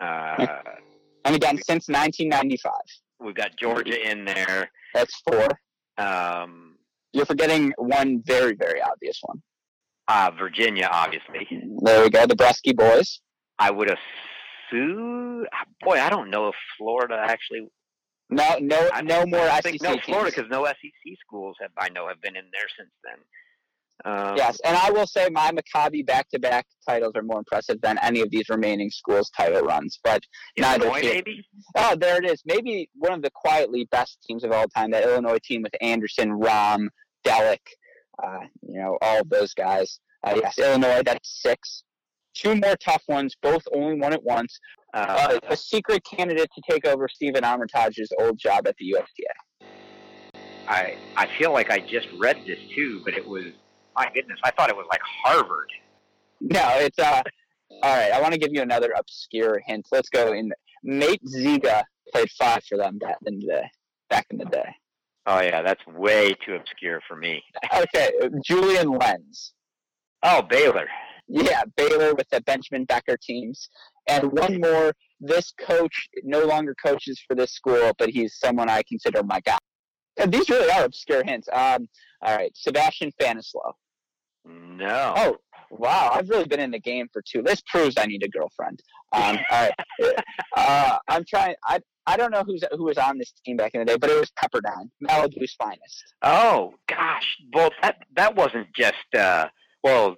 Uh, 0.00 0.46
and 1.24 1.34
again, 1.34 1.56
since 1.56 1.88
1995. 1.88 2.72
We've 3.20 3.34
got 3.34 3.56
Georgia 3.56 4.10
in 4.10 4.24
there. 4.24 4.70
That's 4.92 5.20
four. 5.20 5.48
Um, 5.98 6.76
You're 7.12 7.26
forgetting 7.26 7.72
one 7.76 8.22
very, 8.24 8.54
very 8.54 8.82
obvious 8.82 9.18
one. 9.22 9.42
Uh, 10.06 10.30
Virginia, 10.38 10.88
obviously. 10.90 11.48
There 11.82 12.02
we 12.02 12.10
go. 12.10 12.26
The 12.26 12.36
Bresky 12.36 12.76
boys. 12.76 13.20
I 13.58 13.70
would 13.70 13.90
assume. 13.90 15.46
Boy, 15.80 16.00
I 16.00 16.10
don't 16.10 16.30
know 16.30 16.48
if 16.48 16.54
Florida 16.76 17.16
actually 17.18 17.68
no, 18.30 18.58
no, 18.60 18.88
I, 18.92 19.02
no 19.02 19.26
more 19.26 19.40
I 19.40 19.60
think 19.60 19.80
SEC. 19.80 19.90
No, 19.90 20.00
Florida, 20.00 20.30
because 20.34 20.50
no 20.50 20.64
SEC 20.66 21.16
schools 21.20 21.56
have 21.60 21.70
I 21.76 21.88
know 21.90 22.08
have 22.08 22.20
been 22.20 22.36
in 22.36 22.44
there 22.52 22.68
since 22.76 22.90
then. 23.04 23.18
Um, 24.04 24.36
yes, 24.36 24.58
and 24.64 24.76
I 24.76 24.90
will 24.90 25.06
say 25.06 25.28
my 25.30 25.52
Maccabi 25.52 26.04
back-to-back 26.04 26.66
titles 26.86 27.12
are 27.14 27.22
more 27.22 27.38
impressive 27.38 27.80
than 27.80 27.96
any 28.02 28.20
of 28.20 28.30
these 28.30 28.48
remaining 28.48 28.90
schools' 28.90 29.30
title 29.30 29.62
runs. 29.62 29.98
But 30.02 30.22
Illinois, 30.56 31.00
neither 31.00 31.14
maybe. 31.14 31.46
Oh, 31.76 31.94
there 31.96 32.16
it 32.16 32.28
is. 32.28 32.42
Maybe 32.44 32.90
one 32.94 33.12
of 33.12 33.22
the 33.22 33.30
quietly 33.30 33.86
best 33.90 34.18
teams 34.26 34.44
of 34.44 34.52
all 34.52 34.66
time. 34.68 34.90
That 34.90 35.04
Illinois 35.04 35.38
team 35.42 35.62
with 35.62 35.74
Anderson, 35.80 36.32
Ram, 36.34 36.90
Delic, 37.24 37.60
uh, 38.22 38.40
you 38.62 38.80
know, 38.80 38.98
all 39.00 39.20
of 39.20 39.30
those 39.30 39.54
guys. 39.54 40.00
Uh, 40.24 40.34
yes, 40.42 40.58
Illinois. 40.58 41.02
That's 41.04 41.40
six. 41.42 41.83
Two 42.34 42.56
more 42.56 42.76
tough 42.76 43.02
ones. 43.08 43.34
Both 43.40 43.62
only 43.74 43.98
won 43.98 44.12
it 44.12 44.22
once. 44.22 44.58
Uh, 44.92 45.38
a 45.48 45.56
secret 45.56 46.02
candidate 46.04 46.48
to 46.54 46.62
take 46.68 46.86
over 46.86 47.08
Stephen 47.08 47.42
Amritraj's 47.42 48.12
old 48.20 48.38
job 48.38 48.66
at 48.66 48.76
the 48.78 48.86
USTA. 48.94 49.68
I 50.66 50.96
I 51.16 51.26
feel 51.38 51.52
like 51.52 51.70
I 51.70 51.78
just 51.78 52.08
read 52.18 52.38
this 52.46 52.58
too, 52.74 53.02
but 53.04 53.14
it 53.14 53.26
was 53.26 53.46
my 53.96 54.10
goodness, 54.12 54.38
I 54.42 54.50
thought 54.50 54.70
it 54.70 54.76
was 54.76 54.86
like 54.90 55.00
Harvard. 55.24 55.70
No, 56.40 56.68
it's 56.74 56.98
uh. 56.98 57.22
All 57.82 57.96
right, 57.96 58.12
I 58.12 58.20
want 58.20 58.32
to 58.32 58.38
give 58.38 58.50
you 58.52 58.62
another 58.62 58.92
obscure 58.96 59.60
hint. 59.66 59.86
Let's 59.90 60.08
go 60.08 60.32
in. 60.32 60.52
Nate 60.82 61.22
Ziga 61.24 61.82
played 62.12 62.30
five 62.38 62.62
for 62.68 62.78
them 62.78 62.98
back 62.98 63.16
in 63.26 63.40
the 63.40 63.46
day. 63.46 63.70
Back 64.10 64.26
in 64.30 64.38
the 64.38 64.44
day. 64.44 64.74
Oh 65.26 65.40
yeah, 65.40 65.62
that's 65.62 65.84
way 65.86 66.34
too 66.46 66.54
obscure 66.54 67.00
for 67.08 67.16
me. 67.16 67.42
okay, 67.76 68.10
Julian 68.44 68.90
Lenz. 68.90 69.54
Oh, 70.22 70.42
Baylor. 70.42 70.88
Yeah, 71.28 71.62
Baylor 71.76 72.14
with 72.14 72.28
the 72.30 72.40
Benjamin 72.42 72.84
Becker 72.84 73.16
teams. 73.16 73.68
And 74.08 74.32
one 74.32 74.60
more, 74.60 74.92
this 75.20 75.52
coach 75.58 76.08
no 76.22 76.44
longer 76.44 76.74
coaches 76.84 77.22
for 77.26 77.34
this 77.34 77.52
school, 77.52 77.92
but 77.98 78.10
he's 78.10 78.36
someone 78.38 78.68
I 78.68 78.82
consider 78.86 79.22
my 79.22 79.40
guy. 79.40 79.58
And 80.18 80.32
these 80.32 80.48
really 80.48 80.70
are 80.70 80.84
obscure 80.84 81.24
hints. 81.24 81.48
Um, 81.52 81.88
all 82.22 82.36
right, 82.36 82.52
Sebastian 82.54 83.12
Fanselow. 83.20 83.72
No. 84.44 85.14
Oh, 85.16 85.36
wow. 85.70 86.10
I've 86.12 86.28
really 86.28 86.44
been 86.44 86.60
in 86.60 86.70
the 86.70 86.78
game 86.78 87.08
for 87.12 87.22
two. 87.26 87.42
This 87.42 87.62
proves 87.62 87.96
I 87.98 88.06
need 88.06 88.22
a 88.22 88.28
girlfriend. 88.28 88.82
Um, 89.12 89.38
all 89.50 89.68
right. 89.68 89.74
Uh, 90.56 90.98
I'm 91.08 91.24
trying. 91.28 91.54
I 91.66 91.80
I 92.06 92.16
don't 92.16 92.30
know 92.30 92.44
who's 92.46 92.62
who 92.76 92.84
was 92.84 92.96
on 92.96 93.18
this 93.18 93.32
team 93.44 93.56
back 93.56 93.74
in 93.74 93.80
the 93.80 93.84
day, 93.84 93.96
but 93.96 94.08
it 94.08 94.20
was 94.20 94.30
Pepperdine, 94.32 94.88
Malibu's 95.02 95.54
finest. 95.58 96.14
Oh 96.22 96.74
gosh. 96.88 97.36
Well, 97.52 97.70
that 97.82 97.96
that 98.14 98.36
wasn't 98.36 98.68
just. 98.72 98.94
Uh, 99.16 99.48
well, 99.82 100.16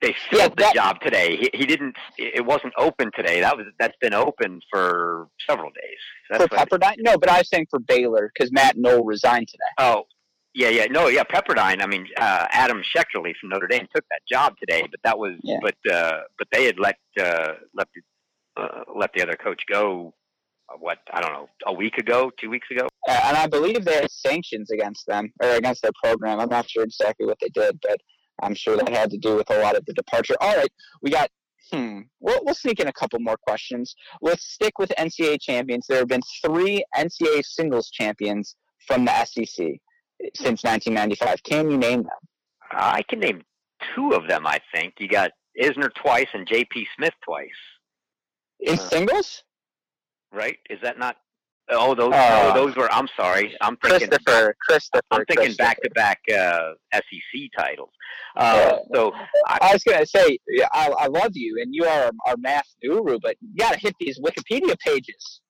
they 0.00 0.14
filled 0.30 0.40
yeah, 0.40 0.48
that, 0.48 0.56
the 0.56 0.72
job 0.74 1.00
today. 1.00 1.36
He, 1.36 1.50
he 1.52 1.66
didn't. 1.66 1.96
It 2.16 2.44
wasn't 2.44 2.72
open 2.78 3.10
today. 3.16 3.40
That 3.40 3.56
was 3.56 3.66
that's 3.78 3.96
been 4.00 4.14
open 4.14 4.60
for 4.70 5.28
several 5.48 5.70
days. 5.70 5.98
That's 6.30 6.44
for 6.44 6.48
Pepperdine? 6.48 6.96
No, 6.98 7.18
but 7.18 7.28
I 7.28 7.38
was 7.38 7.48
saying 7.48 7.66
for 7.70 7.80
Baylor 7.80 8.30
because 8.32 8.52
Matt 8.52 8.76
Knoll 8.76 9.04
resigned 9.04 9.48
today. 9.48 9.64
Oh, 9.78 10.04
yeah, 10.54 10.68
yeah, 10.68 10.86
no, 10.86 11.08
yeah, 11.08 11.24
Pepperdine. 11.24 11.82
I 11.82 11.86
mean, 11.86 12.06
uh, 12.16 12.46
Adam 12.50 12.82
Schaechterle 12.82 13.32
from 13.40 13.50
Notre 13.50 13.66
Dame 13.66 13.86
took 13.94 14.04
that 14.10 14.20
job 14.30 14.54
today, 14.58 14.82
but 14.90 15.00
that 15.04 15.18
was, 15.18 15.34
yeah. 15.42 15.58
but 15.60 15.76
uh, 15.92 16.20
but 16.38 16.48
they 16.52 16.64
had 16.64 16.78
let 16.78 16.96
uh, 17.20 17.54
let 17.74 17.88
the 17.94 18.62
uh, 18.62 18.84
let 18.94 19.12
the 19.14 19.22
other 19.22 19.36
coach 19.36 19.62
go. 19.70 20.14
Uh, 20.68 20.76
what 20.78 20.98
I 21.12 21.20
don't 21.20 21.32
know, 21.32 21.48
a 21.66 21.72
week 21.72 21.98
ago, 21.98 22.30
two 22.38 22.50
weeks 22.50 22.68
ago, 22.70 22.88
uh, 23.08 23.20
and 23.24 23.36
I 23.36 23.46
believe 23.46 23.84
there 23.84 24.02
are 24.02 24.08
sanctions 24.08 24.70
against 24.70 25.06
them 25.06 25.32
or 25.42 25.50
against 25.50 25.82
their 25.82 25.92
program. 26.02 26.40
I'm 26.40 26.48
not 26.48 26.68
sure 26.68 26.84
exactly 26.84 27.26
what 27.26 27.38
they 27.40 27.48
did, 27.48 27.78
but 27.82 28.00
I'm 28.42 28.54
sure 28.54 28.76
that 28.76 28.88
had 28.88 29.10
to 29.10 29.18
do 29.18 29.36
with 29.36 29.50
a 29.50 29.58
lot 29.58 29.76
of 29.76 29.84
the 29.86 29.92
departure. 29.92 30.34
All 30.40 30.56
right, 30.56 30.72
we 31.02 31.10
got. 31.10 31.30
Hmm. 31.72 32.00
We'll, 32.20 32.40
we'll 32.44 32.54
sneak 32.54 32.80
in 32.80 32.88
a 32.88 32.92
couple 32.92 33.18
more 33.20 33.36
questions. 33.36 33.94
Let's 34.22 34.42
stick 34.42 34.78
with 34.78 34.90
NCAA 34.98 35.38
champions. 35.42 35.86
There 35.86 35.98
have 35.98 36.08
been 36.08 36.22
three 36.42 36.82
NCAA 36.96 37.44
singles 37.44 37.90
champions 37.90 38.56
from 38.86 39.04
the 39.04 39.24
SEC. 39.24 39.66
since 40.34 40.64
1995. 40.64 41.42
Can 41.42 41.70
you 41.70 41.76
name 41.76 42.04
them? 42.04 42.10
I 42.70 43.02
can 43.02 43.20
name 43.20 43.42
two 43.94 44.12
of 44.12 44.28
them. 44.28 44.46
I 44.46 44.60
think 44.74 44.94
you 44.98 45.08
got 45.08 45.32
Isner 45.60 45.90
twice 45.94 46.28
and 46.32 46.46
J.P. 46.46 46.86
Smith 46.96 47.14
twice. 47.24 47.48
In 48.60 48.74
uh, 48.74 48.88
singles? 48.88 49.42
Right? 50.32 50.58
Is 50.70 50.78
that 50.82 50.98
not 50.98 51.16
Oh, 51.70 51.94
those 51.94 52.12
uh, 52.12 52.54
those 52.54 52.76
were. 52.76 52.90
I'm 52.92 53.08
sorry. 53.16 53.54
I'm 53.60 53.76
thinking 53.76 54.08
Christopher. 54.08 54.54
Christopher. 54.66 55.02
I'm 55.10 55.24
thinking 55.26 55.54
back 55.56 55.80
to 55.82 55.90
back 55.90 56.20
SEC 56.28 57.40
titles. 57.56 57.90
Uh, 58.36 58.78
so 58.94 59.12
I, 59.46 59.58
I, 59.60 59.72
was 59.72 59.82
gonna 59.82 60.06
say 60.06 60.38
I, 60.72 60.90
I 60.98 61.06
love 61.08 61.32
you, 61.34 61.58
and 61.60 61.74
you 61.74 61.84
are 61.84 62.10
our 62.26 62.36
math 62.38 62.68
guru, 62.82 63.18
but 63.20 63.36
you 63.40 63.56
gotta 63.58 63.78
hit 63.78 63.94
these 64.00 64.18
Wikipedia 64.18 64.78
pages. 64.78 65.40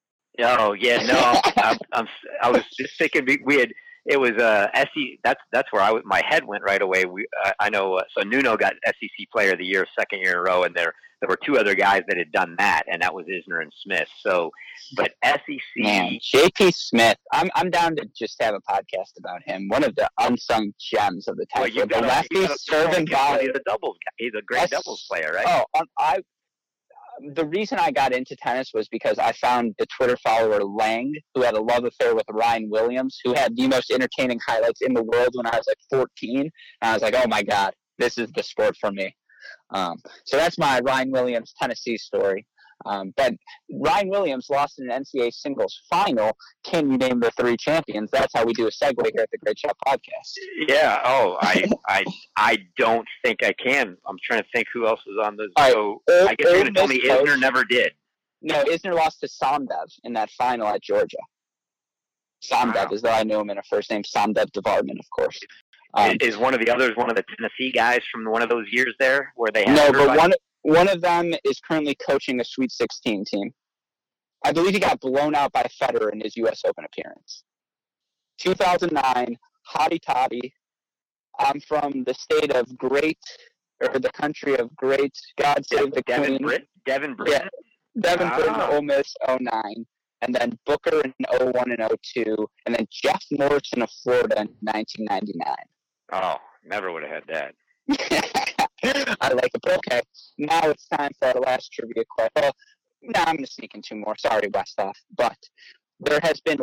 Oh 0.41 0.73
yeah, 0.73 1.03
no, 1.05 1.41
I'm, 1.63 1.79
I'm, 1.93 2.09
i 2.43 2.51
was 2.51 2.63
just 2.79 2.97
thinking 2.99 3.27
we 3.45 3.57
had 3.57 3.73
it 4.07 4.19
was 4.19 4.33
uh 4.33 4.69
SE. 4.75 5.19
That's 5.23 5.41
that's 5.53 5.71
where 5.73 5.83
I 5.83 6.01
my 6.05 6.23
head 6.27 6.45
went 6.45 6.65
right 6.65 6.81
away. 6.81 7.05
We 7.05 7.27
uh, 7.45 7.53
I 7.61 7.69
know 7.69 7.95
uh, 7.95 8.05
so 8.17 8.25
Nuno 8.25 8.57
got 8.57 8.75
SEC 8.87 9.29
Player 9.33 9.53
of 9.53 9.59
the 9.59 9.67
Year 9.67 9.87
second 9.99 10.21
year 10.21 10.33
in 10.33 10.39
a 10.39 10.43
row, 10.43 10.65
and 10.65 10.75
there 10.75 10.95
there 11.21 11.29
were 11.29 11.39
two 11.45 11.59
other 11.59 11.75
guys 11.75 12.03
that 12.09 12.17
had 12.17 12.31
done 12.33 12.55
that, 12.59 12.85
and 12.91 13.03
that 13.03 13.13
was 13.13 13.27
Isner 13.27 13.63
and 13.63 13.73
Smith. 13.83 14.09
So, 14.21 14.51
but 14.97 15.13
SEC 15.25 15.59
Man, 15.77 16.19
JP 16.35 16.73
Smith, 16.75 17.17
I'm 17.33 17.51
I'm 17.55 17.71
down 17.71 17.97
to 17.97 18.09
just 18.17 18.41
have 18.41 18.55
a 18.55 18.61
podcast 18.61 19.19
about 19.19 19.43
him. 19.45 19.69
One 19.69 19.85
of 19.85 19.95
the 19.97 20.09
unsung 20.21 20.73
gems 20.79 21.29
of 21.29 21.37
the 21.37 21.47
time. 21.47 21.71
Well, 21.75 21.87
the 21.87 22.01
lefty 22.01 22.47
serving 22.59 23.09
volley. 23.09 23.43
He's 23.43 23.51
a 23.55 23.61
doubles. 23.67 23.97
He's 24.19 24.33
a 24.39 24.43
great 24.43 24.71
doubles 24.71 25.05
player, 25.11 25.33
right? 25.35 25.47
Oh, 25.47 25.65
um, 25.79 25.87
I 25.99 26.21
the 27.35 27.47
reason 27.47 27.79
I 27.79 27.91
got 27.91 28.13
into 28.13 28.37
tennis 28.37 28.71
was 28.73 28.89
because 28.89 29.19
I 29.19 29.33
found 29.33 29.75
the 29.79 29.87
Twitter 29.87 30.17
follower 30.19 30.63
Lang, 30.63 31.13
who 31.35 31.43
had 31.43 31.55
a 31.55 31.61
love 31.61 31.85
affair 31.85 32.15
with 32.15 32.27
Ryan 32.31 32.69
Williams, 32.71 33.19
who 33.25 33.35
had 33.35 33.57
the 33.57 33.67
most 33.67 33.91
entertaining 33.91 34.39
highlights 34.47 34.83
in 34.83 34.95
the 34.95 35.03
world 35.03 35.31
when 35.35 35.47
I 35.47 35.57
was 35.57 35.67
like 35.67 35.79
14. 35.91 36.41
And 36.41 36.51
I 36.81 36.93
was 36.93 37.03
like, 37.03 37.15
oh 37.17 37.27
my 37.29 37.43
God, 37.43 37.73
this 37.99 38.19
is 38.19 38.31
the 38.33 38.43
sport 38.43 38.77
for 38.81 38.93
me. 38.93 39.15
Um, 39.71 39.99
so 40.25 40.37
that's 40.37 40.59
my 40.59 40.81
Ryan 40.81 41.11
Williams 41.11 41.55
Tennessee 41.59 41.99
story. 41.99 42.47
Um, 42.87 43.13
but 43.17 43.35
Ryan 43.73 44.09
Williams 44.09 44.47
lost 44.51 44.79
in 44.79 44.91
an 44.91 45.03
NCAA 45.03 45.33
singles 45.33 45.81
final. 45.91 46.37
Can 46.65 46.91
you 46.91 46.97
name 46.97 47.21
the 47.21 47.31
three 47.33 47.57
champions? 47.57 48.11
That's 48.13 48.33
how 48.35 48.45
we 48.45 48.53
do 48.53 48.67
a 48.67 48.71
segue 48.71 49.05
here 49.15 49.23
at 49.23 49.31
the 49.33 49.39
Great 49.39 49.59
Shot 49.59 49.77
Podcast. 49.87 50.69
Yeah. 50.69 51.01
Oh, 51.05 51.39
I, 51.41 51.69
I, 51.89 52.05
I 52.37 52.59
don't 52.77 53.07
think 53.25 53.43
I 53.43 53.53
can. 53.55 53.97
I'm 54.07 54.17
trying 54.23 54.43
to 54.43 54.49
think 54.55 54.69
who 54.73 54.87
else 54.87 55.01
is 55.07 55.17
on 55.23 55.37
this. 55.37 55.49
Right. 55.59 55.73
So 55.73 56.03
I 56.09 56.35
guess 56.37 56.53
you're 56.53 56.63
going 56.63 56.67
to 56.67 56.73
tell 56.73 56.89
me 56.89 57.01
Isner 57.01 57.39
never 57.39 57.65
did. 57.65 57.93
No, 58.41 58.63
Isner 58.65 58.95
lost 58.95 59.21
to 59.21 59.29
Somdev 59.29 59.89
in 60.05 60.13
that 60.13 60.31
final 60.31 60.69
at 60.69 60.83
Georgia. 60.83 61.17
Somdev, 62.41 62.75
wow. 62.75 62.89
as 62.93 63.03
though 63.03 63.11
I 63.11 63.25
knew 63.25 63.41
him 63.41 63.51
in 63.51 63.59
a 63.59 63.63
first 63.69 63.91
name, 63.91 64.03
Somdev 64.03 64.53
Devvarman, 64.53 64.99
of 64.99 65.11
course. 65.11 65.41
Um, 65.95 66.17
is 66.21 66.37
one 66.37 66.53
of 66.53 66.61
the 66.61 66.71
others 66.71 66.93
one 66.97 67.09
of 67.09 67.17
the 67.17 67.25
Tennessee 67.37 67.73
guys 67.73 68.01
from 68.13 68.25
one 68.31 68.43
of 68.43 68.51
those 68.51 68.67
years 68.71 68.95
there 68.99 69.33
where 69.37 69.51
they 69.51 69.65
had 69.65 69.75
no, 69.75 69.87
everybody? 69.87 70.09
but 70.09 70.19
one 70.19 70.33
one 70.63 70.89
of 70.89 71.01
them 71.01 71.33
is 71.45 71.61
currently 71.61 71.97
coaching 72.07 72.41
a 72.41 72.45
Sweet 72.45 72.71
16 72.71 73.25
team. 73.25 73.53
I 74.45 74.53
believe 74.53 74.75
he 74.75 74.81
got 74.81 75.01
blown 75.01 75.35
out 75.35 75.53
by 75.53 75.67
Federer 75.81 76.13
in 76.13 76.21
his 76.21 76.37
U.S. 76.37 76.63
Open 76.67 76.85
appearance. 76.85 77.45
2009, 78.39 79.37
Hottie 79.75 80.01
Toddy. 80.01 80.53
I'm 81.39 81.61
from 81.61 82.05
the 82.05 82.15
state 82.15 82.53
of 82.53 82.77
Great, 82.77 83.19
or 83.81 83.99
the 83.99 84.11
country 84.11 84.57
of 84.57 84.75
Great. 84.77 85.17
God 85.39 85.65
save 85.67 85.93
the 85.93 86.03
Devin 86.03 86.37
Queen. 86.37 86.43
Brit- 86.43 86.69
Devin 86.85 87.15
Britton? 87.15 87.49
Yeah, 87.95 88.03
Devin 88.03 88.29
ah. 88.31 88.37
Britton, 88.37 88.61
Ole 88.61 88.83
Miss 88.83 89.15
09. 89.29 89.87
And 90.21 90.35
then 90.35 90.59
Boeker 90.69 91.05
in 91.05 91.15
01 91.31 91.71
and 91.71 91.91
02. 92.15 92.47
And 92.67 92.75
then 92.75 92.87
Jeff 92.91 93.25
Morrison 93.31 93.83
of 93.83 93.91
Florida 94.03 94.41
in 94.41 94.49
1999. 94.61 95.55
Oh, 96.13 96.37
never 96.65 96.93
would 96.93 97.03
have 97.03 97.13
had 97.13 97.25
that. 97.29 97.55
I 99.21 99.33
like 99.33 99.51
it. 99.55 99.61
Okay, 99.67 100.01
now 100.39 100.69
it's 100.69 100.87
time 100.89 101.11
for 101.19 101.29
our 101.29 101.41
last 101.41 101.73
trivia 101.73 102.05
question. 102.09 102.31
Well, 102.37 102.53
now 103.03 103.25
I'm 103.25 103.37
going 103.37 103.45
to 103.45 103.51
sneak 103.51 103.75
in 103.75 103.83
two 103.83 103.97
more. 103.97 104.17
Sorry, 104.19 104.49
Westhoff. 104.49 104.95
But 105.17 105.37
there 106.01 106.21
has 106.23 106.41
been, 106.41 106.59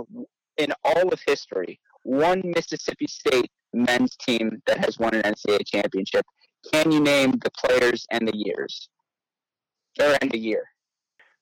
in 0.58 0.74
all 0.84 1.10
of 1.10 1.20
history, 1.26 1.80
one 2.04 2.42
Mississippi 2.44 3.08
State 3.08 3.52
men's 3.74 4.16
team 4.16 4.62
that 4.68 4.78
has 4.78 4.98
won 5.00 5.14
an 5.14 5.22
NCAA 5.24 5.66
championship. 5.66 6.26
Can 6.72 6.92
you 6.92 7.00
name 7.00 7.32
the 7.32 7.52
players 7.52 8.06
and 8.12 8.28
the 8.28 8.36
years? 8.36 8.90
Or 10.00 10.18
end 10.22 10.32
the 10.32 10.40
year? 10.40 10.64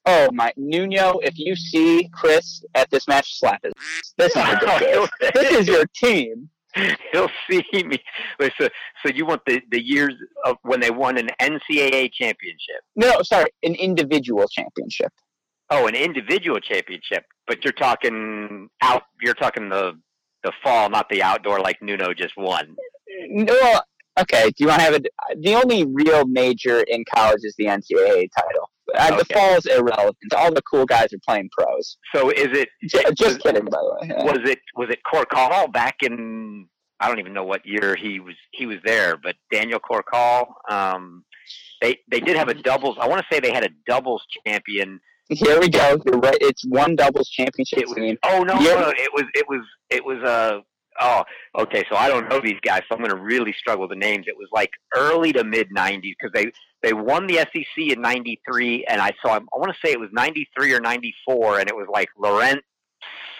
Oh 0.05 0.29
my 0.33 0.51
Nuno! 0.57 1.19
If 1.19 1.37
you 1.37 1.55
see 1.55 2.09
Chris 2.13 2.63
at 2.75 2.89
this 2.91 3.07
match, 3.07 3.39
slap 3.39 3.61
it. 3.63 3.73
This 4.17 4.35
is 4.35 4.43
ridiculous. 4.61 5.09
this 5.33 5.51
is 5.51 5.67
your 5.67 5.85
team. 5.95 6.49
he'll 7.11 7.29
see 7.49 7.63
me. 7.83 7.97
So, 8.59 8.69
so 9.05 9.13
you 9.13 9.25
want 9.25 9.41
the, 9.45 9.61
the 9.71 9.81
years 9.81 10.13
of 10.45 10.57
when 10.63 10.79
they 10.79 10.91
won 10.91 11.17
an 11.17 11.29
NCAA 11.41 12.11
championship? 12.13 12.81
No, 12.95 13.21
sorry, 13.23 13.49
an 13.63 13.75
individual 13.75 14.47
championship. 14.47 15.11
Oh, 15.69 15.87
an 15.87 15.95
individual 15.95 16.59
championship. 16.59 17.25
But 17.47 17.63
you're 17.63 17.73
talking 17.73 18.69
out. 18.81 19.03
You're 19.21 19.33
talking 19.33 19.69
the 19.69 19.93
the 20.43 20.51
fall, 20.63 20.89
not 20.89 21.07
the 21.09 21.23
outdoor, 21.23 21.59
like 21.59 21.81
Nuno 21.81 22.13
just 22.13 22.33
won. 22.37 22.75
No, 23.29 23.79
okay. 24.19 24.49
Do 24.49 24.55
you 24.57 24.67
want 24.67 24.79
to 24.79 24.85
have 24.85 24.93
it? 24.93 25.07
The 25.39 25.55
only 25.55 25.85
real 25.85 26.25
major 26.25 26.81
in 26.81 27.05
college 27.13 27.39
is 27.43 27.55
the 27.57 27.65
NCAA 27.65 28.29
title. 28.37 28.69
Uh, 28.95 29.09
okay. 29.11 29.17
The 29.17 29.33
fall 29.33 29.57
is 29.57 29.65
irrelevant. 29.65 30.33
All 30.35 30.53
the 30.53 30.61
cool 30.61 30.85
guys 30.85 31.13
are 31.13 31.19
playing 31.27 31.49
pros. 31.51 31.97
So 32.13 32.29
is 32.29 32.57
it? 32.57 32.69
Just, 32.83 33.15
just 33.15 33.35
was, 33.35 33.37
kidding, 33.37 33.65
by 33.65 33.79
the 33.79 33.97
way. 34.01 34.15
Yeah. 34.15 34.23
Was 34.23 34.49
it 34.49 34.59
was 34.75 34.89
it 34.89 34.99
Corkal 35.11 35.71
back 35.71 35.97
in? 36.03 36.67
I 36.99 37.07
don't 37.07 37.19
even 37.19 37.33
know 37.33 37.43
what 37.43 37.65
year 37.65 37.95
he 37.95 38.19
was 38.19 38.35
he 38.51 38.65
was 38.65 38.77
there, 38.85 39.17
but 39.17 39.35
Daniel 39.51 39.79
Corkal. 39.79 40.47
Um, 40.69 41.25
they 41.81 41.97
they 42.09 42.19
did 42.19 42.37
have 42.37 42.49
a 42.49 42.53
doubles. 42.53 42.97
I 42.99 43.07
want 43.07 43.21
to 43.21 43.27
say 43.31 43.39
they 43.39 43.51
had 43.51 43.65
a 43.65 43.69
doubles 43.87 44.23
champion. 44.45 44.99
Here 45.29 45.59
we 45.59 45.69
go. 45.69 45.97
You're 46.05 46.19
right. 46.19 46.37
It's 46.41 46.65
one 46.65 46.95
doubles 46.95 47.29
championship 47.29 47.87
was. 47.87 48.17
Oh 48.23 48.43
no, 48.43 48.53
no, 48.53 48.93
it 48.95 49.11
was 49.13 49.23
it 49.33 49.45
was 49.47 49.61
it 49.89 50.05
was 50.05 50.17
a. 50.19 50.25
Uh, 50.25 50.61
oh, 50.99 51.23
okay. 51.59 51.83
So 51.89 51.95
I 51.95 52.07
don't 52.07 52.29
know 52.29 52.39
these 52.39 52.59
guys, 52.61 52.81
so 52.87 52.95
I'm 52.95 52.99
going 52.99 53.09
to 53.11 53.21
really 53.21 53.53
struggle 53.53 53.81
with 53.81 53.91
the 53.91 53.95
names. 53.95 54.25
It 54.27 54.37
was 54.37 54.49
like 54.51 54.71
early 54.95 55.33
to 55.33 55.43
mid 55.43 55.69
'90s 55.69 56.01
because 56.01 56.31
they 56.33 56.51
they 56.81 56.93
won 56.93 57.27
the 57.27 57.37
SEC 57.37 57.65
in 57.77 58.01
'93, 58.01 58.85
and 58.85 59.01
I 59.01 59.11
saw. 59.21 59.35
I 59.35 59.57
want 59.57 59.71
to 59.71 59.77
say 59.87 59.93
it 59.93 59.99
was 59.99 60.09
'93 60.11 60.73
or 60.73 60.79
'94, 60.79 61.59
and 61.59 61.69
it 61.69 61.75
was 61.75 61.87
like 61.91 62.09
Laurent, 62.17 62.61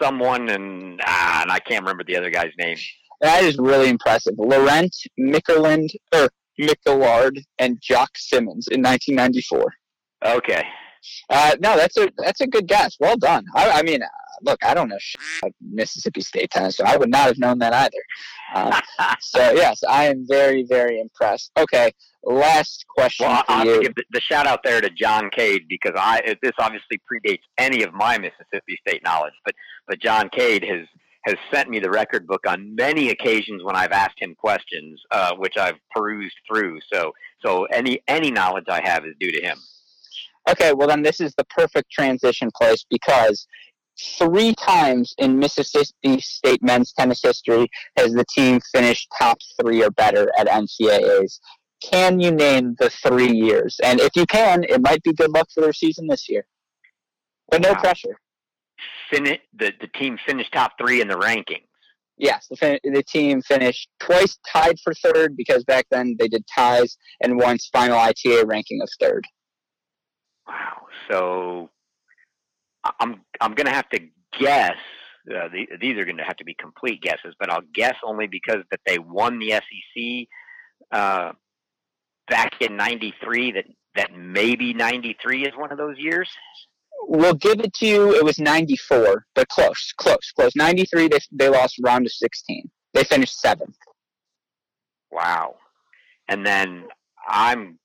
someone, 0.01 0.49
and 0.49 0.99
ah, 1.05 1.41
and 1.43 1.51
I 1.51 1.59
can't 1.59 1.81
remember 1.81 2.03
the 2.03 2.17
other 2.17 2.29
guy's 2.29 2.51
name. 2.57 2.77
That 3.21 3.43
is 3.43 3.57
really 3.57 3.89
impressive. 3.89 4.33
Laurent 4.37 4.95
Mickelland 5.19 5.89
or 6.13 6.29
Mickelard 6.59 7.41
and 7.59 7.79
Jock 7.81 8.11
Simmons 8.15 8.67
in 8.69 8.81
1994. 8.81 9.73
Okay. 10.25 10.63
Uh, 11.29 11.55
no, 11.59 11.75
that's 11.75 11.97
a 11.97 12.09
that's 12.17 12.41
a 12.41 12.47
good 12.47 12.67
guess. 12.67 12.97
Well 12.99 13.17
done. 13.17 13.45
I, 13.55 13.79
I 13.79 13.83
mean, 13.83 14.01
uh, 14.01 14.07
look, 14.41 14.63
I 14.63 14.73
don't 14.73 14.89
know 14.89 14.97
Mississippi 15.61 16.21
State 16.21 16.51
tennis, 16.51 16.77
so 16.77 16.83
I 16.85 16.97
would 16.97 17.09
not 17.09 17.27
have 17.27 17.37
known 17.37 17.59
that 17.59 17.73
either. 17.73 18.03
Um, 18.55 18.81
so 19.21 19.51
yes, 19.51 19.81
I 19.87 20.05
am 20.05 20.25
very 20.27 20.63
very 20.63 20.99
impressed. 20.99 21.51
Okay, 21.57 21.91
last 22.23 22.85
question 22.87 23.27
well, 23.27 23.43
I'll 23.47 23.65
you. 23.65 23.81
give 23.83 23.95
the, 23.95 24.03
the, 24.11 24.21
shout 24.21 24.47
out 24.47 24.61
there 24.63 24.81
to 24.81 24.89
John 24.89 25.29
Cade 25.29 25.63
because 25.67 25.93
I 25.95 26.35
this 26.41 26.53
obviously 26.59 27.01
predates 27.11 27.43
any 27.57 27.83
of 27.83 27.93
my 27.93 28.17
Mississippi 28.17 28.77
State 28.87 29.03
knowledge, 29.03 29.33
but 29.45 29.55
but 29.87 29.99
John 29.99 30.29
Cade 30.29 30.63
has 30.63 30.87
has 31.25 31.35
sent 31.53 31.69
me 31.69 31.79
the 31.79 31.89
record 31.89 32.27
book 32.27 32.41
on 32.47 32.75
many 32.75 33.09
occasions 33.09 33.63
when 33.63 33.77
I've 33.77 33.91
asked 33.91 34.19
him 34.19 34.35
questions, 34.35 35.01
uh, 35.11 35.33
which 35.35 35.55
I've 35.57 35.77
perused 35.95 36.35
through. 36.47 36.79
So 36.91 37.13
so 37.45 37.65
any 37.65 38.01
any 38.07 38.31
knowledge 38.31 38.65
I 38.69 38.81
have 38.83 39.05
is 39.05 39.15
due 39.19 39.31
to 39.31 39.41
him. 39.41 39.57
Okay, 40.49 40.73
well 40.73 40.87
then 40.87 41.03
this 41.03 41.19
is 41.19 41.33
the 41.35 41.45
perfect 41.45 41.89
transition 41.91 42.49
place 42.55 42.85
because 42.89 43.47
three 44.17 44.53
times 44.55 45.13
in 45.17 45.39
Mississippi 45.39 46.19
State 46.19 46.61
men's 46.63 46.93
tennis 46.93 47.21
history 47.23 47.67
has 47.97 48.13
the 48.13 48.25
team 48.29 48.59
finished 48.73 49.07
top 49.17 49.37
three 49.61 49.83
or 49.83 49.91
better 49.91 50.31
at 50.37 50.47
NCAAs. 50.47 51.39
Can 51.83 52.19
you 52.19 52.31
name 52.31 52.75
the 52.79 52.89
three 52.89 53.31
years? 53.31 53.77
And 53.83 53.99
if 53.99 54.15
you 54.15 54.25
can, 54.25 54.63
it 54.63 54.81
might 54.81 55.03
be 55.03 55.13
good 55.13 55.31
luck 55.31 55.47
for 55.53 55.61
their 55.61 55.73
season 55.73 56.07
this 56.07 56.29
year. 56.29 56.45
But 57.49 57.61
no 57.61 57.73
wow. 57.73 57.81
pressure. 57.81 58.17
Fin- 59.11 59.37
the, 59.53 59.73
the 59.79 59.87
team 59.95 60.17
finished 60.25 60.53
top 60.53 60.73
three 60.77 61.01
in 61.01 61.07
the 61.07 61.15
rankings. 61.15 61.65
Yes, 62.17 62.47
the, 62.49 62.55
fin- 62.55 62.79
the 62.83 63.03
team 63.03 63.41
finished 63.41 63.89
twice 63.99 64.37
tied 64.47 64.79
for 64.83 64.93
third 64.93 65.35
because 65.35 65.63
back 65.63 65.85
then 65.91 66.15
they 66.19 66.27
did 66.27 66.45
ties 66.53 66.97
and 67.21 67.37
once 67.37 67.69
final 67.73 67.97
ITA 67.97 68.45
ranking 68.45 68.81
of 68.81 68.89
third. 68.99 69.25
Wow. 70.47 70.87
So 71.09 71.69
I'm 72.99 73.21
I'm 73.39 73.53
going 73.53 73.67
to 73.67 73.73
have 73.73 73.89
to 73.89 73.99
guess. 74.39 74.77
Uh, 75.29 75.47
the, 75.47 75.67
these 75.79 75.97
are 75.97 76.03
going 76.03 76.17
to 76.17 76.23
have 76.23 76.35
to 76.35 76.43
be 76.43 76.53
complete 76.59 77.01
guesses, 77.01 77.33
but 77.39 77.49
I'll 77.49 77.63
guess 77.73 77.95
only 78.03 78.27
because 78.27 78.57
that 78.71 78.81
they 78.85 78.99
won 78.99 79.39
the 79.39 79.51
SEC 79.51 80.27
uh, 80.91 81.31
back 82.29 82.53
in 82.59 82.75
'93. 82.75 83.53
That 83.53 83.65
that 83.95 84.13
maybe 84.15 84.73
'93 84.73 85.45
is 85.45 85.53
one 85.55 85.71
of 85.71 85.77
those 85.77 85.97
years. 85.97 86.29
We'll 87.07 87.33
give 87.35 87.59
it 87.59 87.73
to 87.75 87.85
you. 87.85 88.15
It 88.15 88.23
was 88.23 88.37
'94, 88.37 89.25
but 89.33 89.47
close, 89.47 89.93
close, 89.97 90.31
close. 90.35 90.55
'93, 90.55 91.07
they 91.07 91.19
they 91.31 91.49
lost 91.49 91.79
round 91.81 92.05
of 92.05 92.11
16. 92.11 92.69
They 92.93 93.03
finished 93.03 93.39
seventh. 93.39 93.75
Wow. 95.13 95.55
And 96.27 96.45
then 96.45 96.85
I'm, 97.27 97.77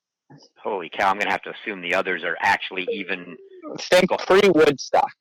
holy 0.62 0.90
cow, 0.90 1.10
I'm 1.10 1.16
going 1.16 1.26
to 1.26 1.32
have 1.32 1.42
to 1.42 1.50
assume 1.50 1.80
the 1.80 1.94
others 1.94 2.24
are 2.24 2.36
actually 2.40 2.86
even. 2.90 3.36
Think 3.80 4.10
pre 4.26 4.48
Woodstock. 4.48 5.12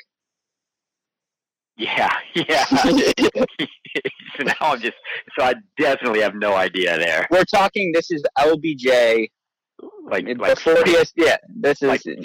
Yeah, 1.77 2.11
yeah. 2.33 2.65
so 2.65 4.43
now 4.43 4.53
I'm 4.61 4.81
just, 4.81 4.97
so 5.37 5.45
I 5.45 5.53
definitely 5.77 6.21
have 6.21 6.33
no 6.35 6.55
idea 6.55 6.97
there. 6.97 7.27
We're 7.29 7.43
talking, 7.43 7.91
this 7.93 8.09
is 8.09 8.23
LBJ. 8.37 9.29
Like, 10.09 10.25
like 10.39 10.55
before 10.55 10.83
he 10.85 10.97
yeah, 11.15 11.37
this 11.55 11.83
is 11.83 11.87
like 11.87 12.01
his 12.03 12.15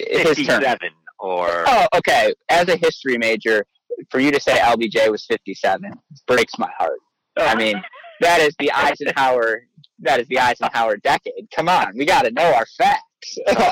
turn. 0.47 0.61
57 0.61 0.79
or. 1.19 1.65
Oh, 1.67 1.87
okay. 1.97 2.33
As 2.49 2.67
a 2.67 2.77
history 2.77 3.17
major, 3.17 3.63
for 4.09 4.19
you 4.19 4.31
to 4.31 4.39
say 4.39 4.57
LBJ 4.57 5.11
was 5.11 5.25
57 5.25 5.91
breaks 6.27 6.57
my 6.57 6.69
heart. 6.77 6.99
I 7.37 7.55
mean, 7.55 7.81
that 8.23 8.41
is 8.41 8.55
the 8.59 8.71
Eisenhower. 8.71 9.67
That 9.99 10.19
is 10.19 10.27
the 10.27 10.39
Eisenhower 10.39 10.97
decade. 10.97 11.47
Come 11.55 11.69
on, 11.69 11.93
we 11.95 12.05
got 12.05 12.23
to 12.23 12.31
know 12.31 12.53
our 12.53 12.65
facts. 12.77 13.03
Oh. 13.47 13.71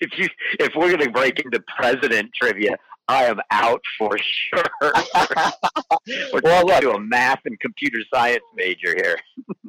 If 0.00 0.18
you 0.18 0.28
if 0.58 0.72
we're 0.74 0.90
gonna 0.96 1.10
break 1.10 1.38
into 1.40 1.62
president 1.76 2.30
trivia, 2.34 2.74
I 3.06 3.24
am 3.24 3.38
out 3.50 3.82
for 3.98 4.16
sure. 4.18 4.64
we're 4.82 6.40
Well, 6.42 6.62
talking 6.62 6.66
look. 6.68 6.80
to 6.80 6.90
a 6.92 7.00
math 7.00 7.40
and 7.44 7.60
computer 7.60 7.98
science 8.12 8.42
major 8.56 8.94
here. 8.96 9.18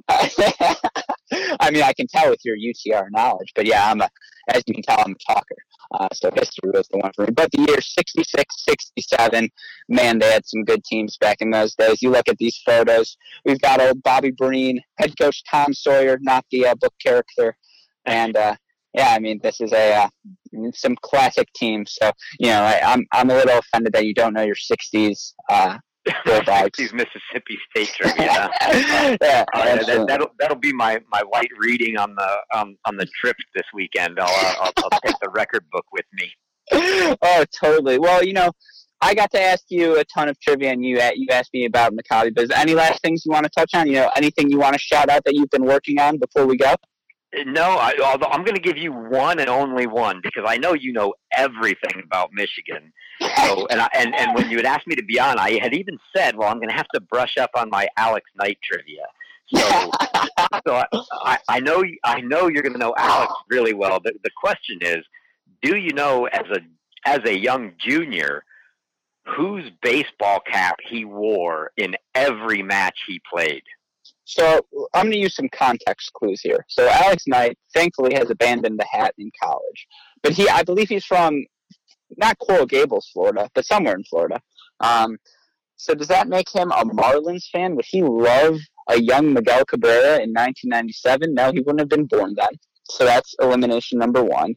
I 0.09 1.69
mean, 1.71 1.83
I 1.83 1.91
can 1.93 2.07
tell 2.07 2.29
with 2.29 2.39
your 2.45 2.55
UTR 2.55 3.07
knowledge, 3.11 3.51
but 3.55 3.65
yeah, 3.65 3.91
I'm 3.91 3.99
a, 4.01 4.09
as 4.53 4.63
you 4.67 4.73
can 4.73 4.83
tell, 4.83 4.99
I'm 5.05 5.11
a 5.13 5.33
talker. 5.33 5.55
Uh, 5.91 6.07
so 6.13 6.31
history 6.35 6.71
was 6.71 6.87
the 6.89 6.97
one 6.97 7.11
for 7.15 7.25
me. 7.25 7.31
But 7.31 7.51
the 7.51 7.65
year 7.67 7.81
66, 7.81 8.65
67, 8.65 9.49
man, 9.89 10.19
they 10.19 10.31
had 10.31 10.45
some 10.45 10.63
good 10.63 10.83
teams 10.83 11.17
back 11.17 11.37
in 11.41 11.51
those 11.51 11.75
days. 11.75 12.01
You 12.01 12.11
look 12.11 12.27
at 12.27 12.37
these 12.37 12.59
photos, 12.65 13.17
we've 13.45 13.61
got 13.61 13.81
old 13.81 14.01
Bobby 14.03 14.31
Breen, 14.31 14.81
head 14.97 15.13
coach 15.19 15.43
Tom 15.49 15.73
Sawyer, 15.73 16.17
not 16.21 16.45
the 16.51 16.67
uh, 16.67 16.75
book 16.75 16.93
character. 17.03 17.55
And, 18.05 18.35
uh, 18.35 18.55
yeah, 18.93 19.09
I 19.15 19.19
mean, 19.19 19.39
this 19.41 19.59
is 19.59 19.73
a 19.73 20.03
uh, 20.03 20.07
some 20.75 20.95
classic 21.01 21.47
teams. 21.55 21.97
So, 21.99 22.11
you 22.39 22.47
know, 22.47 22.61
I, 22.61 22.79
I'm 22.83 23.05
I'm 23.11 23.29
a 23.31 23.33
little 23.33 23.57
offended 23.57 23.93
that 23.93 24.05
you 24.05 24.13
don't 24.13 24.33
know 24.33 24.43
your 24.43 24.55
60s 24.55 25.33
These 26.77 26.93
Mississippi 26.93 27.57
State 27.69 27.87
trivia. 27.97 28.25
yeah, 28.25 29.45
right, 29.55 29.67
absolutely. 29.67 29.95
that, 29.95 30.07
that'll 30.07 30.27
that'll 30.39 30.57
be 30.57 30.73
my, 30.73 30.99
my 31.11 31.21
light 31.31 31.49
reading 31.57 31.97
on 31.97 32.15
the 32.15 32.57
um, 32.57 32.77
on 32.85 32.97
the 32.97 33.05
trip 33.19 33.35
this 33.55 33.63
weekend. 33.73 34.19
I'll, 34.19 34.27
uh, 34.27 34.55
I'll 34.61 34.89
I'll 34.91 34.99
take 35.01 35.15
the 35.21 35.29
record 35.29 35.65
book 35.71 35.85
with 35.91 36.05
me. 36.13 36.31
oh, 37.21 37.45
totally. 37.61 37.99
Well, 37.99 38.23
you 38.23 38.33
know, 38.33 38.51
I 39.01 39.13
got 39.13 39.31
to 39.31 39.41
ask 39.41 39.63
you 39.69 39.99
a 39.99 40.03
ton 40.05 40.29
of 40.29 40.39
trivia, 40.39 40.71
and 40.71 40.83
you 40.83 40.99
you 41.15 41.27
asked 41.31 41.53
me 41.53 41.65
about 41.65 41.93
Maccabi. 41.93 42.33
But 42.33 42.45
is 42.45 42.49
there 42.49 42.59
any 42.59 42.73
last 42.73 43.01
things 43.01 43.23
you 43.25 43.31
want 43.31 43.45
to 43.45 43.51
touch 43.55 43.71
on? 43.73 43.87
You 43.87 43.93
know, 43.93 44.11
anything 44.15 44.49
you 44.49 44.59
want 44.59 44.73
to 44.73 44.79
shout 44.79 45.09
out 45.09 45.23
that 45.25 45.35
you've 45.35 45.49
been 45.49 45.65
working 45.65 45.99
on 45.99 46.17
before 46.17 46.45
we 46.45 46.57
go? 46.57 46.75
No, 47.45 47.63
I, 47.63 47.93
although 48.03 48.27
I'm 48.27 48.43
going 48.43 48.55
to 48.55 48.61
give 48.61 48.77
you 48.77 48.91
one 48.91 49.39
and 49.39 49.49
only 49.49 49.87
one 49.87 50.21
because 50.21 50.43
I 50.47 50.57
know 50.57 50.73
you 50.73 50.93
know 50.93 51.13
everything 51.35 52.01
about 52.03 52.29
Michigan. 52.31 52.93
So, 53.21 53.67
and 53.71 53.81
I, 53.81 53.89
and 53.95 54.13
and 54.13 54.35
when 54.35 54.49
you 54.49 54.57
had 54.57 54.65
asked 54.65 54.85
me 54.85 54.95
to 54.95 55.03
be 55.03 55.19
on, 55.19 55.39
I 55.39 55.59
had 55.61 55.73
even 55.73 55.97
said, 56.15 56.35
well, 56.35 56.49
I'm 56.49 56.57
going 56.57 56.69
to 56.69 56.75
have 56.75 56.87
to 56.93 57.01
brush 57.01 57.37
up 57.37 57.49
on 57.55 57.69
my 57.69 57.87
Alex 57.97 58.29
Knight 58.35 58.59
trivia. 58.63 59.03
So, 59.53 59.91
so 60.67 60.83
I, 61.23 61.39
I, 61.47 61.59
know 61.59 61.83
I 62.03 62.21
know 62.21 62.47
you're 62.47 62.61
going 62.61 62.73
to 62.73 62.79
know 62.79 62.93
Alex 62.97 63.33
really 63.49 63.73
well. 63.73 63.99
The 64.03 64.13
the 64.23 64.31
question 64.39 64.79
is, 64.81 65.03
do 65.61 65.77
you 65.77 65.93
know 65.93 66.25
as 66.25 66.45
a 66.51 66.59
as 67.05 67.19
a 67.25 67.37
young 67.37 67.73
junior 67.79 68.43
whose 69.25 69.69
baseball 69.81 70.39
cap 70.39 70.77
he 70.87 71.05
wore 71.05 71.71
in 71.77 71.95
every 72.13 72.61
match 72.61 72.99
he 73.07 73.21
played? 73.31 73.63
So 74.25 74.61
I'm 74.93 75.05
going 75.05 75.13
to 75.13 75.19
use 75.19 75.35
some 75.35 75.49
context 75.49 76.13
clues 76.13 76.41
here. 76.41 76.65
So 76.69 76.87
Alex 76.87 77.23
Knight, 77.27 77.57
thankfully, 77.73 78.13
has 78.15 78.29
abandoned 78.29 78.79
the 78.79 78.87
hat 78.89 79.13
in 79.17 79.31
college, 79.41 79.87
but 80.21 80.33
he, 80.33 80.47
I 80.47 80.63
believe, 80.63 80.89
he's 80.89 81.05
from 81.05 81.43
not 82.17 82.37
Coral 82.39 82.65
Gables, 82.65 83.09
Florida, 83.11 83.49
but 83.53 83.65
somewhere 83.65 83.95
in 83.95 84.03
Florida. 84.03 84.39
Um, 84.79 85.17
so 85.75 85.93
does 85.93 86.07
that 86.07 86.27
make 86.27 86.53
him 86.53 86.71
a 86.71 86.85
Marlins 86.85 87.49
fan? 87.51 87.75
Would 87.75 87.85
he 87.85 88.01
love 88.03 88.57
a 88.89 89.01
young 89.01 89.33
Miguel 89.33 89.65
Cabrera 89.65 90.21
in 90.21 90.31
1997? 90.31 91.33
No, 91.33 91.51
he 91.51 91.59
wouldn't 91.59 91.79
have 91.79 91.89
been 91.89 92.05
born 92.05 92.35
then. 92.37 92.51
So 92.89 93.05
that's 93.05 93.35
elimination 93.41 93.99
number 93.99 94.23
one. 94.23 94.55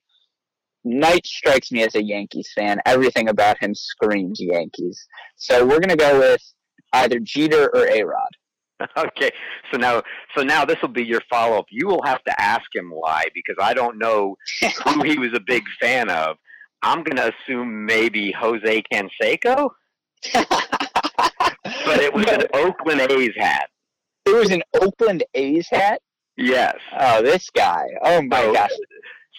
Knight 0.85 1.27
strikes 1.27 1.73
me 1.73 1.83
as 1.83 1.97
a 1.97 2.03
Yankees 2.03 2.49
fan. 2.55 2.79
Everything 2.87 3.29
about 3.29 3.59
him 3.61 3.75
screams 3.75 4.39
Yankees. 4.41 5.05
So 5.35 5.65
we're 5.65 5.81
going 5.81 5.89
to 5.89 5.97
go 5.97 6.21
with 6.21 6.41
either 6.93 7.19
Jeter 7.19 7.75
or 7.75 7.89
A 7.89 8.05
Rod. 8.05 8.31
Okay, 8.97 9.31
so 9.73 9.79
now, 9.79 10.03
so 10.37 10.43
now 10.43 10.65
this 10.65 10.77
will 10.83 10.91
be 10.91 11.03
your 11.05 11.23
follow 11.31 11.59
up. 11.59 11.67
You 11.71 11.87
will 11.87 12.03
have 12.05 12.23
to 12.25 12.41
ask 12.41 12.65
him 12.75 12.91
why, 12.91 13.25
because 13.35 13.57
I 13.61 13.73
don't 13.73 13.99
know 13.99 14.37
who 14.85 15.03
he 15.03 15.19
was 15.19 15.33
a 15.35 15.41
big 15.41 15.63
fan 15.81 16.11
of. 16.11 16.37
I'm 16.83 17.03
going 17.03 17.17
to 17.17 17.33
assume 17.35 17.87
maybe 17.87 18.33
Jose 18.33 18.83
Canseco, 18.93 19.71
but 20.35 22.01
it 22.01 22.13
was 22.13 22.27
an 22.27 22.45
Oakland 22.53 23.01
A's 23.11 23.33
hat. 23.37 23.69
It 24.27 24.35
was 24.35 24.51
an 24.51 24.63
Oakland 24.75 25.25
A's 25.35 25.67
hat. 25.71 26.01
Yes. 26.37 26.77
Oh, 26.99 27.23
this 27.23 27.49
guy. 27.51 27.87
Oh 28.03 28.21
my 28.23 28.43
So- 28.43 28.53
gosh. 28.53 28.71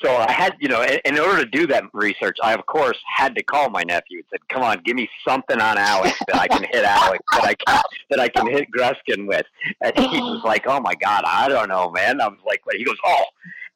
So 0.03 0.15
I 0.15 0.31
had, 0.31 0.55
you 0.59 0.67
know, 0.67 0.83
in, 0.83 0.99
in 1.05 1.19
order 1.19 1.43
to 1.43 1.49
do 1.49 1.65
that 1.67 1.85
research, 1.93 2.37
I 2.43 2.53
of 2.53 2.65
course 2.65 2.97
had 3.15 3.35
to 3.35 3.43
call 3.43 3.69
my 3.69 3.83
nephew 3.83 4.19
and 4.19 4.25
said, 4.29 4.47
"Come 4.49 4.61
on, 4.61 4.81
give 4.83 4.95
me 4.95 5.09
something 5.27 5.59
on 5.59 5.77
Alex 5.77 6.17
that 6.27 6.39
I 6.39 6.47
can 6.47 6.63
hit 6.71 6.83
Alex 6.83 7.23
that 7.31 7.43
I 7.43 7.53
can 7.55 7.81
that 8.11 8.19
I 8.19 8.29
can 8.29 8.47
hit 8.47 8.67
Gruskin 8.71 9.27
with." 9.27 9.45
And 9.81 9.97
he 9.97 10.19
was 10.19 10.41
like, 10.45 10.65
"Oh 10.67 10.79
my 10.79 10.93
God, 10.95 11.23
I 11.25 11.47
don't 11.47 11.69
know, 11.69 11.89
man." 11.91 12.21
I 12.21 12.27
was 12.27 12.39
like, 12.45 12.65
"What?" 12.65 12.75
He 12.75 12.83
goes, 12.83 12.97
"Oh, 13.05 13.23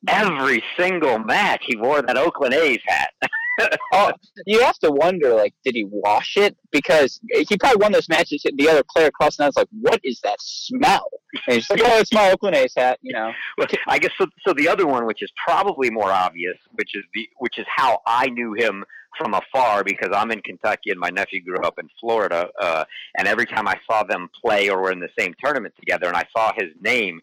every 0.07 0.63
single 0.77 1.17
match 1.19 1.63
he 1.65 1.75
wore 1.75 2.01
that 2.01 2.17
Oakland 2.17 2.53
A's 2.53 2.81
hat." 2.85 3.13
Oh, 3.93 4.11
you 4.47 4.61
have 4.61 4.79
to 4.79 4.91
wonder, 4.91 5.33
like, 5.33 5.53
did 5.65 5.75
he 5.75 5.85
wash 5.89 6.37
it? 6.37 6.55
Because 6.71 7.19
he 7.31 7.57
probably 7.57 7.81
won 7.81 7.91
those 7.91 8.07
matches. 8.07 8.43
The 8.43 8.69
other 8.69 8.83
player 8.89 9.07
across 9.07 9.35
the 9.35 9.43
net 9.43 9.49
was 9.49 9.57
like, 9.57 9.67
"What 9.81 9.99
is 10.03 10.19
that 10.21 10.37
smell?" 10.39 11.09
And 11.47 11.55
he's 11.55 11.69
like, 11.69 11.81
"Oh, 11.83 11.99
it's 11.99 12.13
my 12.13 12.31
Oakland 12.31 12.55
A's 12.55 12.73
hat." 12.75 12.99
You 13.01 13.13
know. 13.13 13.31
Well, 13.57 13.67
I 13.87 13.99
guess 13.99 14.11
so. 14.17 14.25
So 14.47 14.53
the 14.53 14.67
other 14.67 14.87
one, 14.87 15.05
which 15.05 15.21
is 15.21 15.31
probably 15.45 15.89
more 15.89 16.09
obvious, 16.09 16.57
which 16.73 16.95
is 16.95 17.03
the 17.13 17.27
which 17.39 17.59
is 17.59 17.65
how 17.75 17.99
I 18.07 18.27
knew 18.27 18.53
him 18.53 18.85
from 19.17 19.33
afar 19.33 19.83
because 19.83 20.09
I'm 20.13 20.31
in 20.31 20.41
Kentucky 20.41 20.89
and 20.89 20.99
my 20.99 21.09
nephew 21.09 21.43
grew 21.43 21.59
up 21.59 21.77
in 21.79 21.87
Florida. 21.99 22.49
Uh, 22.59 22.85
and 23.17 23.27
every 23.27 23.45
time 23.45 23.67
I 23.67 23.77
saw 23.89 24.03
them 24.03 24.29
play 24.43 24.69
or 24.69 24.81
were 24.81 24.91
in 24.91 24.99
the 24.99 25.09
same 25.19 25.33
tournament 25.43 25.73
together, 25.79 26.07
and 26.07 26.15
I 26.15 26.25
saw 26.35 26.51
his 26.55 26.69
name, 26.81 27.21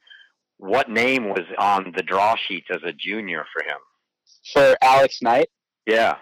what 0.58 0.90
name 0.90 1.28
was 1.28 1.44
on 1.58 1.92
the 1.96 2.02
draw 2.02 2.36
sheets 2.36 2.66
as 2.70 2.82
a 2.84 2.92
junior 2.92 3.44
for 3.52 3.64
him? 3.64 3.78
For 4.52 4.76
Alex 4.82 5.20
Knight. 5.22 5.48
Yeah. 5.88 6.16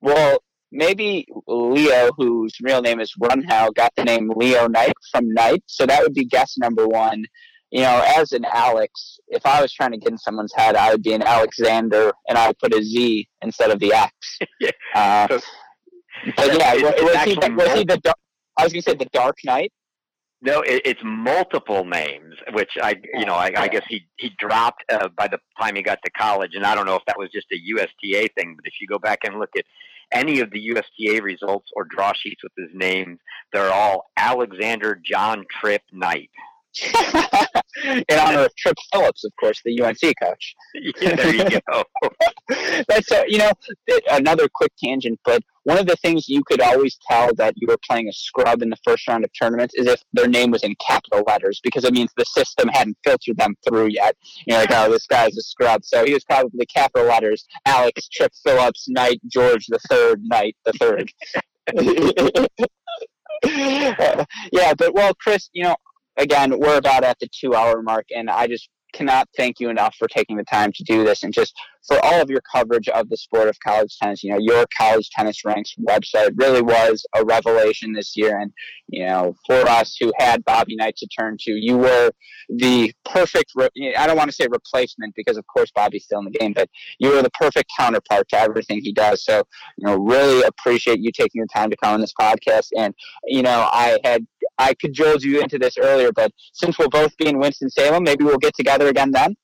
Well, 0.00 0.42
maybe 0.72 1.26
Leo, 1.46 2.10
whose 2.16 2.54
real 2.60 2.82
name 2.82 3.00
is 3.00 3.12
Runhow, 3.22 3.72
got 3.74 3.92
the 3.96 4.04
name 4.04 4.30
Leo 4.34 4.66
Knight 4.66 4.92
from 5.10 5.32
Knight. 5.32 5.62
So 5.66 5.86
that 5.86 6.02
would 6.02 6.12
be 6.12 6.24
guess 6.24 6.58
number 6.58 6.86
one. 6.88 7.24
You 7.70 7.82
know, 7.82 8.04
as 8.18 8.32
an 8.32 8.44
Alex, 8.52 9.18
if 9.28 9.46
I 9.46 9.62
was 9.62 9.72
trying 9.72 9.92
to 9.92 9.96
get 9.96 10.10
in 10.10 10.18
someone's 10.18 10.52
head, 10.54 10.74
I 10.76 10.90
would 10.90 11.02
be 11.02 11.14
an 11.14 11.22
Alexander, 11.22 12.12
and 12.28 12.36
I 12.36 12.48
would 12.48 12.58
put 12.58 12.74
a 12.74 12.82
Z 12.82 13.26
instead 13.40 13.70
of 13.70 13.78
the 13.80 13.94
X. 13.94 14.12
Yeah. 14.60 14.70
Uh, 14.94 15.40
but 16.36 16.58
yeah, 16.58 16.74
was, 16.74 16.82
was 17.00 17.22
he, 17.24 17.34
the- 17.34 17.54
was 17.56 17.72
he 17.72 17.84
the? 17.84 18.14
I 18.58 18.64
was 18.64 18.72
gonna 18.72 18.82
say 18.82 18.94
the 18.94 19.08
Dark 19.12 19.36
Knight. 19.44 19.72
No, 20.44 20.60
it, 20.62 20.82
it's 20.84 21.00
multiple 21.04 21.84
names, 21.84 22.34
which 22.52 22.72
I, 22.82 22.96
you 23.14 23.24
know, 23.24 23.34
I, 23.34 23.52
I 23.56 23.68
guess 23.68 23.84
he 23.88 24.02
he 24.16 24.32
dropped 24.38 24.84
uh, 24.90 25.08
by 25.16 25.28
the 25.28 25.38
time 25.60 25.76
he 25.76 25.82
got 25.82 26.00
to 26.04 26.10
college, 26.10 26.54
and 26.54 26.66
I 26.66 26.74
don't 26.74 26.84
know 26.84 26.96
if 26.96 27.04
that 27.06 27.16
was 27.16 27.30
just 27.30 27.46
a 27.52 27.56
USTA 27.56 28.28
thing, 28.36 28.56
but 28.56 28.66
if 28.66 28.74
you 28.80 28.88
go 28.88 28.98
back 28.98 29.20
and 29.22 29.38
look 29.38 29.50
at 29.56 29.64
any 30.10 30.40
of 30.40 30.50
the 30.50 30.58
USTA 30.58 31.22
results 31.22 31.70
or 31.76 31.84
draw 31.84 32.12
sheets 32.12 32.42
with 32.42 32.52
his 32.58 32.70
names, 32.74 33.20
they're 33.52 33.72
all 33.72 34.10
Alexander 34.16 35.00
John 35.04 35.44
Tripp 35.60 35.82
Knight. 35.92 36.30
in 37.84 38.18
honor 38.18 38.44
of 38.44 38.56
Tripp 38.56 38.76
Phillips, 38.92 39.24
of 39.24 39.32
course, 39.38 39.60
the 39.64 39.80
UNC 39.80 40.00
coach. 40.22 40.54
yeah, 41.00 41.14
there 41.16 41.34
you 41.34 41.60
go. 41.70 41.84
That's 42.88 43.10
uh, 43.10 43.24
you 43.26 43.38
know 43.38 43.50
another 44.10 44.48
quick 44.52 44.72
tangent, 44.82 45.18
but 45.24 45.42
one 45.64 45.78
of 45.78 45.86
the 45.86 45.96
things 45.96 46.28
you 46.28 46.42
could 46.44 46.60
always 46.60 46.98
tell 47.08 47.32
that 47.34 47.54
you 47.56 47.66
were 47.68 47.78
playing 47.88 48.08
a 48.08 48.12
scrub 48.12 48.62
in 48.62 48.70
the 48.70 48.76
first 48.84 49.06
round 49.06 49.24
of 49.24 49.30
tournaments 49.40 49.74
is 49.74 49.86
if 49.86 50.02
their 50.12 50.26
name 50.26 50.50
was 50.50 50.64
in 50.64 50.74
capital 50.84 51.22
letters 51.26 51.60
because 51.62 51.84
it 51.84 51.92
means 51.92 52.10
the 52.16 52.24
system 52.24 52.68
hadn't 52.68 52.96
filtered 53.04 53.36
them 53.36 53.54
through 53.66 53.88
yet. 53.88 54.16
You're 54.46 54.58
like, 54.58 54.70
oh, 54.72 54.90
this 54.90 55.06
guy's 55.06 55.36
a 55.36 55.42
scrub, 55.42 55.84
so 55.84 56.04
he 56.04 56.14
was 56.14 56.24
probably 56.24 56.66
capital 56.66 57.08
letters: 57.08 57.46
Alex 57.66 58.08
Tripp 58.08 58.32
Phillips, 58.44 58.86
Knight 58.88 59.20
George 59.28 59.66
the 59.66 59.78
Third, 59.88 60.22
Knight 60.24 60.56
the 60.64 60.72
Third. 60.72 61.12
Yeah, 64.52 64.74
but 64.76 64.94
well, 64.94 65.14
Chris, 65.14 65.50
you 65.52 65.64
know, 65.64 65.76
again, 66.16 66.58
we're 66.58 66.78
about 66.78 67.04
at 67.04 67.18
the 67.20 67.28
two 67.28 67.54
hour 67.54 67.82
mark, 67.82 68.06
and 68.14 68.30
I 68.30 68.46
just 68.46 68.68
cannot 68.92 69.28
thank 69.36 69.58
you 69.58 69.70
enough 69.70 69.94
for 69.98 70.06
taking 70.06 70.36
the 70.36 70.44
time 70.44 70.70
to 70.70 70.84
do 70.84 71.02
this 71.02 71.22
and 71.22 71.32
just 71.32 71.54
for 71.86 71.98
all 72.04 72.20
of 72.20 72.30
your 72.30 72.42
coverage 72.54 72.88
of 72.88 73.08
the 73.08 73.16
sport 73.16 73.48
of 73.48 73.58
college 73.60 73.96
tennis. 74.00 74.22
You 74.22 74.32
know, 74.32 74.38
your 74.38 74.66
college 74.76 75.08
tennis 75.10 75.44
ranks 75.44 75.74
website 75.88 76.30
really 76.36 76.62
was 76.62 77.04
a 77.16 77.24
revelation 77.24 77.92
this 77.92 78.12
year. 78.16 78.38
And, 78.38 78.52
you 78.88 79.06
know, 79.06 79.34
for 79.46 79.66
us 79.66 79.96
who 79.98 80.12
had 80.18 80.44
Bobby 80.44 80.76
Knight 80.76 80.96
to 80.98 81.06
turn 81.06 81.36
to, 81.40 81.52
you 81.52 81.78
were 81.78 82.12
the 82.48 82.92
perfect, 83.04 83.52
re- 83.56 83.94
I 83.96 84.06
don't 84.06 84.16
want 84.16 84.30
to 84.30 84.36
say 84.36 84.46
replacement 84.48 85.14
because, 85.16 85.36
of 85.36 85.46
course, 85.46 85.72
Bobby's 85.74 86.04
still 86.04 86.20
in 86.20 86.26
the 86.26 86.38
game, 86.38 86.52
but 86.52 86.68
you 86.98 87.10
were 87.10 87.22
the 87.22 87.30
perfect 87.30 87.70
counterpart 87.76 88.28
to 88.28 88.38
everything 88.38 88.80
he 88.80 88.92
does. 88.92 89.24
So, 89.24 89.42
you 89.76 89.86
know, 89.86 89.96
really 89.96 90.42
appreciate 90.42 91.00
you 91.00 91.10
taking 91.10 91.40
the 91.40 91.48
time 91.48 91.70
to 91.70 91.76
come 91.82 91.94
on 91.94 92.00
this 92.00 92.14
podcast. 92.20 92.68
And, 92.76 92.94
you 93.24 93.42
know, 93.42 93.68
I 93.72 93.98
had, 94.04 94.26
I 94.62 94.74
cajoled 94.74 95.22
you 95.22 95.40
into 95.40 95.58
this 95.58 95.76
earlier, 95.78 96.12
but 96.12 96.32
since 96.52 96.78
we'll 96.78 96.88
both 96.88 97.16
be 97.16 97.28
in 97.28 97.38
Winston-Salem, 97.38 98.04
maybe 98.04 98.24
we'll 98.24 98.38
get 98.38 98.54
together 98.56 98.88
again 98.88 99.10
then. 99.10 99.34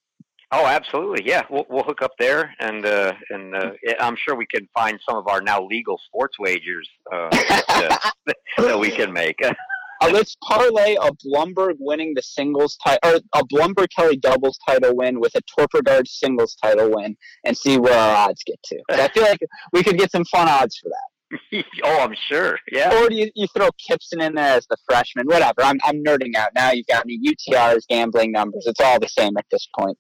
Oh, 0.51 0.65
absolutely. 0.65 1.29
Yeah, 1.29 1.43
we'll 1.51 1.67
we'll 1.69 1.83
hook 1.83 2.01
up 2.01 2.13
there, 2.19 2.55
and 2.61 2.87
uh, 2.87 3.13
and 3.29 3.55
uh, 3.55 3.73
I'm 4.01 4.17
sure 4.17 4.35
we 4.35 4.47
can 4.47 4.67
find 4.75 4.99
some 5.07 5.19
of 5.19 5.29
our 5.29 5.43
now 5.43 5.63
legal 5.63 6.01
sports 6.07 6.39
wagers 6.39 6.89
uh, 7.13 7.29
that, 7.31 8.13
that 8.57 8.79
we 8.79 8.91
can 8.91 9.13
make. 9.13 9.37
uh, 9.45 10.11
let's 10.11 10.37
parlay 10.43 10.95
a 10.95 11.11
Blumberg 11.23 11.77
winning 11.79 12.15
the 12.15 12.23
singles 12.23 12.79
title, 12.83 12.99
or 13.05 13.21
a 13.35 13.45
Blumberg 13.45 13.89
Kelly 13.95 14.17
doubles 14.17 14.59
title 14.67 14.97
win 14.97 15.21
with 15.21 15.35
a 15.35 15.43
Torpegaard 15.43 16.09
singles 16.09 16.57
title 16.63 16.95
win, 16.95 17.15
and 17.45 17.55
see 17.55 17.77
where 17.77 17.99
our 17.99 18.29
odds 18.29 18.43
get 18.47 18.59
to. 18.65 18.83
I 18.91 19.09
feel 19.09 19.25
like 19.25 19.41
we 19.75 19.83
could 19.83 19.99
get 19.99 20.11
some 20.11 20.25
fun 20.25 20.49
odds 20.49 20.79
for 20.79 20.89
that. 20.89 21.18
oh, 21.85 22.01
I'm 22.01 22.15
sure. 22.29 22.59
Yeah. 22.71 22.95
Or 22.99 23.09
do 23.09 23.15
you, 23.15 23.31
you 23.35 23.47
throw 23.55 23.69
Kipson 23.91 24.21
in 24.21 24.35
there 24.35 24.57
as 24.57 24.67
the 24.69 24.77
freshman? 24.89 25.27
Whatever. 25.27 25.63
I'm, 25.63 25.79
I'm 25.85 26.03
nerding 26.05 26.35
out 26.37 26.51
now. 26.55 26.73
You've 26.73 26.87
got 26.87 27.07
me 27.07 27.19
UTR's 27.19 27.87
gambling 27.89 28.33
numbers. 28.33 28.65
It's 28.67 28.81
all 28.81 29.01
the 29.01 29.09
same 29.09 29.37
at 29.37 29.47
this 29.51 29.67
point 29.79 29.97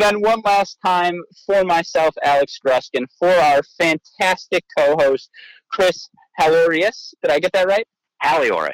then 0.00 0.20
one 0.20 0.40
last 0.44 0.78
time 0.84 1.20
for 1.46 1.64
myself, 1.64 2.14
Alex 2.22 2.58
Gruskin, 2.64 3.06
for 3.18 3.28
our 3.28 3.60
fantastic 3.78 4.64
co-host, 4.76 5.30
Chris 5.70 6.08
Halorius. 6.40 7.14
Did 7.22 7.30
I 7.30 7.38
get 7.38 7.52
that 7.52 7.68
right? 7.68 7.86
Halioris. 8.22 8.70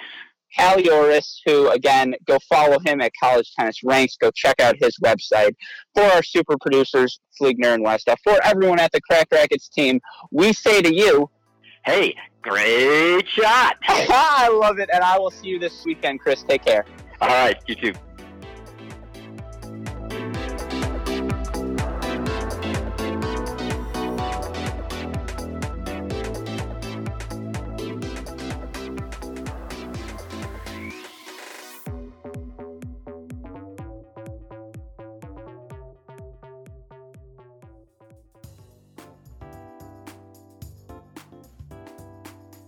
Halioris, 0.58 1.40
who 1.44 1.68
again, 1.70 2.14
go 2.26 2.38
follow 2.48 2.78
him 2.86 3.00
at 3.00 3.12
College 3.22 3.52
Tennis 3.58 3.82
Ranks. 3.84 4.16
Go 4.16 4.30
check 4.34 4.58
out 4.60 4.76
his 4.80 4.96
website. 5.04 5.54
For 5.94 6.02
our 6.02 6.22
super 6.22 6.56
producers, 6.58 7.20
Fliegner 7.40 7.74
and 7.74 7.84
Westa, 7.84 8.16
for 8.24 8.38
everyone 8.42 8.80
at 8.80 8.92
the 8.92 9.00
Cracked 9.02 9.32
Racquets 9.32 9.68
team, 9.68 10.00
we 10.30 10.52
say 10.52 10.80
to 10.80 10.94
you, 10.94 11.28
Hey, 11.86 12.16
great 12.42 13.28
shot! 13.28 13.76
I 13.88 14.48
love 14.48 14.80
it, 14.80 14.90
and 14.92 15.04
I 15.04 15.16
will 15.20 15.30
see 15.30 15.46
you 15.46 15.60
this 15.60 15.84
weekend, 15.84 16.18
Chris. 16.18 16.42
Take 16.42 16.64
care. 16.64 16.84
All 17.20 17.28
right, 17.28 17.56
you 17.68 17.76
too. 17.76 17.92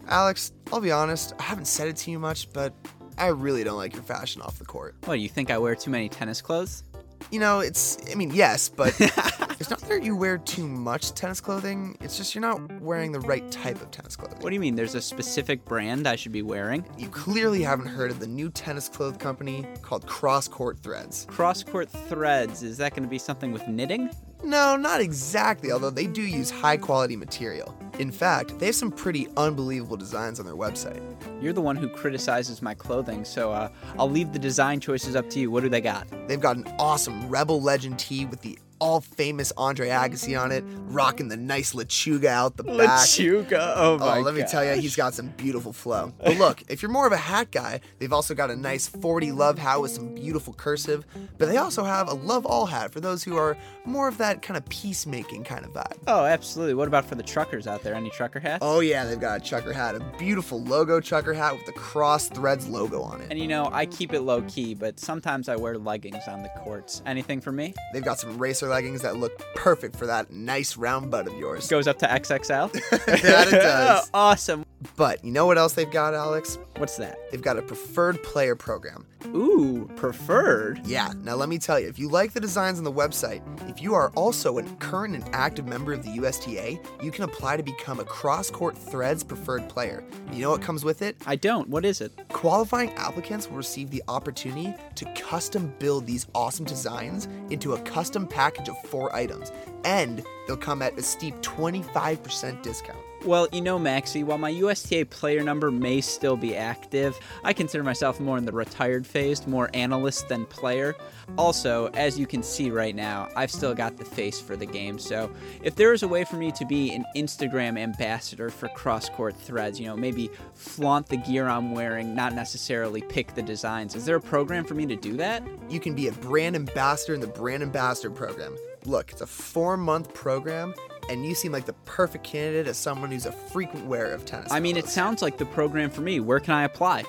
Alex, 0.09 0.53
I'll 0.73 0.81
be 0.81 0.91
honest, 0.91 1.35
I 1.39 1.43
haven't 1.43 1.67
said 1.67 1.89
it 1.89 1.97
to 1.97 2.11
you 2.11 2.19
much, 2.19 2.51
but 2.53 2.73
I 3.19 3.27
really 3.29 3.63
don't 3.63 3.77
like 3.77 3.93
your 3.93 4.03
fashion 4.03 4.41
off 4.41 4.59
the 4.59 4.65
court. 4.65 4.97
What, 5.05 5.21
you 5.21 5.29
think 5.29 5.51
I 5.51 5.59
wear 5.59 5.75
too 5.75 5.91
many 5.91 6.09
tennis 6.09 6.41
clothes? 6.41 6.85
You 7.31 7.41
know, 7.41 7.61
it's, 7.61 7.99
I 8.11 8.15
mean, 8.15 8.31
yes, 8.31 8.71
but 8.71 8.95
it's 9.01 9.69
not 9.69 9.81
that 9.81 10.03
you 10.03 10.17
wear 10.17 10.39
too 10.39 10.67
much 10.67 11.13
tennis 11.13 11.41
clothing, 11.41 11.99
it's 12.01 12.17
just 12.17 12.35
you're 12.35 12.41
not 12.41 12.81
wearing 12.81 13.13
the 13.13 13.21
right 13.21 13.51
type 13.51 13.83
of 13.83 13.91
tennis 13.91 14.17
clothing. 14.17 14.39
What 14.39 14.49
do 14.49 14.55
you 14.55 14.61
mean? 14.61 14.77
There's 14.77 14.95
a 14.95 15.03
specific 15.03 15.65
brand 15.65 16.07
I 16.07 16.17
should 16.17 16.33
be 16.33 16.43
wearing? 16.43 16.87
You 16.97 17.09
clearly 17.09 17.63
haven't 17.63 17.89
heard 17.89 18.11
of 18.11 18.19
the 18.19 18.27
new 18.27 18.51
tennis 18.51 18.89
cloth 18.89 19.19
company 19.19 19.67
called 19.83 20.07
Cross 20.07 20.49
Court 20.49 20.79
Threads. 20.79 21.27
Cross 21.29 21.65
Court 21.65 21.91
Threads, 21.91 22.63
is 22.63 22.79
that 22.79 22.93
going 22.93 23.03
to 23.03 23.11
be 23.11 23.19
something 23.19 23.53
with 23.53 23.69
knitting? 23.69 24.11
No, 24.45 24.76
not 24.76 25.01
exactly, 25.01 25.72
although 25.72 25.91
they 25.91 26.07
do 26.07 26.22
use 26.22 26.49
high 26.49 26.76
quality 26.76 27.16
material. 27.16 27.76
In 27.99 28.12
fact, 28.12 28.59
they 28.59 28.66
have 28.66 28.76
some 28.76 28.93
pretty 28.93 29.26
unbelievable 29.36 29.97
designs 29.97 30.39
on 30.39 30.47
their 30.47 30.55
website. 30.55 31.03
You're 31.43 31.53
the 31.53 31.61
one 31.61 31.74
who 31.74 31.89
criticizes 31.89 32.62
my 32.62 32.72
clothing, 32.72 33.24
so 33.24 33.51
uh, 33.51 33.68
I'll 33.99 34.11
leave 34.11 34.32
the 34.32 34.39
design 34.39 34.78
choices 34.78 35.16
up 35.16 35.28
to 35.30 35.41
you. 35.41 35.51
What 35.51 35.64
do 35.64 35.68
they 35.68 35.80
got? 35.80 36.07
They've 36.28 36.41
got 36.41 36.57
an 36.57 36.72
awesome 36.78 37.28
Rebel 37.28 37.61
Legend 37.61 37.99
tee 37.99 38.26
with 38.26 38.41
the 38.41 38.57
all 38.81 39.01
famous 39.01 39.53
Andre 39.57 39.89
Agassi 39.89 40.41
on 40.41 40.53
it, 40.53 40.64
rocking 40.89 41.29
the 41.29 41.37
nice 41.37 41.72
Lechuga 41.72 42.26
out 42.26 42.57
the 42.57 42.64
back. 42.64 42.76
Lechuga, 42.76 43.74
oh, 43.76 43.95
oh 43.95 43.99
my 43.99 44.18
Oh, 44.18 44.20
let 44.22 44.35
me 44.35 44.43
tell 44.43 44.64
you, 44.64 44.81
he's 44.81 44.97
got 44.97 45.14
some 45.14 45.29
beautiful 45.37 45.72
flow. 45.72 46.12
But 46.22 46.37
look, 46.39 46.62
if 46.68 46.83
you're 46.83 46.91
more 46.91 47.07
of 47.07 47.12
a 47.12 47.16
hat 47.16 47.51
guy, 47.51 47.81
they've 47.99 48.12
also 48.12 48.35
got 48.35 48.51
a 48.51 48.57
nice 48.57 48.87
40 48.87 49.33
love 49.33 49.59
hat 49.59 49.81
with 49.81 49.91
some 49.91 50.14
beautiful 50.14 50.53
cursive. 50.53 51.05
But 51.39 51.47
they 51.49 51.57
also 51.57 51.85
have 51.85 52.09
a 52.09 52.14
love 52.14 52.47
all 52.47 52.66
hat 52.66 52.93
for 52.93 53.01
those 53.01 53.22
who 53.22 53.37
are 53.37 53.57
more 53.85 54.09
of 54.09 54.18
that 54.18 54.43
kind 54.43 54.57
of 54.57 54.68
peacemaking 54.68 55.45
kind 55.45 55.64
of 55.64 55.72
vibe. 55.72 55.99
Oh, 56.07 56.24
absolutely. 56.24 56.74
What 56.74 56.89
about 56.89 57.05
for 57.05 57.14
the 57.14 57.22
truckers 57.22 57.66
out 57.66 57.83
there? 57.83 57.95
Any 57.95 58.11
trucker 58.11 58.41
hats? 58.41 58.59
Oh 58.62 58.81
yeah, 58.81 59.05
they've 59.05 59.20
got 59.20 59.41
a 59.41 59.45
trucker 59.45 59.72
hat, 59.72 59.95
a 59.95 60.01
beautiful 60.18 60.62
logo 60.62 61.01
trucker 61.01 61.35
hat 61.35 61.55
with 61.55 61.66
the 61.66 61.72
Cross 61.72 62.29
Threads 62.29 62.68
logo 62.68 63.03
on 63.03 63.20
it. 63.20 63.29
And 63.31 63.39
you 63.39 63.49
know, 63.49 63.68
I 63.72 63.87
keep 63.87 64.12
it 64.12 64.20
low 64.20 64.43
key, 64.43 64.74
but 64.74 64.99
sometimes 65.01 65.49
I 65.49 65.57
wear 65.57 65.79
leggings 65.79 66.26
on 66.29 66.43
the 66.43 66.49
courts. 66.51 67.03
Anything 67.07 67.41
for 67.41 67.53
me? 67.53 67.74
They've 67.93 68.05
got 68.05 68.18
some 68.18 68.39
racer 68.39 68.68
leggings 68.69 69.03
that 69.03 69.16
look 69.16 69.39
perfect 69.55 69.97
for 69.97 70.07
that 70.07 70.31
nice 70.31 70.77
round 70.77 71.11
butt 71.11 71.27
of 71.27 71.35
yours. 71.39 71.69
Goes 71.69 71.87
up 71.87 71.99
to 71.99 72.07
XXL? 72.07 72.73
that 72.73 73.49
it 73.49 73.51
does. 73.53 74.11
awesome. 74.14 74.64
But 74.97 75.24
you 75.24 75.33
know 75.33 75.47
what 75.47 75.59
else 75.59 75.72
they've 75.72 75.91
got, 75.91 76.14
Alex? 76.14 76.59
What's 76.76 76.97
that? 76.99 77.18
They've 77.31 77.43
got 77.43 77.59
a 77.59 77.62
preferred 77.62 78.22
player 78.22 78.55
program. 78.55 79.07
Ooh, 79.26 79.91
preferred? 79.97 80.81
Yeah, 80.87 81.12
now 81.22 81.35
let 81.35 81.49
me 81.49 81.59
tell 81.59 81.81
you, 81.81 81.89
if 81.89 81.99
you 81.99 82.09
like 82.09 82.33
the 82.33 82.41
designs 82.41 82.79
on 82.79 82.85
the 82.85 82.93
website, 82.93 83.43
if 83.68 83.83
you 83.83 83.95
are 83.95 84.11
also 84.11 84.59
a 84.59 84.62
current 84.79 85.14
and 85.14 85.29
active 85.35 85.66
member 85.66 85.93
of 85.93 86.05
the 86.05 86.11
USTA, 86.11 86.79
you 87.03 87.11
can 87.11 87.24
apply 87.24 87.57
to 87.57 87.62
become 87.62 87.99
a 87.99 88.05
Cross 88.05 88.51
Court 88.51 88.79
Threads 88.79 89.24
preferred 89.24 89.68
player. 89.68 90.05
You 90.33 90.43
know 90.43 90.51
what 90.51 90.62
comes 90.62 90.85
with 90.85 91.03
it? 91.03 91.16
I 91.26 91.37
don't. 91.37 91.68
What 91.68 91.85
is 91.85 92.01
it? 92.01 92.12
Qualifying 92.29 92.91
applicants 92.93 93.49
will 93.49 93.57
receive 93.57 93.91
the 93.91 94.03
opportunity 94.09 94.72
to 94.95 95.05
custom 95.14 95.74
build 95.79 96.07
these 96.07 96.26
awesome 96.35 96.64
designs 96.64 97.26
into 97.51 97.74
a 97.74 97.81
custom 97.83 98.26
package 98.26 98.68
of 98.68 98.81
four 98.83 99.14
items, 99.14 99.51
and 99.85 100.22
they'll 100.47 100.57
come 100.57 100.83
at 100.83 100.97
a 100.99 101.03
steep 101.03 101.35
25% 101.43 102.62
discount. 102.62 102.99
Well, 103.25 103.49
you 103.51 103.61
know, 103.61 103.81
Maxie, 103.81 104.23
while 104.23 104.39
my 104.39 104.51
USTA 104.51 105.07
player 105.07 105.43
number 105.43 105.73
may 105.73 106.01
still 106.01 106.37
be 106.37 106.55
active, 106.55 107.19
I 107.43 107.53
consider 107.53 107.83
myself 107.83 108.21
more 108.21 108.39
in 108.39 108.45
the 108.45 108.53
retired 108.53 109.05
phase, 109.05 109.45
more 109.45 109.69
analyst 109.75 110.29
than 110.29 110.47
player. 110.47 110.95
Also, 111.37 111.89
as 111.95 112.16
you 112.16 112.29
can 112.29 112.45
see 112.45 112.71
right 112.71 112.95
now, 112.95 113.29
I've 113.35 113.51
still 113.51 113.75
got 113.75 113.97
the 113.97 114.05
face 114.05 114.41
for 114.41 114.55
the 114.55 114.64
game, 114.64 115.01
so 115.01 115.31
if 115.62 115.75
there 115.75 115.93
is 115.93 116.05
a 116.05 116.09
way 116.09 116.25
for 116.25 116.37
me 116.37 116.53
to 116.53 116.64
be 116.64 116.95
an 116.95 117.05
Instagram 117.16 117.77
ambassador 117.77 118.51
for 118.51 118.69
cross 118.69 119.09
court 119.09 119.37
threads, 119.37 119.81
you 119.81 119.87
know, 119.87 119.97
maybe 119.97 120.31
flaunt 120.55 121.09
the 121.09 121.16
gear 121.16 121.49
I'm 121.49 121.73
wearing, 121.73 122.14
not 122.14 122.35
necessarily 122.35 123.03
pick 123.03 123.35
the 123.35 123.43
designs, 123.43 123.97
is 123.97 124.07
there 124.07 124.16
a 124.16 124.21
program 124.21 124.64
for 124.64 124.75
me 124.75 124.87
to 124.87 124.97
do 124.97 125.16
that? 125.16 125.43
You 125.69 125.81
can 125.81 125.95
be 125.95 126.07
a 126.07 126.12
brand 126.12 126.55
ambassador 126.55 127.14
in 127.14 127.21
the 127.21 127.27
brand 127.27 127.64
ambassador 127.64 128.11
program. 128.11 128.57
Look, 128.85 129.11
it's 129.11 129.21
a 129.21 129.27
four 129.27 129.77
month 129.77 130.14
program, 130.14 130.73
and 131.09 131.25
you 131.25 131.35
seem 131.35 131.53
like 131.53 131.67
the 131.67 131.73
perfect 131.85 132.25
candidate 132.25 132.67
as 132.67 132.77
someone 132.77 133.11
who's 133.11 133.27
a 133.27 133.33
frequent 133.33 133.87
wearer 133.87 134.13
of 134.13 134.25
tennis. 134.25 134.53
I 134.53 134.61
mean, 134.61 134.77
it 134.77 134.89
sounds 134.89 135.23
like 135.23 135.39
the 135.39 135.47
program 135.47 135.91
for 135.91 136.03
me. 136.03 136.21
Where 136.21 136.41
can 136.41 136.55
I 136.55 136.65
apply? 136.65 137.05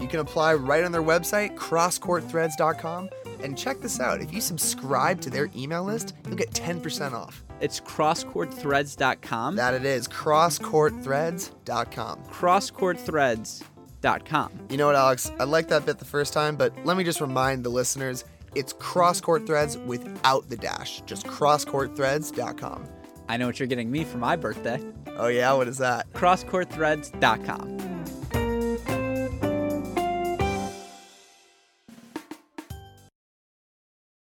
You 0.00 0.06
can 0.06 0.20
apply 0.20 0.54
right 0.54 0.84
on 0.84 0.92
their 0.92 1.02
website, 1.02 1.56
crosscourtthreads.com. 1.56 3.10
And 3.42 3.56
check 3.56 3.80
this 3.80 4.00
out 4.00 4.20
if 4.20 4.32
you 4.32 4.40
subscribe 4.40 5.20
to 5.22 5.30
their 5.30 5.48
email 5.56 5.84
list, 5.84 6.14
you'll 6.26 6.36
get 6.36 6.50
10% 6.50 7.12
off. 7.12 7.44
It's 7.60 7.80
crosscourtthreads.com. 7.80 9.56
That 9.56 9.74
it 9.74 9.84
is, 9.84 10.06
crosscourtthreads.com. 10.08 12.24
crosscourtthreads.com. 12.24 14.52
You 14.70 14.76
know 14.76 14.86
what, 14.86 14.94
Alex? 14.94 15.32
I 15.40 15.44
liked 15.44 15.70
that 15.70 15.84
bit 15.86 15.98
the 15.98 16.04
first 16.04 16.32
time, 16.32 16.54
but 16.56 16.72
let 16.84 16.96
me 16.96 17.02
just 17.04 17.20
remind 17.20 17.64
the 17.64 17.70
listeners 17.70 18.24
it's 18.54 18.72
crosscourt 18.74 19.44
threads 19.46 19.76
without 19.78 20.48
the 20.48 20.56
dash. 20.56 21.00
Just 21.02 21.26
crosscourtthreads.com. 21.26 22.88
I 23.28 23.36
know 23.36 23.46
what 23.46 23.58
you're 23.60 23.68
getting 23.68 23.90
me 23.90 24.04
for 24.04 24.18
my 24.18 24.36
birthday. 24.36 24.80
Oh, 25.16 25.28
yeah? 25.28 25.52
What 25.52 25.68
is 25.68 25.78
that? 25.78 26.12
crosscourtthreads.com. 26.12 27.97